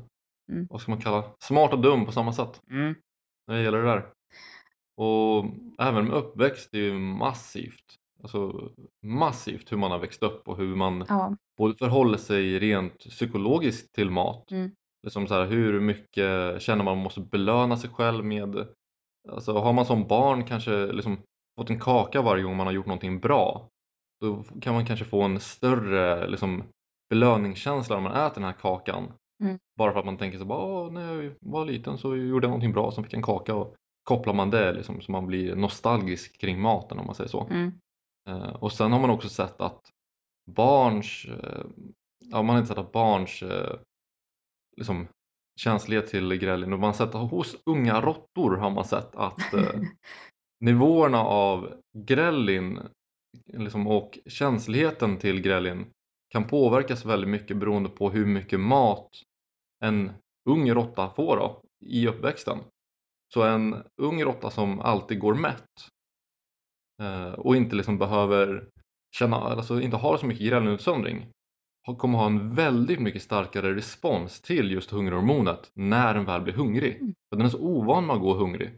Mm. 0.53 0.67
vad 0.71 0.81
ska 0.81 0.91
man 0.91 1.01
kalla, 1.01 1.25
smart 1.39 1.73
och 1.73 1.79
dum 1.81 2.07
på 2.07 2.13
samma 2.13 2.33
sätt 2.33 2.61
Mm. 2.71 2.95
när 3.47 3.55
det 3.57 3.63
gäller 3.63 3.79
det 3.79 3.89
där. 3.89 4.07
Och 4.97 5.45
även 5.79 6.05
med 6.05 6.17
uppväxt 6.17 6.75
är 6.75 6.79
ju 6.79 6.99
massivt, 6.99 7.85
alltså 8.23 8.71
massivt 9.03 9.73
hur 9.73 9.77
man 9.77 9.91
har 9.91 9.99
växt 9.99 10.23
upp 10.23 10.49
och 10.49 10.57
hur 10.57 10.77
man 10.77 11.05
Ja. 11.09 11.37
både 11.59 11.75
förhåller 11.75 12.19
sig 12.19 12.59
rent 12.59 12.99
psykologiskt 12.99 13.95
till 13.95 14.11
mat. 14.11 14.51
Mm. 14.51 14.71
Liksom 15.03 15.27
så 15.27 15.35
här, 15.35 15.47
hur 15.47 15.81
mycket 15.81 16.63
känner 16.63 16.85
man 16.85 16.99
måste 16.99 17.21
belöna 17.21 17.77
sig 17.77 17.91
själv 17.91 18.25
med. 18.25 18.67
Alltså 19.29 19.53
har 19.53 19.73
man 19.73 19.87
som 19.87 20.07
barn 20.07 20.45
kanske 20.45 20.87
liksom 20.93 21.19
fått 21.59 21.71
en 21.71 21.81
kaka 21.81 22.23
varje 22.23 22.43
gång 22.43 22.57
man 22.57 22.67
har 22.67 22.75
gjort 22.75 22.87
någonting 22.87 23.21
bra. 23.21 23.69
Då 24.21 24.45
kan 24.61 24.75
man 24.75 24.87
kanske 24.87 25.05
få 25.05 25.23
en 25.23 25.41
större 25.41 26.29
liksom, 26.29 26.65
belöningskänsla 27.11 27.97
när 27.97 28.03
man 28.03 28.27
äter 28.27 28.35
den 28.35 28.45
här 28.45 28.53
kakan. 28.61 29.13
Mm. 29.43 29.59
Bara 29.79 29.93
för 29.93 29.99
att 29.99 30.07
man 30.07 30.17
tänker 30.17 30.39
så 30.39 30.45
bara, 30.45 30.91
när 30.91 31.23
jag 31.23 31.33
var 31.41 31.65
liten 31.65 31.99
så 31.99 32.17
gjorde 32.17 32.45
jag 32.45 32.51
någonting 32.51 32.73
bra 32.73 32.91
som 32.91 33.05
fick 33.05 33.13
en 33.13 33.23
kaka. 33.23 33.55
Och 33.55 33.75
kopplar 34.05 34.35
man 34.35 34.51
det 34.51 34.73
liksom, 34.73 35.01
så 35.01 35.13
man 35.13 35.27
blir 35.27 35.57
nostalgisk 35.57 36.41
kring 36.41 36.61
maten 36.61 36.99
om 36.99 37.07
man 37.07 37.15
säger 37.15 37.31
så. 37.31 37.47
Mm. 37.51 37.73
Eh, 38.29 38.55
och 38.55 38.73
sen 38.73 38.93
har 38.93 39.01
man 39.01 39.11
också 39.11 39.29
sett 39.29 39.61
att 39.61 39.81
barns, 40.51 41.27
eh, 41.29 41.65
ja 42.19 42.43
man 42.43 42.49
har 42.49 42.59
inte 42.59 42.69
sett 42.69 42.79
att 42.79 42.93
barns 42.93 43.43
eh, 43.43 43.79
liksom, 44.81 45.09
känslighet 45.61 46.07
till 46.07 46.35
grälin 46.35 46.73
och 46.73 46.79
man 46.79 46.95
sett 46.95 47.15
hos 47.15 47.57
unga 47.67 48.01
råttor 48.01 48.57
har 48.57 48.71
man 48.71 48.85
sett 48.85 49.17
att 49.17 49.55
eh, 49.55 49.81
nivåerna 50.61 51.21
av 51.21 51.75
grälin 51.99 52.81
liksom, 53.47 53.87
och 53.87 54.19
känsligheten 54.27 55.17
till 55.17 55.41
grälin 55.41 55.87
kan 56.33 56.45
påverkas 56.45 57.05
väldigt 57.05 57.31
mycket 57.31 57.57
beroende 57.57 57.89
på 57.89 58.11
hur 58.11 58.27
mycket 58.27 58.61
mat 58.61 59.09
en 59.85 60.13
ung 60.51 60.71
råtta 60.71 61.11
får 61.11 61.37
då, 61.37 61.63
i 61.87 62.09
uppväxten. 62.09 62.59
Så 63.35 63.43
en 63.43 63.83
ung 64.03 64.23
råtta 64.23 64.51
som 64.51 64.81
alltid 64.81 65.19
går 65.19 65.35
mätt 65.35 65.89
eh, 67.03 67.33
och 67.33 67.57
inte 67.57 67.77
liksom 67.77 67.99
behöver 67.99 68.69
känna, 69.17 69.37
alltså 69.37 69.81
inte 69.81 69.97
har 69.97 70.17
så 70.17 70.27
mycket 70.27 70.47
grälinutsöndring 70.47 71.31
kommer 71.99 72.19
ha 72.19 72.27
en 72.27 72.55
väldigt 72.55 73.01
mycket 73.01 73.23
starkare 73.23 73.75
respons 73.75 74.41
till 74.41 74.71
just 74.71 74.91
hungerhormonet 74.91 75.71
när 75.75 76.15
den 76.15 76.25
väl 76.25 76.43
blir 76.43 76.55
hungrig. 76.55 76.97
Mm. 76.97 77.15
För 77.29 77.37
den 77.37 77.47
är 77.47 77.51
så 77.51 77.61
ovan 77.61 78.07
med 78.07 78.17
att 78.17 78.23
gå 78.23 78.35
hungrig. 78.35 78.71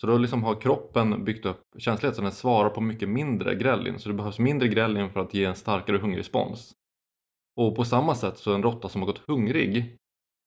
Så 0.00 0.06
då 0.06 0.18
liksom 0.18 0.44
har 0.44 0.60
kroppen 0.60 1.24
byggt 1.24 1.46
upp 1.46 1.62
känslighet 1.78 2.16
så 2.16 2.22
den 2.22 2.32
svarar 2.32 2.70
på 2.70 2.80
mycket 2.80 3.08
mindre 3.08 3.54
grälin. 3.54 3.98
Så 3.98 4.08
det 4.08 4.14
behövs 4.14 4.38
mindre 4.38 4.68
grälin 4.68 5.10
för 5.10 5.20
att 5.20 5.34
ge 5.34 5.44
en 5.44 5.54
starkare 5.54 5.98
hungrespons. 5.98 6.72
Och 7.56 7.76
på 7.76 7.84
samma 7.84 8.14
sätt 8.14 8.38
så 8.38 8.54
en 8.54 8.62
råtta 8.62 8.88
som 8.88 9.00
har 9.00 9.06
gått 9.06 9.22
hungrig 9.26 9.96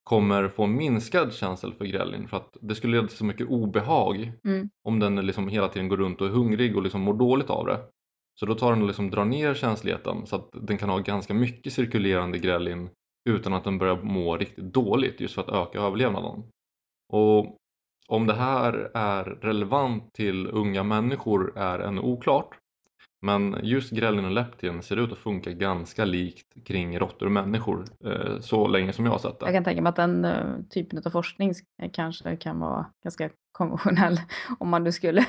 kommer 0.03 0.47
få 0.47 0.65
minskad 0.67 1.33
känsel 1.33 1.73
för 1.73 1.85
grälin 1.85 2.27
för 2.27 2.37
att 2.37 2.57
det 2.61 2.75
skulle 2.75 2.95
leda 2.95 3.07
till 3.07 3.17
så 3.17 3.25
mycket 3.25 3.47
obehag 3.47 4.31
Mm. 4.43 4.69
om 4.83 4.99
den 4.99 5.15
liksom 5.15 5.47
hela 5.47 5.67
tiden 5.67 5.87
går 5.89 5.97
runt 5.97 6.21
och 6.21 6.27
är 6.27 6.31
hungrig 6.31 6.75
och 6.77 6.83
liksom 6.83 7.01
mår 7.01 7.13
dåligt 7.13 7.49
av 7.49 7.65
det. 7.65 7.79
Så 8.35 8.45
då 8.45 8.55
tar 8.55 8.71
den 8.71 8.81
och 8.81 8.87
liksom 8.87 9.09
drar 9.09 9.25
ner 9.25 9.53
känsligheten 9.53 10.27
så 10.27 10.35
att 10.35 10.49
den 10.53 10.77
kan 10.77 10.89
ha 10.89 10.99
ganska 10.99 11.33
mycket 11.33 11.73
cirkulerande 11.73 12.37
grälin 12.37 12.89
utan 13.29 13.53
att 13.53 13.63
den 13.63 13.77
börjar 13.77 14.01
må 14.01 14.37
riktigt 14.37 14.73
dåligt 14.73 15.19
just 15.19 15.35
för 15.35 15.41
att 15.41 15.49
öka 15.67 15.79
överlevnaden. 15.79 16.43
Och 17.13 17.57
om 18.07 18.27
det 18.27 18.33
här 18.33 18.91
är 18.93 19.23
relevant 19.23 20.13
till 20.13 20.47
unga 20.47 20.83
människor 20.83 21.57
är 21.57 21.79
ännu 21.79 22.01
oklart. 22.01 22.59
Men 23.21 23.59
just 23.63 23.91
grälin 23.91 24.25
och 24.25 24.31
leptin 24.31 24.81
ser 24.81 24.97
ut 24.97 25.11
att 25.11 25.17
funka 25.17 25.51
ganska 25.51 26.05
likt 26.05 26.65
kring 26.65 26.99
råttor 26.99 27.25
och 27.25 27.31
människor 27.31 27.85
eh, 28.05 28.39
så 28.39 28.67
länge 28.67 28.93
som 28.93 29.05
jag 29.05 29.11
har 29.11 29.19
sett 29.19 29.39
det. 29.39 29.45
Jag 29.45 29.53
kan 29.53 29.63
tänka 29.63 29.81
mig 29.81 29.89
att 29.89 29.95
den 29.95 30.25
eh, 30.25 30.59
typen 30.69 31.01
av 31.05 31.09
forskning 31.09 31.53
kanske 31.93 32.37
kan 32.37 32.59
vara 32.59 32.85
ganska 33.03 33.29
konventionell 33.51 34.19
om 34.59 34.69
man 34.69 34.83
nu 34.83 34.91
skulle 34.91 35.25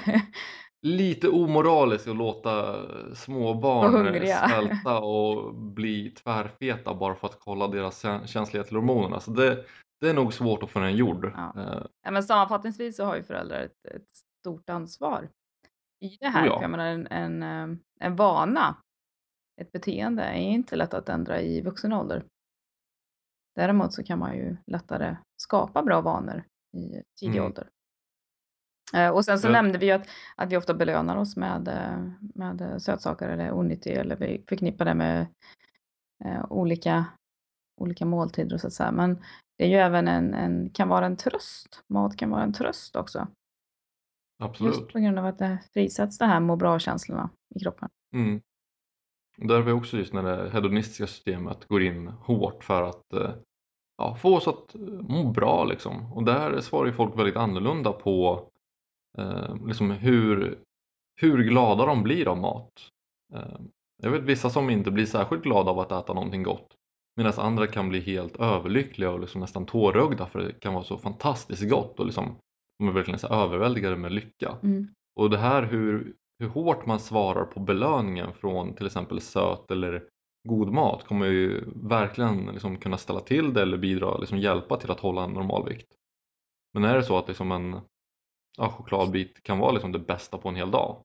lite 0.86 1.28
omoraliskt 1.28 2.08
att 2.08 2.16
låta 2.16 2.76
små 3.14 3.52
Vara 3.52 3.60
barn 3.60 3.92
hungriga. 3.94 4.48
svälta 4.48 5.00
och 5.00 5.54
bli 5.54 6.10
tvärfeta 6.10 6.94
bara 6.94 7.14
för 7.14 7.26
att 7.28 7.40
kolla 7.40 7.68
deras 7.68 8.04
kä- 8.04 8.26
känslighet 8.26 8.66
till 8.66 8.76
hormonerna. 8.76 9.20
Så 9.20 9.30
det, 9.30 9.64
det 10.00 10.08
är 10.10 10.14
nog 10.14 10.34
svårt 10.34 10.62
att 10.62 10.70
få 10.70 10.78
den 10.80 10.96
gjord. 10.96 11.32
Ja. 11.36 11.52
Eh, 11.62 11.82
Ja, 12.02 12.10
men 12.10 12.22
sammanfattningsvis 12.22 12.96
så 12.96 13.04
har 13.04 13.16
ju 13.16 13.22
föräldrar 13.22 13.60
ett, 13.60 13.84
ett 13.94 14.08
stort 14.40 14.70
ansvar 14.70 15.28
i 16.04 16.16
det 16.20 16.26
här. 16.28 16.42
Oh 16.42 16.46
ja. 16.46 16.58
Jag 16.62 16.70
menar, 16.70 16.86
en, 16.86 17.06
en, 17.06 17.42
eh, 17.42 17.76
en 18.00 18.16
vana, 18.16 18.76
ett 19.60 19.72
beteende 19.72 20.22
är 20.22 20.34
inte 20.40 20.76
lätt 20.76 20.94
att 20.94 21.08
ändra 21.08 21.40
i 21.40 21.60
vuxen 21.60 21.92
ålder. 21.92 22.24
Däremot 23.56 23.92
så 23.92 24.02
kan 24.04 24.18
man 24.18 24.36
ju 24.36 24.56
lättare 24.66 25.16
skapa 25.36 25.82
bra 25.82 26.00
vanor 26.00 26.44
i 26.76 27.02
tidig 27.20 27.36
Mm. 27.36 27.44
ålder. 27.44 27.68
Eh, 28.94 29.08
Och 29.10 29.24
sen 29.24 29.38
så 29.38 29.46
Ja. 29.46 29.52
nämnde 29.52 29.78
vi 29.78 29.86
ju 29.86 29.92
att, 29.92 30.08
att 30.36 30.52
vi 30.52 30.56
ofta 30.56 30.74
belönar 30.74 31.16
oss 31.16 31.36
med, 31.36 31.68
eh, 31.68 32.10
med 32.34 32.82
sötsaker 32.82 33.28
eller 33.28 33.52
onyttig 33.52 33.92
eller 33.92 34.16
vi 34.16 34.44
förknippar 34.48 34.84
det 34.84 34.94
med 34.94 35.26
eh, 36.24 36.44
olika, 36.52 37.04
olika 37.80 38.04
måltider 38.06 38.54
och 38.54 38.60
så 38.60 38.66
att 38.66 38.72
säga. 38.72 38.92
Men 38.92 39.22
det 39.58 39.64
är 39.64 39.68
ju 39.68 39.74
även 39.76 40.08
en, 40.08 40.34
en, 40.34 40.70
kan 40.70 40.88
vara 40.88 41.06
en 41.06 41.16
tröst. 41.16 41.82
Mat 41.88 42.16
kan 42.16 42.30
vara 42.30 42.42
en 42.42 42.52
tröst 42.52 42.96
också. 42.96 43.28
absolut. 44.42 44.74
Just 44.76 44.92
på 44.92 44.98
grund 44.98 45.18
av 45.18 45.26
att 45.26 45.38
det 45.38 45.58
frisätts 45.72 46.18
det 46.18 46.24
här 46.26 46.40
må 46.40 46.56
bra-känslorna 46.56 47.30
i 47.54 47.60
kroppen. 47.60 47.88
Mm. 48.14 48.40
Där 49.36 49.54
har 49.54 49.62
vi 49.62 49.72
också 49.72 49.96
just 49.96 50.12
när 50.12 50.22
det 50.22 50.50
hedonistiska 50.50 51.06
systemet 51.06 51.64
går 51.68 51.82
in 51.82 52.08
hårt 52.08 52.64
för 52.64 52.82
att 52.82 53.12
eh, 53.12 53.30
ja, 53.98 54.14
få 54.16 54.36
oss 54.36 54.48
att 54.48 54.74
må 55.00 55.30
bra 55.30 55.64
liksom. 55.64 56.12
Och 56.12 56.24
där 56.24 56.60
svarar 56.60 56.86
ju 56.86 56.92
folk 56.92 57.18
väldigt 57.18 57.36
annorlunda 57.36 57.92
på 57.92 58.46
eh, 59.18 59.66
liksom 59.66 59.90
hur, 59.90 60.58
hur 61.20 61.44
glada 61.44 61.86
de 61.86 62.02
blir 62.02 62.28
av 62.28 62.38
mat. 62.38 62.88
Eh, 63.34 63.60
jag 64.02 64.10
vet 64.10 64.22
vissa 64.22 64.50
som 64.50 64.70
inte 64.70 64.90
blir 64.90 65.06
särskilt 65.06 65.42
glada 65.42 65.70
av 65.70 65.78
att 65.78 65.92
äta 65.92 66.12
någonting 66.12 66.42
gott. 66.42 66.74
Medan 67.16 67.32
andra 67.36 67.66
kan 67.66 67.88
bli 67.88 68.00
helt 68.00 68.36
överlyckliga 68.36 69.10
och 69.10 69.20
liksom 69.20 69.40
nästan 69.40 69.66
tårögda 69.66 70.26
för 70.26 70.38
det 70.38 70.52
kan 70.52 70.74
vara 70.74 70.84
så 70.84 70.98
fantastiskt 70.98 71.70
gott 71.70 72.00
och 72.00 72.06
liksom 72.06 72.36
de 72.78 72.88
är 72.88 72.92
verkligen 72.92 73.18
så 73.18 73.26
överväldigade 73.26 73.96
med 73.96 74.12
lycka. 74.12 74.58
Mm. 74.62 74.88
Och 75.20 75.30
det 75.30 75.38
här 75.38 75.62
hur, 75.62 76.14
hur 76.38 76.48
hårt 76.48 76.86
man 76.86 77.00
svarar 77.00 77.44
på 77.44 77.60
belöningen 77.60 78.32
från 78.32 78.74
till 78.74 78.86
exempel 78.86 79.20
söt 79.20 79.70
eller 79.70 80.04
god 80.48 80.72
mat 80.72 81.04
kommer 81.04 81.26
ju 81.26 81.64
verkligen 81.76 82.46
liksom 82.46 82.76
kunna 82.76 82.98
ställa 82.98 83.20
till 83.20 83.54
det 83.54 83.62
eller 83.62 83.76
bidra, 83.76 84.18
liksom 84.18 84.38
hjälpa 84.38 84.76
till 84.76 84.90
att 84.90 85.00
hålla 85.00 85.24
en 85.24 85.32
normalvikt. 85.32 85.88
Men 86.72 86.84
är 86.84 86.94
det 86.94 87.04
så 87.04 87.18
att 87.18 87.28
liksom 87.28 87.52
en 87.52 87.80
ja, 88.56 88.70
chokladbit 88.70 89.42
kan 89.42 89.58
vara 89.58 89.72
liksom 89.72 89.92
det 89.92 89.98
bästa 89.98 90.38
på 90.38 90.48
en 90.48 90.56
hel 90.56 90.70
dag 90.70 91.04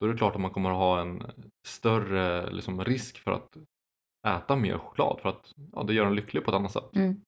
då 0.00 0.06
är 0.06 0.12
det 0.12 0.18
klart 0.18 0.34
att 0.34 0.40
man 0.40 0.50
kommer 0.50 0.70
att 0.70 0.76
ha 0.76 1.00
en 1.00 1.22
större 1.66 2.50
liksom, 2.50 2.84
risk 2.84 3.18
för 3.18 3.30
att 3.30 3.56
äta 4.26 4.56
mer 4.56 4.78
choklad 4.78 5.20
för 5.20 5.28
att 5.28 5.52
ja, 5.72 5.82
det 5.82 5.94
gör 5.94 6.06
en 6.06 6.14
lycklig 6.14 6.44
på 6.44 6.50
ett 6.50 6.54
annat 6.54 6.72
sätt. 6.72 6.96
Mm. 6.96 7.20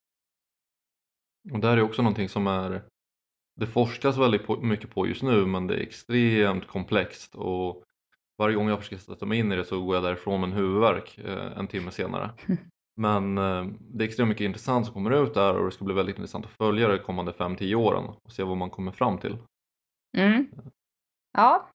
Och 1.51 1.59
det 1.59 1.67
här 1.67 1.77
är 1.77 1.81
också 1.81 2.01
någonting 2.01 2.29
som 2.29 2.47
är 2.47 2.83
det 3.59 3.67
forskas 3.67 4.17
väldigt 4.17 4.45
på, 4.45 4.55
mycket 4.61 4.89
på 4.89 5.07
just 5.07 5.23
nu 5.23 5.45
men 5.45 5.67
det 5.67 5.75
är 5.75 5.79
extremt 5.79 6.67
komplext 6.67 7.35
och 7.35 7.83
varje 8.37 8.55
gång 8.55 8.69
jag 8.69 8.79
försöker 8.79 8.97
sätta 8.97 9.25
mig 9.25 9.39
in 9.39 9.51
i 9.51 9.55
det 9.55 9.65
så 9.65 9.85
går 9.85 9.95
jag 9.95 10.03
därifrån 10.03 10.41
med 10.41 10.49
en 10.49 10.55
huvudvärk 10.55 11.17
eh, 11.17 11.57
en 11.57 11.67
timme 11.67 11.91
senare. 11.91 12.31
Men 12.95 13.37
eh, 13.37 13.65
det 13.79 14.03
är 14.03 14.07
extremt 14.07 14.29
mycket 14.29 14.45
intressant 14.45 14.85
som 14.85 14.93
kommer 14.93 15.23
ut 15.23 15.33
där 15.33 15.55
och 15.57 15.65
det 15.65 15.71
ska 15.71 15.85
bli 15.85 15.95
väldigt 15.95 16.17
intressant 16.17 16.45
att 16.45 16.51
följa 16.51 16.87
de 16.87 16.97
kommande 16.97 17.31
5-10 17.31 17.75
åren 17.75 18.03
och 18.23 18.31
se 18.31 18.43
vad 18.43 18.57
man 18.57 18.69
kommer 18.69 18.91
fram 18.91 19.17
till. 19.17 19.37
Mm. 20.17 20.47
Ja, 21.37 21.69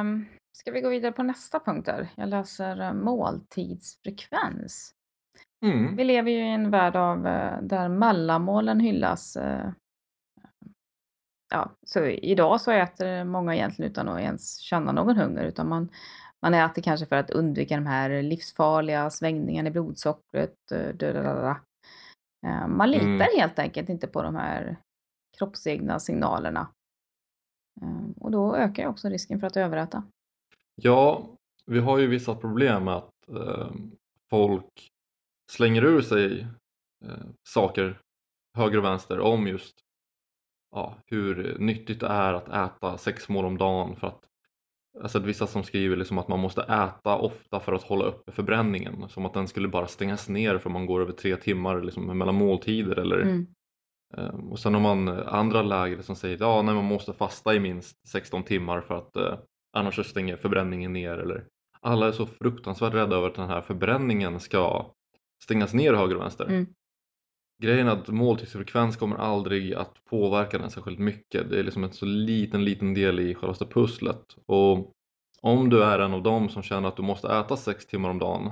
um, 0.00 0.26
ska 0.58 0.70
vi 0.70 0.80
gå 0.80 0.88
vidare 0.88 1.12
på 1.12 1.22
nästa 1.22 1.60
punkt 1.60 1.86
där? 1.86 2.08
Jag 2.16 2.28
läser 2.28 2.80
uh, 2.80 2.92
måltidsfrekvens. 2.92 4.94
Mm. 5.64 5.96
Vi 5.96 6.04
lever 6.04 6.30
ju 6.30 6.38
i 6.38 6.52
en 6.52 6.70
värld 6.70 6.96
av 6.96 7.18
uh, 7.18 7.62
där 7.62 7.88
mellanmålen 7.88 8.80
hyllas. 8.80 9.36
Uh, 9.36 9.70
ja, 11.52 11.70
så 11.86 12.04
idag 12.06 12.60
så 12.60 12.70
äter 12.70 13.24
många 13.24 13.54
egentligen 13.54 13.90
utan 13.90 14.08
att 14.08 14.20
ens 14.20 14.58
känna 14.58 14.92
någon 14.92 15.16
hunger 15.16 15.44
utan 15.44 15.68
man, 15.68 15.88
man 16.42 16.54
äter 16.54 16.82
kanske 16.82 17.06
för 17.06 17.16
att 17.16 17.30
undvika 17.30 17.76
de 17.76 17.86
här 17.86 18.22
livsfarliga 18.22 19.10
svängningarna 19.10 19.68
i 19.68 19.72
blodsockret. 19.72 20.54
Dödadada. 20.94 21.60
Man 22.68 22.90
litar 22.90 23.06
Mm. 23.06 23.26
helt 23.38 23.58
enkelt 23.58 23.88
inte 23.88 24.06
på 24.06 24.22
de 24.22 24.34
här 24.34 24.76
kroppsegna 25.38 26.00
signalerna. 26.00 26.68
Ehm, 27.82 28.12
Och 28.12 28.30
då 28.30 28.56
ökar 28.56 28.86
också 28.86 29.08
risken 29.08 29.40
för 29.40 29.46
att 29.46 29.56
överäta. 29.56 30.02
Ja, 30.74 31.28
vi 31.66 31.78
har 31.78 31.98
ju 31.98 32.06
vissa 32.06 32.34
problem 32.34 32.84
med 32.84 32.94
att 32.94 33.28
eh, 33.28 33.70
folk 34.30 34.90
slänger 35.50 35.84
ur 35.84 36.00
sig 36.02 36.46
eh, 37.04 37.26
saker 37.48 38.00
höger 38.56 38.78
och 38.78 38.84
vänster 38.84 39.20
om 39.20 39.46
just 39.46 39.74
ja, 40.70 40.94
hur 41.06 41.58
nyttigt 41.58 42.00
det 42.00 42.06
är 42.06 42.34
att 42.34 42.48
äta 42.48 42.98
sex 42.98 43.28
mål 43.28 43.44
om 43.44 43.58
dagen 43.58 43.96
för 43.96 44.06
att 44.06 44.20
alltså 45.02 45.18
att 45.18 45.24
vissa 45.24 45.46
som 45.46 45.62
skriver 45.62 45.96
liksom 45.96 46.18
att 46.18 46.28
man 46.28 46.40
måste 46.40 46.62
äta 46.62 47.16
ofta 47.16 47.60
för 47.60 47.72
att 47.72 47.82
hålla 47.82 48.04
uppe 48.04 48.32
förbränningen 48.32 49.08
som 49.08 49.26
att 49.26 49.34
den 49.34 49.48
skulle 49.48 49.68
bara 49.68 49.86
stängas 49.86 50.28
ner 50.28 50.58
för 50.58 50.70
man 50.70 50.86
går 50.86 51.00
över 51.00 51.12
tre 51.12 51.36
timmar 51.36 51.82
liksom 51.82 52.18
mellan 52.18 52.34
måltider 52.34 52.96
eller 52.98 53.20
Mm. 53.20 53.46
Eh, 54.16 54.34
Och 54.50 54.58
sen 54.58 54.74
har 54.74 54.80
man 54.80 55.08
andra 55.08 55.62
läger 55.62 56.02
som 56.02 56.16
säger 56.16 56.34
att 56.34 56.40
ja, 56.40 56.62
nej, 56.62 56.74
man 56.74 56.84
måste 56.84 57.12
fasta 57.12 57.54
i 57.54 57.60
minst 57.60 58.08
16 58.08 58.42
timmar 58.42 58.80
för 58.80 58.94
att 58.94 59.16
eh, 59.16 59.38
annars 59.72 59.96
så 59.96 60.04
stänger 60.04 60.36
förbränningen 60.36 60.92
ner. 60.92 61.18
Eller 61.18 61.44
alla 61.80 62.08
är 62.08 62.12
så 62.12 62.26
fruktansvärt 62.26 62.94
rädda 62.94 63.16
över 63.16 63.28
att 63.28 63.34
den 63.34 63.48
här 63.48 63.60
förbränningen 63.60 64.40
ska 64.40 64.90
stängas 65.42 65.74
ner 65.74 65.94
höger 65.94 66.14
och 66.14 66.22
vänster. 66.22 66.44
Mm. 66.44 66.66
Grejen 67.62 67.88
är 67.88 67.92
att 67.92 68.08
måltidsfrekvens 68.08 68.96
kommer 68.96 69.16
aldrig 69.16 69.74
att 69.74 70.04
påverka 70.04 70.58
den 70.58 70.70
särskilt 70.70 70.98
mycket. 70.98 71.50
Det 71.50 71.58
är 71.58 71.62
liksom 71.62 71.84
en 71.84 71.92
så 71.92 72.06
liten, 72.06 72.64
liten 72.64 72.94
del 72.94 73.20
i 73.20 73.34
själva 73.34 73.54
pusslet. 73.54 74.36
Och 74.46 74.92
om 75.42 75.70
du 75.70 75.82
är 75.82 75.98
en 75.98 76.14
av 76.14 76.22
dem 76.22 76.48
som 76.48 76.62
känner 76.62 76.88
att 76.88 76.96
du 76.96 77.02
måste 77.02 77.28
äta 77.28 77.56
sex 77.56 77.86
timmar 77.86 78.10
om 78.10 78.18
dagen. 78.18 78.50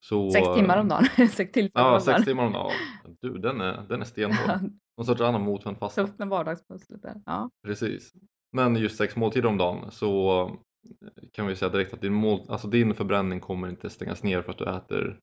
Så, 0.00 0.30
Sex 0.30 0.46
timmar 0.54 0.78
om 0.80 0.88
dagen. 0.88 1.04
sex 1.28 1.50
Ja, 1.74 2.00
sex 2.00 2.24
timmar 2.24 2.46
om 2.46 2.52
dagen. 2.52 2.72
Du, 3.20 3.38
den 3.38 3.60
är, 3.60 3.82
den 3.88 4.00
är 4.00 4.04
stenhård. 4.04 4.60
Någon 4.98 5.06
sorts 5.06 5.20
annan 5.20 5.42
motvänd 5.42 5.78
fasta. 5.78 6.02
Tufft 6.06 6.18
med 6.18 6.28
vardagspusslet 6.28 7.02
där. 7.02 7.14
Ja. 7.26 7.50
Precis. 7.66 8.12
Men 8.52 8.76
just 8.76 8.96
sex 8.96 9.16
måltider 9.16 9.48
om 9.48 9.58
dagen 9.58 9.90
så 9.90 10.42
eh, 10.46 11.28
kan 11.32 11.46
vi 11.46 11.56
säga 11.56 11.68
direkt 11.68 11.94
att 11.94 12.00
din, 12.00 12.12
mål, 12.12 12.40
alltså 12.48 12.68
din 12.68 12.94
förbränning 12.94 13.40
kommer 13.40 13.68
inte 13.68 13.90
stängas 13.90 14.22
ner 14.22 14.42
för 14.42 14.52
att 14.52 14.58
du 14.58 14.70
äter 14.70 15.18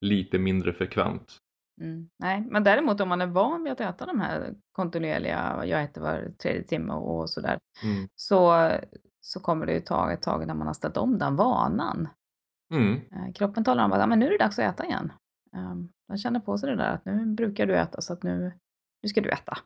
lite 0.00 0.38
mindre 0.38 0.72
frekvent. 0.72 1.36
Mm. 1.80 2.08
Nej, 2.18 2.40
men 2.50 2.64
däremot 2.64 3.00
om 3.00 3.08
man 3.08 3.20
är 3.20 3.26
van 3.26 3.64
vid 3.64 3.72
att 3.72 3.80
äta 3.80 4.06
de 4.06 4.20
här 4.20 4.54
kontinuerliga, 4.72 5.62
jag 5.64 5.82
äter 5.82 6.00
var 6.00 6.32
tredje 6.42 6.62
timme 6.62 6.92
och 6.92 7.30
sådär, 7.30 7.58
Mm. 7.84 8.08
så, 8.14 8.70
så 9.20 9.40
kommer 9.40 9.66
det 9.66 9.72
ju 9.72 9.80
ta 9.80 10.12
ett 10.12 10.22
tag 10.22 10.46
när 10.46 10.54
man 10.54 10.66
har 10.66 10.74
ställt 10.74 10.96
om 10.96 11.18
den 11.18 11.36
vanan. 11.36 12.08
Mm. 12.70 12.94
Eh, 12.94 13.32
Kroppen 13.34 13.64
talar 13.64 13.84
om 13.84 13.92
att 13.92 14.08
men 14.08 14.18
nu 14.18 14.26
är 14.26 14.30
det 14.30 14.38
dags 14.38 14.58
att 14.58 14.74
äta 14.74 14.84
igen. 14.84 15.12
Um, 15.56 15.88
den 16.08 16.18
känner 16.18 16.40
på 16.40 16.58
sig 16.58 16.70
det 16.70 16.76
där 16.76 16.92
att 16.92 17.04
nu 17.04 17.26
brukar 17.26 17.66
du 17.66 17.76
äta 17.76 18.00
så 18.00 18.12
att 18.12 18.22
nu, 18.22 18.52
nu 19.02 19.08
ska 19.08 19.20
du 19.20 19.30
äta. 19.30 19.58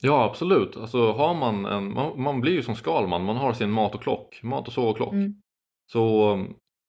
Ja 0.00 0.24
absolut, 0.24 0.76
alltså 0.76 1.12
har 1.12 1.34
man 1.34 1.66
en, 1.66 1.94
man, 1.94 2.22
man 2.22 2.40
blir 2.40 2.52
ju 2.52 2.62
som 2.62 2.74
Skalman, 2.74 3.24
man 3.24 3.36
har 3.36 3.52
sin 3.52 3.70
mat 3.70 3.94
och 3.94 4.02
klock, 4.02 4.40
mat 4.42 4.66
och 4.66 4.72
sovklock. 4.72 5.12
Mm. 5.12 5.34
Så 5.92 6.34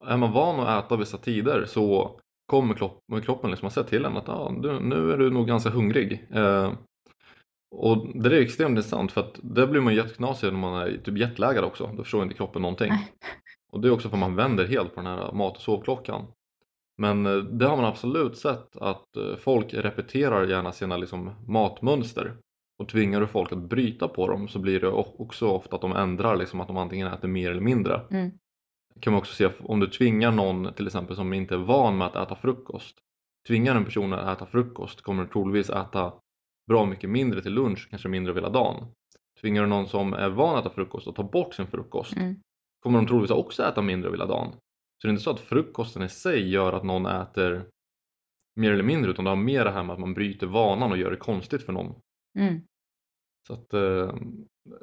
är 0.06 0.18
man 0.18 0.32
van 0.32 0.60
att 0.60 0.86
äta 0.86 0.98
vissa 0.98 1.18
tider 1.18 1.66
så 1.66 2.20
kommer 2.46 2.74
kropp, 2.74 3.04
kroppen 3.24 3.50
liksom 3.50 3.68
att 3.68 3.74
säga 3.74 3.84
till 3.84 4.06
en 4.06 4.18
att 4.18 4.30
ah, 4.30 4.52
du, 4.62 4.80
nu 4.80 5.12
är 5.12 5.18
du 5.18 5.30
nog 5.30 5.48
ganska 5.48 5.70
hungrig. 5.70 6.28
Eh, 6.32 6.74
och 7.76 8.08
det 8.16 8.38
är 8.38 8.42
extremt 8.42 8.70
intressant 8.70 9.12
för 9.12 9.22
att 9.22 9.40
det 9.44 9.68
blir 9.68 9.82
man 9.82 9.96
jätteknasig 9.96 10.52
när 10.52 10.60
man 10.60 10.82
är 10.82 10.98
typ 10.98 11.18
jetlaggad 11.18 11.64
också. 11.64 11.88
Då 11.98 12.04
förstår 12.04 12.24
inte 12.24 12.36
kroppen 12.36 12.62
någonting. 12.62 12.90
Nej. 12.90 13.12
Och 13.74 13.82
det 13.82 13.88
är 13.88 13.92
också 13.92 14.10
för 14.10 14.16
att 14.16 14.20
man 14.20 14.36
vänder 14.36 14.68
helt 14.68 14.96
på 14.96 15.02
den 15.02 15.18
här 15.18 15.32
mat 15.32 15.56
och 15.56 15.62
sovklockan. 15.62 16.26
Men 16.98 17.26
eh, 17.26 17.36
det 17.36 17.66
har 17.66 17.76
man 17.76 17.86
absolut 17.86 18.38
sett 18.38 18.78
att 18.78 19.18
eh, 19.18 19.36
folk 19.36 19.74
repeterar 19.74 20.48
gärna 20.48 20.72
sina 20.72 20.98
liksom, 20.98 21.32
matmönster. 21.48 22.38
Och 22.80 22.90
tvingar 22.90 23.22
du 23.22 23.28
folk 23.28 23.52
att 23.52 23.58
bryta 23.70 24.08
på 24.08 24.28
dem 24.28 24.48
så 24.48 24.60
blir 24.60 24.80
det 24.80 24.88
också 24.88 25.48
ofta 25.48 25.76
att 25.76 25.82
de 25.82 25.92
ändrar 25.92 26.36
liksom, 26.36 26.62
att 26.62 26.68
de 26.68 26.78
antingen 26.78 27.08
äter 27.08 27.28
mer 27.28 27.52
eller 27.52 27.62
mindre. 27.62 28.02
Mm. 28.12 28.32
kan 29.00 29.14
man 29.14 29.20
också 29.20 29.34
se 29.34 29.50
om 29.60 29.80
du 29.80 29.88
tvingar 29.88 30.32
någon 30.32 30.74
till 30.74 30.88
exempel 30.88 31.16
som 31.16 31.34
inte 31.34 31.54
är 31.54 31.60
van 31.60 31.98
med 31.98 32.08
att 32.08 32.16
äta 32.16 32.36
frukost. 32.36 32.98
Tvingar 33.48 33.76
en 33.76 33.86
person 33.86 34.14
att 34.14 34.38
äta 34.38 34.46
frukost 34.46 35.02
kommer 35.02 35.24
du 35.24 35.30
troligtvis 35.30 35.70
äta 35.70 36.14
bra 36.68 36.86
mycket 36.86 37.10
mindre 37.10 37.42
till 37.42 37.54
lunch, 37.54 37.88
kanske 37.90 38.10
mindre 38.10 38.32
över 38.32 38.42
hela 38.42 38.54
dagen. 38.54 38.86
Tvingar 39.42 39.62
du 39.62 39.68
någon 39.70 39.88
som 39.88 40.14
är 40.14 40.30
van 40.30 40.56
att 40.56 40.66
äta 40.66 40.76
frukost 40.76 41.08
att 41.08 41.16
ta 41.16 41.24
bort 41.24 41.54
sin 41.54 41.68
frukost 41.68 42.16
Mm. 42.16 42.36
Kommer 42.84 43.00
de 43.00 43.08
troligtvis 43.08 43.38
också 43.38 43.64
äta 43.64 43.82
mindre 43.82 44.08
över 44.08 44.18
hela 44.18 44.26
dagen. 44.26 44.52
Så 44.52 45.08
det 45.08 45.08
är 45.08 45.10
inte 45.10 45.24
så 45.24 45.32
att 45.32 45.40
frukosten 45.40 46.04
i 46.04 46.10
sig 46.10 46.50
gör 46.50 46.74
att 46.74 46.84
någon 46.84 47.06
äter 47.06 47.66
mer 48.56 48.72
eller 48.72 48.84
mindre 48.84 49.12
utan 49.12 49.26
det 49.26 49.32
har 49.32 49.36
mer 49.36 49.66
det 49.66 49.72
här 49.72 49.84
med 49.84 49.94
att 49.94 50.00
man 50.00 50.14
bryter 50.14 50.48
vanan 50.48 50.92
och 50.92 50.98
gör 50.98 51.12
det 51.12 51.18
konstigt 51.18 51.64
för 51.64 51.74
någon. 51.74 51.96
Mm. 52.40 52.62
Så 53.48 53.54
att 53.54 53.74
eh, 53.74 54.16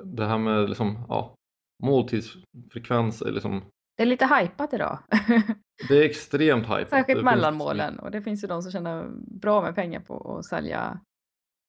det 0.05 0.27
här 0.27 0.39
med 0.39 0.69
liksom, 0.69 1.05
ja, 1.09 1.35
måltidsfrekvens 1.83 3.23
är 3.23 3.33
liksom, 3.33 3.63
Det 3.97 4.03
är 4.03 4.07
lite 4.07 4.27
hypat 4.27 4.73
idag. 4.73 4.99
det 5.89 5.99
är 5.99 6.05
extremt 6.05 6.67
hype. 6.67 6.91
Särskilt 6.91 7.25
mellanmålen. 7.25 7.99
Och 7.99 8.11
det 8.11 8.23
finns 8.23 8.45
ju 8.45 8.49
de 8.49 8.63
som 8.63 8.73
tjänar 8.73 9.11
bra 9.41 9.63
med 9.63 9.75
pengar 9.75 10.01
på 10.01 10.39
att 10.39 10.45
sälja 10.45 11.01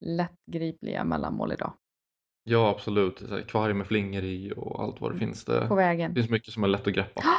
lättgripliga 0.06 1.04
mellanmål 1.04 1.52
idag. 1.52 1.74
Ja 2.44 2.70
absolut, 2.70 3.20
så 3.20 3.36
här, 3.36 3.42
kvarg 3.42 3.74
med 3.74 3.88
flingor 3.88 4.24
i 4.24 4.54
och 4.58 4.84
allt 4.84 5.02
vad 5.02 5.14
det 5.14 5.20
finns. 5.20 5.46
Det, 5.46 5.68
På 5.68 5.76
vägen. 5.76 6.16
finns 6.16 6.30
mycket 6.30 6.54
som 6.54 6.64
är 6.64 6.68
lätt 6.68 6.88
att 6.88 6.94
greppa. 6.94 7.22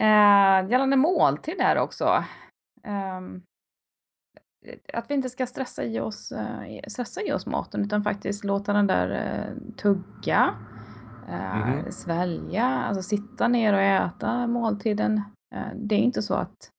Eh, 0.00 0.70
gällande 0.70 0.96
måltid 0.96 1.58
där 1.58 1.78
också. 1.78 2.24
Ehm, 2.84 3.42
att 4.92 5.10
vi 5.10 5.14
inte 5.14 5.30
ska 5.30 5.46
stressa 5.46 5.84
i, 5.84 6.00
oss, 6.00 6.32
eh, 6.32 6.80
stressa 6.88 7.22
i 7.22 7.32
oss 7.32 7.46
maten 7.46 7.84
utan 7.84 8.02
faktiskt 8.04 8.44
låta 8.44 8.72
den 8.72 8.86
där 8.86 9.10
eh, 9.10 9.74
tugga, 9.76 10.54
eh, 11.28 11.56
Mhm. 11.68 11.92
svälja, 11.92 12.64
alltså 12.64 13.02
sitta 13.02 13.48
ner 13.48 13.72
och 13.74 13.80
äta 13.80 14.46
måltiden. 14.46 15.22
Eh, 15.54 15.68
det 15.74 15.94
är 15.94 15.98
inte 15.98 16.22
så 16.22 16.34
att, 16.34 16.70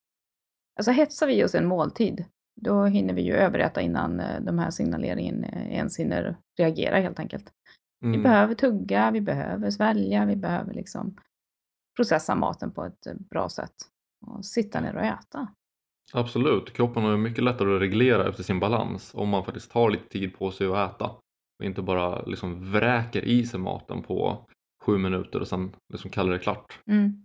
alltså 0.78 0.90
hetsar 0.92 1.26
vi 1.26 1.44
oss 1.44 1.54
en 1.54 1.66
måltid, 1.66 2.24
då 2.60 2.84
hinner 2.84 3.14
vi 3.14 3.22
ju 3.22 3.32
överäta 3.32 3.80
innan 3.80 4.20
eh, 4.20 4.40
de 4.40 4.58
här 4.58 4.70
signaleringen 4.70 5.44
eh, 5.44 5.72
ens 5.72 5.98
hinner 5.98 6.36
reagera 6.58 6.96
helt 6.96 7.18
enkelt. 7.20 7.52
Vi 8.00 8.08
Mm. 8.08 8.22
behöver 8.22 8.54
tugga, 8.54 9.10
vi 9.10 9.20
behöver 9.20 9.70
svälja, 9.70 10.24
vi 10.24 10.36
behöver 10.36 10.74
liksom 10.74 11.16
processa 11.96 12.34
maten 12.34 12.70
på 12.70 12.84
ett 12.84 13.06
eh, 13.06 13.14
bra 13.30 13.48
sätt. 13.48 13.74
Och 14.26 14.44
sitta 14.44 14.80
ner 14.80 14.96
och 14.96 15.02
äta. 15.02 15.48
Absolut, 16.12 16.72
kroppen 16.72 17.04
ju 17.04 17.16
mycket 17.16 17.44
lättare 17.44 17.74
att 17.74 17.80
reglera 17.80 18.28
efter 18.28 18.42
sin 18.42 18.60
balans 18.60 19.10
om 19.14 19.28
man 19.28 19.44
faktiskt 19.44 19.70
tar 19.72 19.90
lite 19.90 20.08
tid 20.08 20.38
på 20.38 20.50
sig 20.50 20.66
att 20.66 20.94
äta 20.94 21.06
och 21.58 21.64
inte 21.64 21.82
bara 21.82 22.22
liksom 22.22 22.72
vräker 22.72 23.24
i 23.24 23.46
sig 23.46 23.60
maten 23.60 24.02
på 24.02 24.46
sju 24.84 24.98
minuter 24.98 25.40
och 25.40 25.48
sen 25.48 25.76
liksom 25.92 26.10
kallar 26.10 26.32
det 26.32 26.38
klart. 26.38 26.80
Mm. 26.86 27.24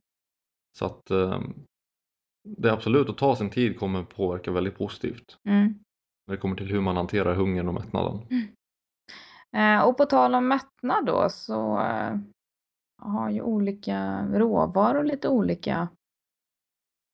Så 0.78 0.86
att 0.86 1.12
eh, 1.12 1.42
det 2.46 2.74
absolut 2.74 3.10
att 3.10 3.18
ta 3.18 3.36
sin 3.36 3.50
tid 3.50 3.80
kommer 3.80 4.04
påverka 4.04 4.52
väldigt 4.52 4.78
positivt 4.78 5.38
Mm. 5.46 5.80
när 6.28 6.36
det 6.36 6.42
kommer 6.42 6.56
till 6.56 6.68
hur 6.72 6.82
man 6.82 6.96
hanterar 6.98 7.36
hungern 7.36 7.68
och 7.68 7.74
mättnaden. 7.74 8.22
Eh, 9.56 9.82
och 9.88 9.98
på 9.98 10.06
tal 10.06 10.36
om 10.36 10.48
mättnad 10.48 11.06
då 11.06 11.28
så 11.30 11.80
eh, 11.80 12.18
har 13.02 13.30
ju 13.30 13.42
olika 13.42 14.28
råvaror 14.34 15.04
lite 15.04 15.30
olika 15.30 15.90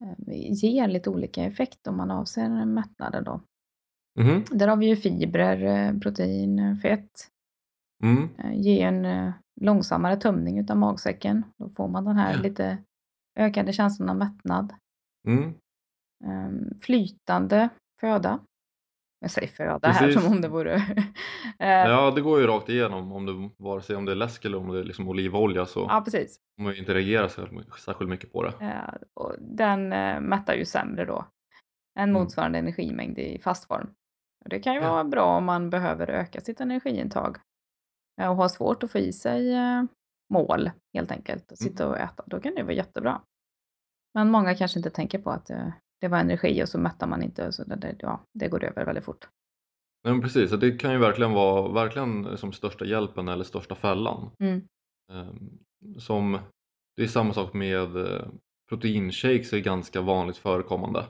eh, 0.04 0.54
ger 0.54 0.88
lite 0.88 1.10
olika 1.10 1.44
effekt 1.44 1.88
om 1.88 1.98
man 1.98 2.12
avser 2.12 2.66
mättnaden 2.66 3.24
då. 3.24 3.42
Mhm. 4.20 4.44
Där 4.52 4.68
har 4.68 4.78
vi 4.78 4.88
ju 4.88 4.96
fibrer, 4.96 6.00
protein, 6.00 6.78
fett. 6.82 7.28
Mm. 8.04 8.30
Ge 8.54 8.82
en 8.82 9.32
långsammare 9.62 10.18
tömning 10.18 10.60
utav 10.60 10.78
magsäcken. 10.78 11.44
Då 11.58 11.70
får 11.70 11.88
man 11.88 12.06
den 12.06 12.16
här 12.18 12.34
Ja. 12.34 12.42
lite 12.42 12.78
ökade 13.40 13.74
känslan 13.74 14.10
av 14.10 14.16
mättnad. 14.18 14.74
Mm. 15.28 15.54
Ehm, 16.26 16.80
Flytande 16.82 17.70
föda. 18.00 18.40
Jag 19.20 19.32
säger 19.32 19.48
föda 19.48 19.88
här 19.88 20.12
som 20.12 20.32
om 20.32 20.42
det 20.42 20.48
vore... 20.48 20.76
Eh, 21.60 21.68
Ja, 21.70 22.12
det 22.12 22.22
går 22.22 22.40
ju 22.40 22.48
rakt 22.48 22.70
igenom 22.70 23.12
om 23.12 23.26
det, 23.26 23.50
vare 23.64 23.82
sig 23.82 23.96
om 23.96 24.06
det 24.06 24.12
är 24.12 24.16
läsk 24.16 24.46
eller 24.46 24.58
om 24.58 24.68
det 24.74 24.80
är 24.80 24.84
liksom 24.84 25.08
olivolja 25.08 25.66
så 25.66 25.86
ja, 25.90 26.02
precis. 26.06 26.40
man 26.62 26.76
inte 26.76 26.94
reagera 26.94 27.30
särskilt 27.30 28.10
mycket- 28.10 28.32
på 28.34 28.44
det. 28.44 28.54
Eh, 28.62 28.94
och 29.14 29.36
den 29.40 29.94
eh, 29.94 30.20
mättar 30.22 30.54
ju 30.54 30.66
sämre 30.66 31.06
då 31.06 31.26
än 32.00 32.10
Mm. 32.10 32.22
motsvarande 32.22 32.60
energimängd 32.60 33.20
i 33.20 33.40
fast 33.44 33.68
form. 33.68 33.90
Och 34.44 34.50
det 34.50 34.60
kan 34.60 34.74
ju 34.74 34.82
Ja. 34.82 34.92
vara 34.92 35.04
bra 35.04 35.38
om 35.38 35.46
man 35.46 35.70
behöver 35.70 36.08
öka 36.10 36.42
sitt 36.42 36.62
energiintag 36.62 37.38
och 38.22 38.36
har 38.36 38.48
svårt 38.50 38.84
att 38.84 38.92
få 38.92 38.98
i 38.98 39.14
sig 39.14 39.54
mål 40.34 40.72
helt 40.94 41.12
enkelt, 41.12 41.52
att 41.52 41.62
Mm. 41.62 41.72
sitta 41.72 41.88
och 41.88 41.98
äta. 42.00 42.24
Då 42.28 42.40
kan 42.40 42.56
det 42.56 42.64
vara 42.64 42.74
jättebra. 42.74 43.22
Men 44.14 44.32
många 44.32 44.56
kanske 44.56 44.80
inte 44.80 44.90
tänker 44.90 45.20
på 45.20 45.30
att 45.30 45.50
eh, 45.50 45.68
det 46.02 46.08
var 46.08 46.18
energi 46.18 46.64
och 46.64 46.70
så 46.70 46.80
mättar 46.80 47.08
man 47.08 47.24
inte. 47.24 47.52
Så 47.52 47.64
det, 47.64 47.96
ja, 48.00 48.26
det 48.34 48.48
går 48.48 48.64
över 48.64 48.86
väldigt 48.86 49.06
fort. 49.06 49.28
Nej, 50.04 50.14
men 50.14 50.22
precis, 50.22 50.52
det 50.52 50.72
kan 50.72 50.92
ju 50.94 50.98
verkligen 50.98 51.32
vara 51.32 51.72
verkligen 51.72 52.38
som 52.38 52.54
största 52.54 52.86
hjälpen 52.86 53.28
eller 53.28 53.44
största 53.44 53.76
fällan. 53.76 54.32
Mm. 54.40 54.62
Ehm, 55.12 55.50
Som, 56.00 56.40
det 56.96 57.04
är 57.04 57.08
samma 57.08 57.34
sak 57.34 57.54
med 57.54 57.98
eh, 57.98 58.28
proteinshakes 58.70 59.54
är 59.54 59.60
ganska 59.60 60.02
vanligt 60.02 60.38
förekommande. 60.38 61.06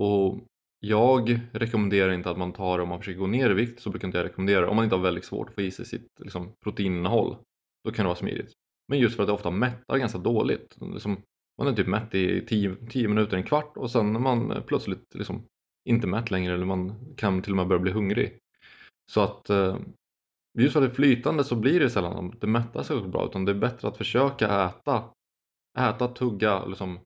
Och 0.00 0.38
jag 0.80 1.40
rekommenderar 1.52 2.12
inte 2.12 2.30
att 2.30 2.38
man 2.38 2.52
tar 2.52 2.76
det 2.76 2.82
om 2.82 2.88
man 2.88 2.98
försöker 2.98 3.18
gå 3.18 3.26
ner 3.26 3.50
i 3.50 3.54
vikt 3.54 3.80
så 3.80 3.90
brukar 3.90 4.08
inte 4.08 4.18
jag 4.18 4.24
rekommendera 4.24 4.70
om 4.70 4.76
man 4.76 4.84
inte 4.84 4.96
har 4.96 5.02
väldigt 5.02 5.24
svårt 5.24 5.48
att 5.48 5.54
få 5.54 5.60
i 5.60 5.70
sig 5.70 5.86
sitt 5.86 6.20
liksom, 6.20 6.52
proteininnehåll. 6.64 7.36
Då 7.84 7.92
kan 7.92 8.04
det 8.04 8.08
vara 8.08 8.18
smidigt. 8.18 8.52
Men 8.88 8.98
just 8.98 9.16
för 9.16 9.22
att 9.22 9.26
det 9.26 9.32
ofta 9.32 9.50
mättar 9.50 9.98
ganska 9.98 10.18
dåligt. 10.18 10.76
Liksom, 10.80 11.22
man 11.58 11.66
är 11.66 11.72
typ 11.72 11.86
mätt 11.86 12.14
i 12.14 12.46
10 12.46 13.08
minuter, 13.08 13.36
en 13.36 13.42
kvart 13.42 13.76
och 13.76 13.90
sen 13.90 14.16
är 14.16 14.20
man 14.20 14.62
plötsligt 14.66 15.14
liksom 15.14 15.42
inte 15.88 16.06
mätt 16.06 16.30
längre 16.30 16.54
eller 16.54 16.64
man 16.64 17.14
kan 17.16 17.42
till 17.42 17.52
och 17.52 17.56
med 17.56 17.68
börja 17.68 17.82
bli 17.82 17.92
hungrig. 17.92 18.38
Så 19.12 19.20
att 19.20 19.50
eh, 19.50 19.78
just 20.58 20.72
för 20.72 20.82
att 20.82 20.88
det 20.88 20.92
är 20.92 20.94
flytande 20.94 21.44
så 21.44 21.56
blir 21.56 21.80
det 21.80 21.90
sällan 21.90 22.28
att 22.28 22.40
det 22.40 22.46
mättar 22.46 22.82
sig 22.82 23.00
bra 23.00 23.26
utan 23.26 23.44
det 23.44 23.52
är 23.52 23.56
bättre 23.56 23.88
att 23.88 23.96
försöka 23.96 24.64
äta, 24.64 25.04
äta, 25.78 26.08
tugga, 26.08 26.64
liksom 26.64 26.98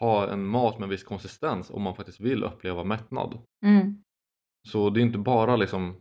ha 0.00 0.28
en 0.28 0.46
mat 0.46 0.78
med 0.78 0.88
viss 0.88 1.04
konsistens 1.04 1.70
om 1.70 1.82
man 1.82 1.96
faktiskt 1.96 2.20
vill 2.20 2.44
uppleva 2.44 2.84
mättnad. 2.84 3.38
Mm. 3.64 4.02
Så 4.68 4.90
det 4.90 5.00
är 5.00 5.02
inte 5.02 5.18
bara 5.18 5.56
liksom 5.56 6.00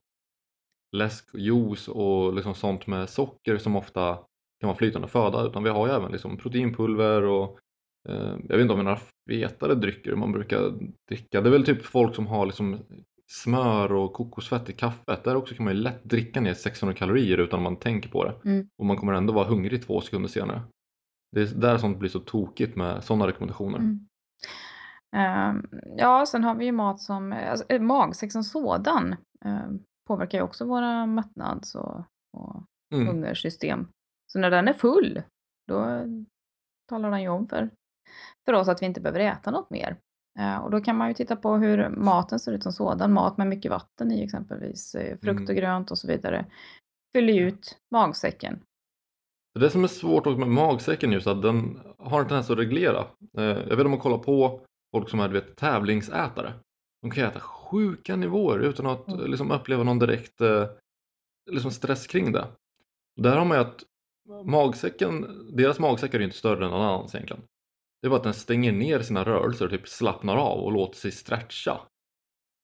läsk, 0.96 1.30
juice 1.34 1.88
och 1.88 2.34
liksom 2.34 2.56
sånt 2.56 2.88
med 2.88 3.10
socker 3.10 3.58
som 3.58 3.76
ofta 3.76 4.16
kan 4.60 4.68
vara 4.68 4.78
flytande 4.78 5.08
föda 5.08 5.46
utan 5.46 5.64
vi 5.64 5.70
har 5.70 5.88
ju 5.88 5.94
även 5.94 6.12
liksom 6.12 6.38
proteinpulver 6.38 7.22
och 7.24 7.60
jag 8.04 8.58
vet 8.58 8.62
inte 8.62 8.74
om 8.74 8.80
det 8.80 8.82
är 8.82 8.84
några 8.84 9.00
fetare 9.30 9.76
drycker 9.76 10.16
man 10.16 10.32
brukar 10.32 10.60
dricka. 11.10 11.42
Det 11.42 11.50
är 11.50 11.52
väl 11.52 11.66
typ 11.66 11.86
folk 11.86 12.16
som 12.16 12.28
har 12.28 12.46
liksom 12.46 12.80
smör 13.32 13.94
och 13.94 14.14
kokosfett 14.14 14.70
i 14.70 14.74
kaffet. 14.74 15.24
Där 15.24 15.36
också 15.36 15.56
kan 15.56 15.66
man 15.66 15.76
ju 15.76 15.82
lätt 15.82 16.04
dricka 16.04 16.42
ner 16.42 16.54
600 16.54 16.96
kalorier 16.96 17.38
utan 17.38 17.60
att 17.60 17.64
man 17.64 17.76
tänker 17.76 18.10
på 18.10 18.24
det. 18.26 18.36
Mm. 18.46 18.68
Och 18.78 18.86
man 18.86 18.98
kommer 18.98 19.14
ändå 19.14 19.34
vara 19.34 19.48
hungrig 19.48 19.86
två 19.86 20.02
sekunder 20.02 20.30
senare. 20.30 20.62
Det 21.32 21.42
är 21.42 21.46
där 21.46 21.78
sånt 21.78 21.98
blir 22.00 22.10
så 22.10 22.20
tokigt 22.20 22.76
med 22.76 23.04
sådana 23.04 23.28
rekommendationer. 23.28 23.78
Mm. 23.78 24.08
Ehm, 25.16 25.66
ja, 25.98 26.26
sen 26.26 26.44
har 26.44 26.56
vi 26.56 26.66
ju 26.66 26.72
mat 26.72 27.00
som, 27.00 27.32
alltså, 27.32 27.66
eh, 27.70 27.82
magsäck 27.82 28.32
som 28.32 28.44
sådan 28.44 29.16
ehm, 29.46 29.80
påverkar 30.08 30.38
ju 30.38 30.44
också 30.44 30.66
våra 30.66 31.06
mättnads 31.06 31.76
och, 31.76 32.04
och 32.38 32.64
Mm. 32.94 33.08
hungersystem. 33.08 33.88
Så 34.32 34.40
när 34.40 34.52
den 34.52 34.68
är 34.68 34.74
full, 34.74 35.22
då 35.68 36.06
talar 36.90 37.12
den 37.12 37.22
ju 37.22 37.30
om 37.30 37.48
för, 37.48 37.70
för 38.46 38.54
oss 38.54 38.68
att 38.68 38.82
vi 38.82 38.86
inte 38.86 39.02
behöver 39.02 39.20
äta 39.20 39.52
något 39.52 39.70
mer. 39.70 39.98
Eh, 40.40 40.58
och 40.58 40.72
då 40.72 40.82
kan 40.82 40.96
man 40.98 41.08
ju 41.08 41.14
titta 41.14 41.36
på 41.36 41.56
hur 41.56 41.90
maten 41.90 42.40
ser 42.40 42.52
ut 42.52 42.64
som 42.64 42.72
sådan. 42.72 43.14
Mat 43.14 43.38
med 43.38 43.48
mycket 43.48 43.72
vatten 43.72 44.12
i 44.12 44.24
exempelvis, 44.24 44.96
eh, 44.96 45.18
frukt 45.18 45.42
och 45.50 45.50
Mm. 45.50 45.56
grönt 45.56 45.92
och 45.92 45.98
så 45.98 46.08
vidare. 46.08 46.46
Fyller 47.16 47.34
ut 47.42 47.78
magsäcken. 47.92 48.60
Det 49.60 49.70
som 49.70 49.84
är 49.84 49.88
svårt 49.88 50.28
också 50.28 50.40
med 50.40 50.48
magsäcken 50.48 51.12
just 51.12 51.28
att 51.28 51.42
den 51.42 51.80
har 51.98 52.20
en 52.22 52.28
tendens 52.28 52.50
att 52.50 52.58
reglera. 52.58 53.00
Eh, 53.38 53.44
Jag 53.44 53.76
vet 53.76 53.86
om 53.86 53.92
man 53.92 54.00
kollar 54.00 54.18
på 54.18 54.62
folk 54.96 55.10
som 55.10 55.20
är 55.20 55.28
du 55.28 55.34
vet, 55.34 55.56
tävlingsätare. 55.56 56.54
De 57.02 57.12
kan 57.12 57.26
äta 57.28 57.40
sjuka 57.40 58.16
nivåer 58.16 58.60
utan 58.60 58.86
att 58.86 59.08
Mm. 59.08 59.32
liksom, 59.32 59.52
uppleva 59.52 59.84
någon 59.84 60.00
direkt 60.00 60.42
liksom 61.52 61.72
stress 61.72 62.08
kring 62.08 62.32
det. 62.32 62.48
Där 63.22 63.38
har 63.38 63.46
man 63.46 63.58
ju 63.58 63.62
att 63.64 63.84
magsäcken, 64.46 65.28
deras 65.56 65.80
magsäckar 65.80 66.16
är 66.18 66.20
ju 66.20 66.26
inte 66.26 66.38
större 66.38 66.66
än 66.66 66.72
någon 66.72 66.82
annans 66.82 67.16
egentligen. 67.16 67.44
Det 68.02 68.08
är 68.08 68.10
bara 68.10 68.18
att 68.18 68.24
den 68.24 68.34
stänger 68.34 68.72
ner 68.72 69.00
sina 69.00 69.24
rörelser 69.24 69.66
och 69.66 69.72
typ 69.72 69.88
slappnar 69.88 70.38
av 70.38 70.60
och 70.60 70.72
låter 70.72 70.98
sig 70.98 71.12
stretcha. 71.12 71.80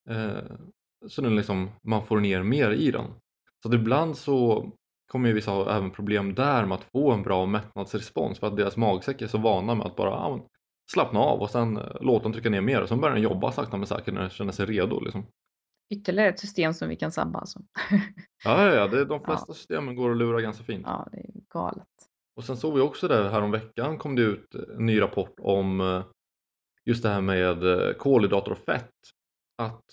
Eh, 0.10 0.43
så 1.08 1.21
den 1.21 1.36
liksom, 1.36 1.69
man 1.84 2.06
får 2.06 2.19
ner 2.19 2.43
mer 2.43 2.71
i 2.71 2.91
den. 2.91 3.06
Så 3.63 3.69
att 3.69 3.73
ibland 3.76 4.17
så 4.17 4.65
kommer 5.12 5.30
ju 5.30 5.36
vissa 5.36 5.52
ha 5.52 5.76
även 5.78 5.91
problem 5.91 6.36
där 6.36 6.65
med 6.65 6.76
att 6.76 6.84
få 6.84 7.12
en 7.12 7.23
bra 7.23 7.45
mättnadsrespons 7.45 8.39
för 8.39 8.47
att 8.47 8.58
deras 8.58 8.78
magsäck 8.78 9.21
är 9.21 9.28
så 9.28 9.38
vana 9.38 9.76
med 9.76 9.86
att 9.88 9.95
bara 9.95 10.10
ja, 10.10 10.47
slappna 10.91 11.19
av 11.19 11.39
och 11.41 11.50
sen 11.50 11.78
eh, 11.78 12.02
låta 12.02 12.23
den 12.23 12.34
trycka 12.34 12.50
ner 12.50 12.62
mer 12.62 12.82
och 12.82 12.89
sen 12.89 13.02
börjar 13.02 13.15
den 13.15 13.23
jobba 13.23 13.52
sakta 13.52 13.78
men 13.78 13.88
säkert 13.88 14.13
när 14.13 14.21
den 14.21 14.30
känner 14.30 14.52
sig 14.52 14.65
redo. 14.65 15.00
Liksom. 15.00 15.26
Ytterligare 15.93 16.30
ett 16.30 16.39
system 16.39 16.73
som 16.73 16.89
vi 16.89 16.95
kan 16.95 17.12
sabba 17.12 17.39
alltså. 17.39 17.60
Ja, 18.43 18.65
ja, 18.65 18.73
ja 18.76 18.88
det, 18.88 19.06
de 19.06 19.19
Ja. 19.21 19.26
flesta 19.26 19.54
systemen 19.54 19.95
går 19.95 20.12
att 20.12 20.17
lura 20.17 20.41
ganska 20.41 20.63
fint. 20.63 20.84
ja, 20.86 21.08
det 21.12 21.17
är 21.17 21.32
galet. 21.54 21.88
Och 22.38 22.43
sen 22.43 22.58
såg 22.58 22.73
vi 22.73 22.82
också 22.82 23.08
det 23.08 23.30
här 23.30 23.41
om 23.41 23.52
veckan 23.52 23.97
kom 23.97 24.15
det 24.15 24.21
ut 24.21 24.56
en 24.56 24.86
ny 24.86 25.02
rapport 25.02 25.34
om 25.38 25.82
eh, 25.82 26.04
just 26.86 27.04
det 27.04 27.10
här 27.10 27.21
med 27.21 27.63
eh, 27.63 27.93
kolhydrater 27.93 28.52
och 28.52 28.58
fett. 28.58 28.93
Att 29.62 29.84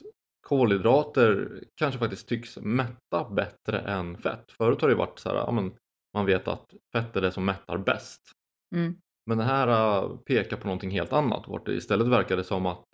kolhydrater 0.41 1.61
kanske 1.75 1.99
faktiskt 1.99 2.29
tycks 2.29 2.57
mätta 2.57 3.31
bättre 3.31 3.79
än 3.79 4.19
fett. 4.19 4.53
Förut 4.53 4.81
har 4.81 4.89
det 4.89 4.93
ju 4.93 4.99
varit 4.99 5.19
så 5.19 5.29
här, 5.29 5.37
ja, 5.37 5.51
men 5.53 5.75
man 6.15 6.27
vet 6.27 6.49
att 6.49 6.67
fett 6.93 7.17
är 7.17 7.21
det 7.21 7.33
som 7.33 7.45
mättar 7.45 7.79
bäst. 7.79 8.23
Mm. 8.75 8.97
Men 9.27 9.39
det 9.39 9.45
här 9.45 9.69
eh, 9.69 10.17
pekar 10.17 10.57
på 10.57 10.67
någonting 10.67 10.91
helt 10.91 11.13
annat. 11.13 11.49
Vart 11.49 11.67
det 11.67 11.75
istället 11.75 12.07
verkade 12.07 12.45
som 12.45 12.67
att 12.67 12.85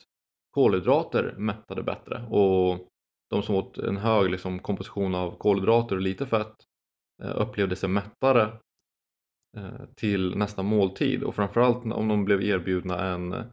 kolhydrater 0.51 1.35
mättade 1.39 1.83
bättre 1.83 2.27
och 2.31 2.89
de 3.31 3.43
som 3.43 3.55
åt 3.55 3.79
en 3.79 3.97
hög 3.97 4.31
liksom, 4.31 4.59
komposition 4.59 5.15
av 5.15 5.39
kolhydrater 5.39 5.97
och 5.97 6.03
lite 6.03 6.27
fett 6.27 6.57
eh, 7.23 7.41
upplevde 7.41 7.77
sig 7.77 7.89
mättare 7.89 8.43
eh, 8.43 8.59
till 9.95 10.37
nästa 10.37 10.63
måltid 10.63 11.23
och 11.23 11.35
framförallt 11.35 11.85
om 11.85 12.09
de 12.09 12.25
blev 12.25 12.43
erbjudna 12.43 13.05
en 13.05 13.33
eh, 13.33 13.45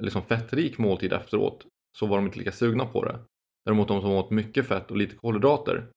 liksom, 0.00 0.22
fettrik 0.22 0.78
måltid 0.78 1.12
efteråt 1.12 1.66
så 1.98 2.06
var 2.06 2.16
de 2.16 2.26
inte 2.26 2.38
lika 2.38 2.52
sugna 2.52 2.86
på 2.86 3.04
det. 3.04 3.18
Däremot 3.64 3.88
de 3.88 4.00
som 4.00 4.10
åt 4.10 4.30
mycket 4.30 4.66
fett 4.66 4.90
och 4.90 4.96
lite 4.96 5.16
kolhydrater 5.16 5.90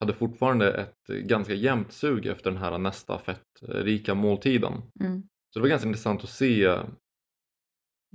hade 0.00 0.12
fortfarande 0.12 0.72
ett 0.72 1.10
eh, 1.10 1.16
ganska 1.16 1.54
jämnt 1.54 1.92
sug 1.92 2.26
efter 2.26 2.50
den 2.50 2.60
här 2.60 2.78
nästa 2.78 3.18
fettrika 3.18 4.14
måltiden. 4.14 4.72
Mm. 5.00 5.22
Så 5.22 5.58
det 5.58 5.60
var 5.60 5.68
ganska 5.68 5.88
intressant 5.88 6.24
att 6.24 6.30
se 6.30 6.78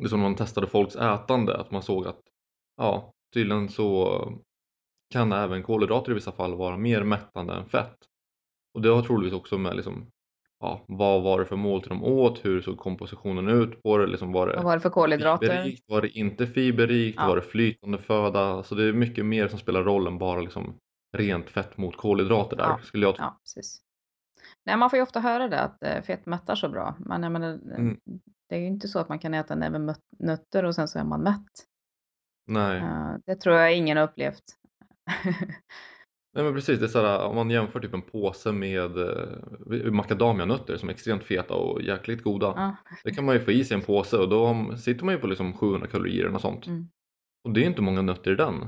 liksom 0.02 0.19
när 0.19 0.28
man 0.30 0.36
testade 0.36 0.67
folks 0.67 0.95
ätande 0.95 1.58
att 1.58 1.71
man 1.71 1.84
såg 1.84 2.08
att 2.08 2.21
ja, 2.78 3.13
tydligen 3.34 3.69
så 3.69 4.21
kan 5.13 5.32
även 5.32 5.63
kolhydrater 5.63 6.12
i 6.12 6.15
vissa 6.15 6.32
fall 6.32 6.56
vara 6.56 6.78
mer 6.78 7.04
mättande 7.04 7.54
än 7.54 7.69
fett. 7.69 7.98
Och 8.74 8.82
det 8.82 8.89
har 8.89 9.02
troligtvis 9.02 9.39
också 9.39 9.58
med 9.58 9.76
liksom, 9.76 10.12
ja, 10.59 10.85
vad 10.87 11.23
var 11.23 11.39
det 11.39 11.45
för 11.45 11.55
måltid 11.55 11.89
de 11.91 12.03
åt, 12.03 12.45
hur 12.45 12.61
såg 12.61 12.77
kompositionen 12.77 13.47
ut 13.47 13.83
på 13.83 13.97
det, 13.97 14.07
liksom 14.07 14.31
var 14.31 14.47
det 14.47 14.55
Vad 14.55 14.63
var 14.65 14.73
det 14.75 14.79
för 14.81 14.89
kolhydrater? 14.89 15.47
fiberrikt, 15.47 15.83
var 15.87 16.01
det 16.01 16.09
inte 16.09 16.47
fiberrikt, 16.47 17.17
Ja. 17.21 17.27
var 17.27 17.35
det 17.35 17.41
flytande 17.41 17.97
föda? 17.97 18.63
Så 18.63 18.75
det 18.75 18.83
är 18.83 18.93
mycket 18.93 19.25
mer 19.25 19.47
som 19.47 19.60
spelar 19.60 19.83
roll 19.83 20.08
än 20.08 20.17
bara 20.17 20.41
liksom 20.41 20.75
rent 21.17 21.49
fett 21.49 21.77
mot 21.77 21.97
kolhydrater 21.97 22.58
där 22.58 22.63
Ja. 22.63 22.79
skulle 22.83 23.06
jag 23.06 23.15
tro. 23.15 23.25
Ja, 23.25 23.39
precis. 23.43 23.81
Nej, 24.65 24.77
man 24.77 24.89
får 24.89 24.97
ju 24.97 25.03
ofta 25.03 25.19
höra 25.19 25.47
det 25.47 25.60
att 25.62 25.83
eh, 25.83 26.01
fett 26.01 26.25
mättar 26.25 26.56
så 26.56 26.69
bra. 26.69 26.95
Men 26.99 27.23
jag 27.23 27.31
menar, 27.31 27.49
Mm. 27.77 27.97
det 28.49 28.56
är 28.56 28.60
ju 28.60 28.67
inte 28.67 28.87
så 28.87 28.99
att 28.99 29.10
man 29.10 29.19
kan 29.19 29.33
äta 29.33 29.56
näve 29.56 29.95
nötter 30.19 30.63
och 30.65 30.75
sen 30.75 30.87
så 30.87 30.99
är 30.99 31.03
man 31.03 31.21
mätt. 31.23 31.51
Nej. 32.47 32.77
Eh, 32.77 33.15
det 33.25 33.35
tror 33.35 33.56
jag 33.56 33.77
ingen 33.77 33.97
har 33.97 34.03
upplevt. 34.03 34.43
Nej 36.36 36.44
men 36.44 36.54
precis, 36.54 36.79
det 36.79 36.86
är 36.86 36.88
såhär, 36.88 37.25
om 37.25 37.36
man 37.36 37.50
jämför 37.50 37.79
typ 37.79 37.94
en 37.94 38.02
påse 38.02 38.52
med 38.52 38.98
eh, 38.98 39.92
macadamianötter 39.92 40.77
som 40.77 40.90
är 40.90 40.94
extremt 40.94 41.23
feta 41.23 41.54
och 41.54 41.81
jäkligt 41.81 42.23
goda. 42.23 42.54
ja. 42.56 42.75
Det 43.04 43.12
kan 43.12 43.25
man 43.25 43.36
ju 43.36 43.42
få 43.42 43.52
i 43.52 43.63
sig 43.65 43.75
en 43.75 43.81
påse 43.83 44.17
och 44.17 44.29
då 44.29 44.73
sitter 44.77 45.06
man 45.06 45.13
ju 45.13 45.19
på 45.19 45.27
liksom 45.27 45.54
700 45.54 45.88
kalorier 45.88 46.29
något 46.29 46.42
sånt. 46.42 46.67
Mm. 46.67 46.88
Och 47.44 47.54
det 47.54 47.62
är 47.63 47.65
inte 47.65 47.81
många 47.81 48.02
nötter 48.02 48.31
i 48.31 48.36
den. 48.36 48.62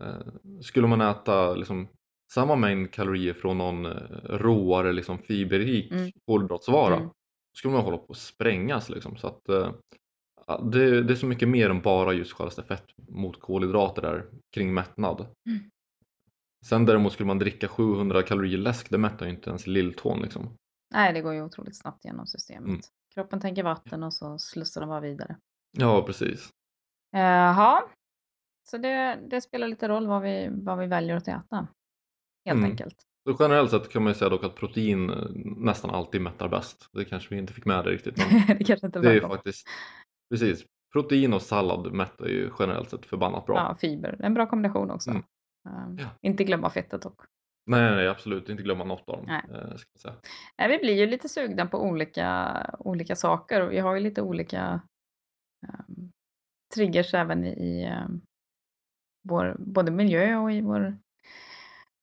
Eh, 0.00 0.60
Skulle 0.62 0.86
man 0.86 1.00
äta 1.00 1.54
liksom 1.54 1.88
samma 2.32 2.56
mängd 2.56 2.92
kalorier 2.92 3.32
från 3.34 3.58
någon 3.58 3.86
eh, 3.86 3.92
råare 4.24 4.92
liksom 4.92 5.18
fiberrik 5.18 5.92
Mm. 5.92 6.10
kolhydratsvara 6.26 6.96
Mm. 6.96 7.08
skulle 7.58 7.74
man 7.74 7.82
hålla 7.84 7.96
på 7.98 8.12
att 8.12 8.16
sprängas 8.18 8.90
liksom. 8.90 9.16
Så 9.16 9.26
att, 9.26 9.48
eh, 9.48 9.72
det, 10.62 11.02
det 11.02 11.12
är 11.12 11.16
så 11.16 11.26
mycket 11.26 11.48
mer 11.48 11.70
än 11.70 11.80
bara 11.80 12.12
just 12.12 12.32
självaste 12.32 12.62
fett 12.62 12.86
mot 13.08 13.40
kolhydrater 13.40 14.02
där 14.02 14.24
kring 14.54 14.74
mättnad. 14.74 15.26
Mm. 15.46 15.60
Sen 16.66 16.86
däremot 16.86 17.12
skulle 17.12 17.26
man 17.26 17.38
dricka 17.38 17.68
700 17.68 18.22
kalorier 18.22 18.58
läsk, 18.58 18.90
det 18.90 18.98
mättar 18.98 19.26
ju 19.26 19.32
inte 19.32 19.50
ens 19.50 19.66
lilltån 19.66 20.22
liksom. 20.22 20.56
Nej, 20.94 21.12
det 21.12 21.20
går 21.20 21.34
ju 21.34 21.42
otroligt 21.42 21.76
snabbt 21.76 22.04
genom 22.04 22.26
systemet. 22.26 22.68
Mm. 22.68 22.80
Kroppen 23.14 23.40
tänker 23.40 23.62
vatten 23.62 24.02
och 24.02 24.14
så 24.14 24.38
slussar 24.38 24.80
den 24.80 24.88
bara 24.88 25.00
vidare. 25.00 25.36
Ja, 25.78 26.02
precis. 26.02 26.48
Jaha, 27.12 27.82
så 28.70 28.78
det, 28.78 29.18
det 29.30 29.40
spelar 29.40 29.68
lite 29.68 29.88
roll 29.88 30.06
vad 30.06 30.22
vi, 30.22 30.48
vad 30.52 30.78
vi 30.78 30.86
väljer 30.86 31.16
att 31.16 31.28
äta. 31.28 31.68
Helt 32.44 32.58
Mm. 32.58 32.70
enkelt. 32.70 33.06
Så 33.28 33.36
generellt 33.38 33.70
sett 33.70 33.88
kan 33.88 34.02
man 34.02 34.12
ju 34.12 34.18
säga 34.18 34.28
dock 34.28 34.44
att 34.44 34.54
protein 34.54 35.10
eh, 35.10 35.16
nästan 35.56 35.90
alltid 35.90 36.20
mättar 36.20 36.48
bäst. 36.48 36.88
Det 36.92 37.04
kanske 37.04 37.34
vi 37.34 37.40
inte 37.40 37.52
fick 37.52 37.64
med 37.64 37.84
det 37.84 37.90
riktigt. 37.90 38.16
Men 38.16 38.46
det 38.58 38.64
kanske 38.64 38.86
inte 38.86 39.00
det 39.00 39.16
är 39.16 39.20
faktiskt, 39.20 39.68
precis. 40.30 40.64
Protein 40.92 41.32
och 41.32 41.42
sallad 41.42 41.92
mättar 41.92 42.26
ju 42.26 42.50
generellt 42.58 42.90
sett 42.90 43.06
förbannat 43.06 43.46
bra. 43.46 43.56
Ja, 43.56 43.76
fiber. 43.80 44.16
En 44.20 44.34
bra 44.34 44.46
kombination 44.46 44.90
också. 44.90 45.10
Mm. 45.10 45.22
Ehm, 45.68 45.96
Ja. 45.98 46.08
Inte 46.20 46.44
glömma 46.44 46.70
fettet 46.70 47.02
dock. 47.02 47.20
Nej, 47.66 47.90
nej, 47.90 48.08
absolut 48.08 48.48
inte 48.48 48.62
glömma 48.62 48.84
något 48.84 49.08
av 49.08 49.16
dem. 49.16 49.26
Nej. 49.26 49.42
eh, 49.60 49.76
Ska. 49.96 50.12
Nej, 50.58 50.68
vi 50.68 50.78
blir 50.78 50.94
ju 50.94 51.06
lite 51.06 51.28
sugna 51.28 51.66
på 51.66 51.82
olika, 51.82 52.50
olika 52.78 53.16
saker 53.16 53.60
och 53.60 53.72
vi 53.72 53.78
har 53.78 53.94
ju 53.94 54.00
lite 54.00 54.22
olika 54.22 54.80
ehm, 55.68 56.10
triggers 56.74 57.14
även 57.14 57.44
i, 57.44 57.48
i 57.50 57.84
ehm, 57.84 58.20
vår 59.28 59.56
både 59.58 59.90
miljö 59.90 60.36
och 60.36 60.52
i 60.52 60.60
vår, 60.60 60.98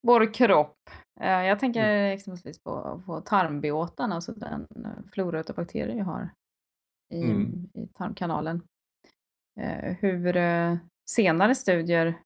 vår 0.03 0.33
kropp. 0.33 0.89
Eh, 1.19 1.43
jag 1.45 1.59
tänker 1.59 1.81
Mm. 1.81 2.13
exempelvis 2.13 2.63
på, 2.63 3.03
på 3.05 3.21
tarmbiotan, 3.21 4.11
alltså 4.11 4.31
den 4.31 4.67
eh, 4.85 4.91
flora 5.13 5.39
av 5.39 5.55
bakterier 5.55 5.95
vi 5.95 6.01
har 6.01 6.29
i, 7.13 7.23
Mm. 7.23 7.69
i 7.73 7.87
tarmkanalen. 7.87 8.61
Eh, 9.59 9.95
hur 9.99 10.37
eh, 10.37 10.75
senare 11.09 11.55
studier 11.55 12.21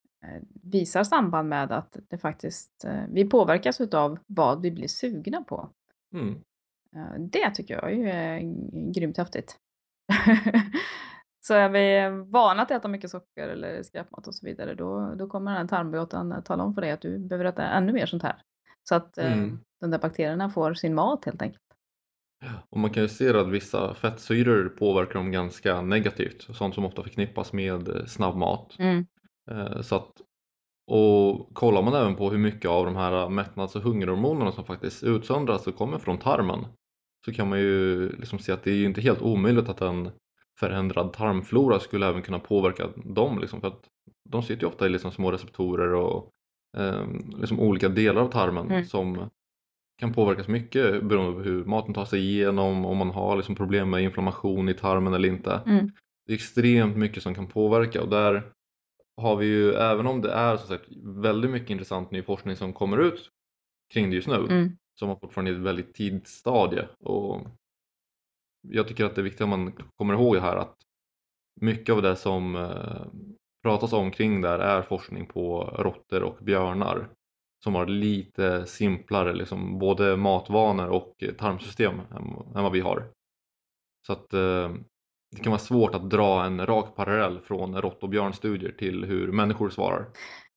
visar 0.64 1.04
samband 1.04 1.50
med 1.50 1.72
att 1.72 1.98
det 2.10 2.18
faktiskt, 2.18 2.86
eh, 2.86 3.04
vi 3.10 3.26
påverkas 3.30 3.82
av 3.82 4.20
vad 4.28 4.62
vi 4.62 4.72
blir 4.72 4.88
sugna 4.88 5.42
på. 5.44 5.70
Mm. 6.14 6.36
Eh, 6.96 7.20
Det 7.20 7.52
tycker 7.56 7.74
jag 7.74 7.92
är 7.94 8.40
grymt 8.94 9.18
häftigt. 9.18 9.58
så 11.42 11.54
är 11.54 11.70
vi 11.70 12.10
vana 12.32 12.62
att 12.62 12.72
äta 12.72 12.88
mycket 12.88 13.10
socker 13.10 13.48
eller 13.48 13.84
skräpmat 13.84 14.28
och 14.28 14.36
så 14.36 14.46
vidare, 14.46 14.76
då, 14.76 15.16
då 15.16 15.28
kommer 15.28 15.52
den 15.52 15.60
här 15.62 15.68
tarmbiotan 15.68 16.44
tala 16.44 16.64
om 16.64 16.74
för 16.74 16.82
dig 16.82 16.92
att 16.92 17.02
du 17.02 17.20
behöver 17.20 17.46
äta 17.46 17.64
ännu 17.64 17.94
mer 17.94 18.06
sånt 18.06 18.24
här. 18.24 18.42
Så 18.84 18.96
att 18.96 19.18
eh, 19.18 19.34
Mm. 19.34 19.60
de 19.80 19.92
där 19.92 20.00
bakterierna 20.00 20.50
får 20.50 20.74
sin 20.74 20.96
mat 20.96 21.26
helt 21.26 21.42
enkelt. 21.42 21.62
Och 22.70 22.80
man 22.80 22.90
kan 22.90 23.04
ju 23.04 23.10
se 23.10 23.30
att 23.30 23.50
vissa 23.50 23.94
fettsyror 23.94 24.70
påverkar 24.70 25.14
dem 25.14 25.32
ganska 25.32 25.82
negativt. 25.82 26.56
Sånt 26.56 26.76
som 26.76 26.86
ofta 26.86 27.04
förknippas 27.04 27.54
med 27.54 27.88
eh, 27.90 28.06
snabbmat. 28.06 28.76
Mm. 28.80 29.06
Eh, 29.52 29.82
Så 29.82 29.96
att, 29.96 30.12
och 30.92 31.54
kollar 31.54 31.82
man 31.82 31.94
även 31.94 32.16
på 32.16 32.30
hur 32.30 32.38
mycket 32.38 32.70
av 32.72 32.86
de 32.86 32.96
här 32.96 33.30
mättnads 33.30 33.76
och 33.76 33.82
hungerhormonerna 33.82 34.52
som 34.52 34.66
faktiskt 34.66 35.04
utsöndras 35.04 35.68
och 35.68 35.76
kommer 35.76 35.98
från 35.98 36.18
tarmen 36.18 36.66
så 37.26 37.34
kan 37.34 37.50
man 37.50 37.60
ju 37.60 38.10
liksom 38.10 38.40
se 38.40 38.52
att 38.52 38.64
det 38.64 38.72
är 38.72 38.76
ju 38.76 38.86
inte 38.86 39.02
helt 39.02 39.22
omöjligt 39.22 39.70
att 39.70 39.82
en 39.82 40.10
förändrad 40.60 41.14
tarmflora 41.14 41.80
skulle 41.80 42.08
även 42.08 42.22
kunna 42.22 42.40
påverka 42.40 42.90
dem. 42.96 43.40
Liksom, 43.40 43.62
för 43.62 43.68
att 43.68 43.88
de 44.30 44.44
sitter 44.44 44.62
ju 44.62 44.68
ofta 44.68 44.86
i 44.86 44.90
liksom 44.90 45.12
små 45.12 45.32
receptorer 45.32 45.94
och 45.94 46.30
eh, 46.78 47.06
liksom 47.40 47.60
olika 47.60 47.90
delar 47.90 48.22
av 48.22 48.32
tarmen 48.32 48.66
Mm. 48.72 48.86
som 48.86 49.30
kan 50.00 50.14
påverkas 50.14 50.48
mycket 50.48 51.04
beroende 51.04 51.34
på 51.34 51.50
hur 51.50 51.66
maten 51.66 51.94
tar 51.94 52.06
sig 52.06 52.20
igenom, 52.20 52.86
om 52.86 52.98
man 52.98 53.10
har 53.12 53.36
liksom 53.36 53.56
problem 53.56 53.90
med 53.90 54.04
inflammation 54.04 54.70
i 54.70 54.74
tarmen 54.74 55.14
eller 55.14 55.30
inte. 55.30 55.62
Mm. 55.66 55.92
Det 56.26 56.34
är 56.34 56.36
extremt 56.36 56.98
mycket 56.98 57.24
som 57.24 57.36
kan 57.36 57.48
påverka 57.48 58.02
och 58.02 58.10
där 58.10 58.44
har 59.18 59.36
vi 59.36 59.46
ju, 59.46 59.74
även 59.74 60.08
om 60.08 60.22
det 60.22 60.32
är 60.32 60.58
som 60.58 60.68
sagt 60.68 60.88
väldigt 61.04 61.52
mycket 61.52 61.70
intressant 61.70 62.12
ny 62.12 62.24
forskning 62.24 62.56
som 62.56 62.74
kommer 62.74 62.98
ut 62.98 63.30
kring 63.94 64.10
det 64.10 64.16
just 64.16 64.28
nu, 64.28 64.36
Mm. 64.50 64.78
som 65.00 65.10
har 65.10 65.16
fortfarande 65.16 65.52
ett 65.52 65.58
väldigt 65.58 65.94
tidigt 65.94 66.28
stadie 66.28 66.88
och 67.00 67.48
jag 68.68 68.88
tycker 68.88 69.06
att 69.06 69.16
det 69.16 69.22
är 69.22 69.24
viktigt 69.24 69.42
att 69.42 69.50
man 69.50 69.74
kommer 69.96 70.14
ihåg 70.14 70.36
det 70.36 70.42
här 70.42 70.56
att 70.58 70.76
mycket 71.62 71.96
av 71.96 72.02
det 72.02 72.16
som 72.16 72.56
eh, 72.56 73.06
pratas 73.64 73.94
om 73.94 74.12
kring 74.12 74.42
där 74.42 74.60
är 74.60 74.82
forskning 74.82 75.26
på 75.26 75.64
råttor 75.64 76.24
och 76.24 76.38
björnar 76.44 77.10
som 77.64 77.76
har 77.76 77.86
lite 77.86 78.66
simplare 78.66 79.34
liksom, 79.34 79.80
både 79.80 80.18
matvanor 80.18 80.88
och 80.88 81.24
tarmsystem 81.38 82.00
än, 82.00 82.56
än 82.56 82.64
vad 82.64 82.72
vi 82.72 82.80
har. 82.80 83.12
Så 84.08 84.14
att 84.14 84.34
eh, 84.34 84.74
det 85.32 85.44
kan 85.44 85.52
vara 85.52 85.60
svårt 85.60 85.96
att 85.96 86.10
dra 86.10 86.46
en 86.46 86.66
rak 86.66 86.96
parallell 86.96 87.40
från 87.40 87.82
rått 87.82 88.04
och 88.04 88.10
björnstudier 88.10 88.72
till 88.72 89.06
hur 89.06 89.32
människor 89.32 89.70
svarar. 89.70 90.08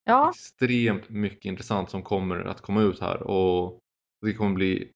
Ja, 0.05 0.31
Extremt 0.31 1.09
mycket 1.09 1.45
intressant 1.45 1.91
som 1.91 2.03
kommer 2.03 2.45
att 2.45 2.61
komma 2.61 2.83
ut 2.83 3.01
här 3.01 3.23
och 3.23 3.81
det 4.23 4.35
kommer 4.35 4.55
bli 4.55 4.91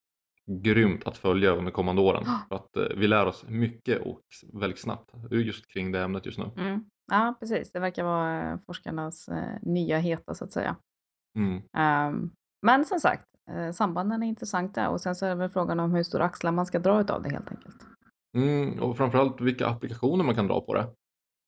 grymt 0.47 1.07
att 1.07 1.19
följa 1.19 1.51
under 1.51 1.73
kommande 1.73 2.03
åren. 2.03 2.25
För 2.49 2.57
att 2.57 2.77
eh, 2.77 2.97
vi 2.97 3.07
lär 3.07 3.27
oss 3.27 3.45
mycket 3.49 4.03
och 4.03 4.23
väldigt 4.53 4.81
snabbt 4.81 5.11
just 5.31 5.67
kring 5.73 5.93
det 5.93 6.01
ämnet 6.01 6.27
just 6.27 6.39
nu. 6.39 6.51
mm. 6.57 6.85
ja, 7.11 7.37
precis. 7.41 7.73
Det 7.73 7.81
verkar 7.81 8.05
vara 8.05 8.53
eh, 8.53 8.59
forskarnas 8.67 9.29
eh, 9.29 9.59
nya 9.63 9.99
heta 9.99 10.35
så 10.35 10.45
att 10.45 10.53
säga. 10.53 10.77
Mm. 11.37 11.63
Ehm, 11.77 12.31
men 12.63 12.85
som 12.85 13.01
sagt, 13.01 13.25
sambanden 13.75 14.23
är 14.23 14.27
intressanta 14.27 14.89
och 14.89 15.01
sen 15.01 15.15
så 15.15 15.27
är 15.27 15.31
det 15.31 15.35
väl 15.35 15.51
frågan 15.51 15.81
om 15.81 15.95
hur 15.95 16.03
stora 16.03 16.25
axlar 16.25 16.53
man 16.53 16.67
ska 16.67 16.79
dra 16.79 17.01
utav 17.01 17.23
det 17.23 17.31
helt 17.31 17.51
enkelt. 17.51 17.77
Mm, 18.37 18.81
och 18.83 18.97
framförallt 18.97 19.41
vilka 19.41 19.67
applikationer 19.67 20.25
man 20.25 20.35
kan 20.35 20.47
dra 20.47 20.61
på 20.61 20.75
det. 20.75 20.87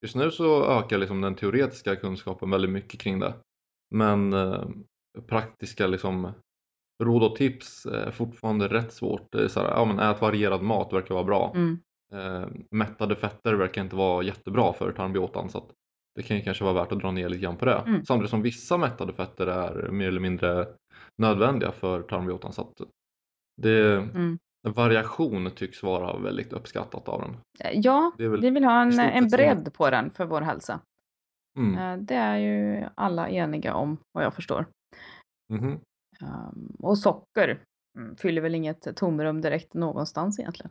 Just 0.03 0.17
nu 0.17 0.31
så 0.31 0.65
ökar 0.65 0.99
liksom 0.99 1.21
den 1.21 1.35
teoretiska 1.35 1.97
kunskapen 1.97 2.51
väldigt 2.51 2.71
mycket 2.71 3.01
kring 3.01 3.19
det. 3.19 3.35
Men 3.95 4.33
eh, 4.33 4.65
praktiska 5.29 5.87
liksom, 5.87 6.33
råd 7.03 7.23
och 7.23 7.37
tips 7.37 7.87
är 7.87 8.11
fortfarande 8.11 8.69
rätt 8.69 8.93
svårt. 8.93 9.33
Det 9.33 9.45
är 9.45 9.49
så 9.49 9.61
här, 9.61 9.69
ja, 9.71 9.85
men 9.85 9.99
ät 9.99 10.21
varierad 10.21 10.63
mat 10.63 10.93
verkar 10.93 11.15
vara 11.15 11.25
bra. 11.25 11.53
Mm. 11.55 11.79
Eh, 12.13 12.49
mättade 12.71 13.17
fetter 13.17 13.55
verkar 13.55 13.83
inte 13.83 13.97
vara 13.97 14.23
jättebra 14.23 14.73
för 14.73 14.93
tarmbiotan 14.93 15.51
så 15.51 15.71
det 16.15 16.23
kan 16.23 16.37
ju 16.37 16.43
kanske 16.43 16.65
vara 16.65 16.75
värt 16.75 16.93
att 16.93 17.01
dra 17.01 17.11
ner 17.11 17.29
lite 17.29 17.43
grann 17.43 17.57
på 17.57 17.65
det. 17.65 17.75
Mm. 17.87 18.05
Samtidigt 18.05 18.31
som 18.31 18.43
vissa 18.43 18.77
mättade 18.77 19.13
fetter 19.13 19.47
är 19.47 19.91
mer 19.91 20.09
eller 20.09 20.21
mindre 20.21 20.69
nödvändiga 21.19 21.73
för 21.73 22.03
tarmbiotan 22.03 22.53
så 22.53 22.73
det, 23.63 23.97
Mm. 23.97 24.39
Variation 24.63 25.51
tycks 25.51 25.83
vara 25.83 26.19
väldigt 26.19 26.53
uppskattat 26.53 27.09
av 27.09 27.21
den. 27.21 27.31
Eh, 27.65 27.81
Ja, 27.81 28.13
väl 28.19 28.41
vi 28.41 28.51
vill 28.51 28.65
ha 28.65 28.83
en, 28.83 29.01
en 29.01 29.29
bredd 29.29 29.75
på 29.75 29.91
den 29.91 30.11
för 30.11 30.25
vår 30.27 30.41
hälsa. 30.41 30.81
Mm. 31.59 31.79
Eh, 31.79 32.05
Det 32.05 32.15
är 32.15 32.37
ju 32.39 32.87
alla 32.95 33.29
eniga 33.29 33.75
om 33.75 33.99
vad 34.13 34.25
jag 34.25 34.35
förstår. 34.35 34.67
Ehm, 35.53 36.77
Och 36.79 36.99
socker 36.99 37.59
mm, 37.99 38.17
fyller 38.17 38.43
väl 38.43 38.55
inget 38.55 38.97
tomrum 38.97 39.41
direkt 39.41 39.75
någonstans 39.75 40.39
egentligen. 40.41 40.71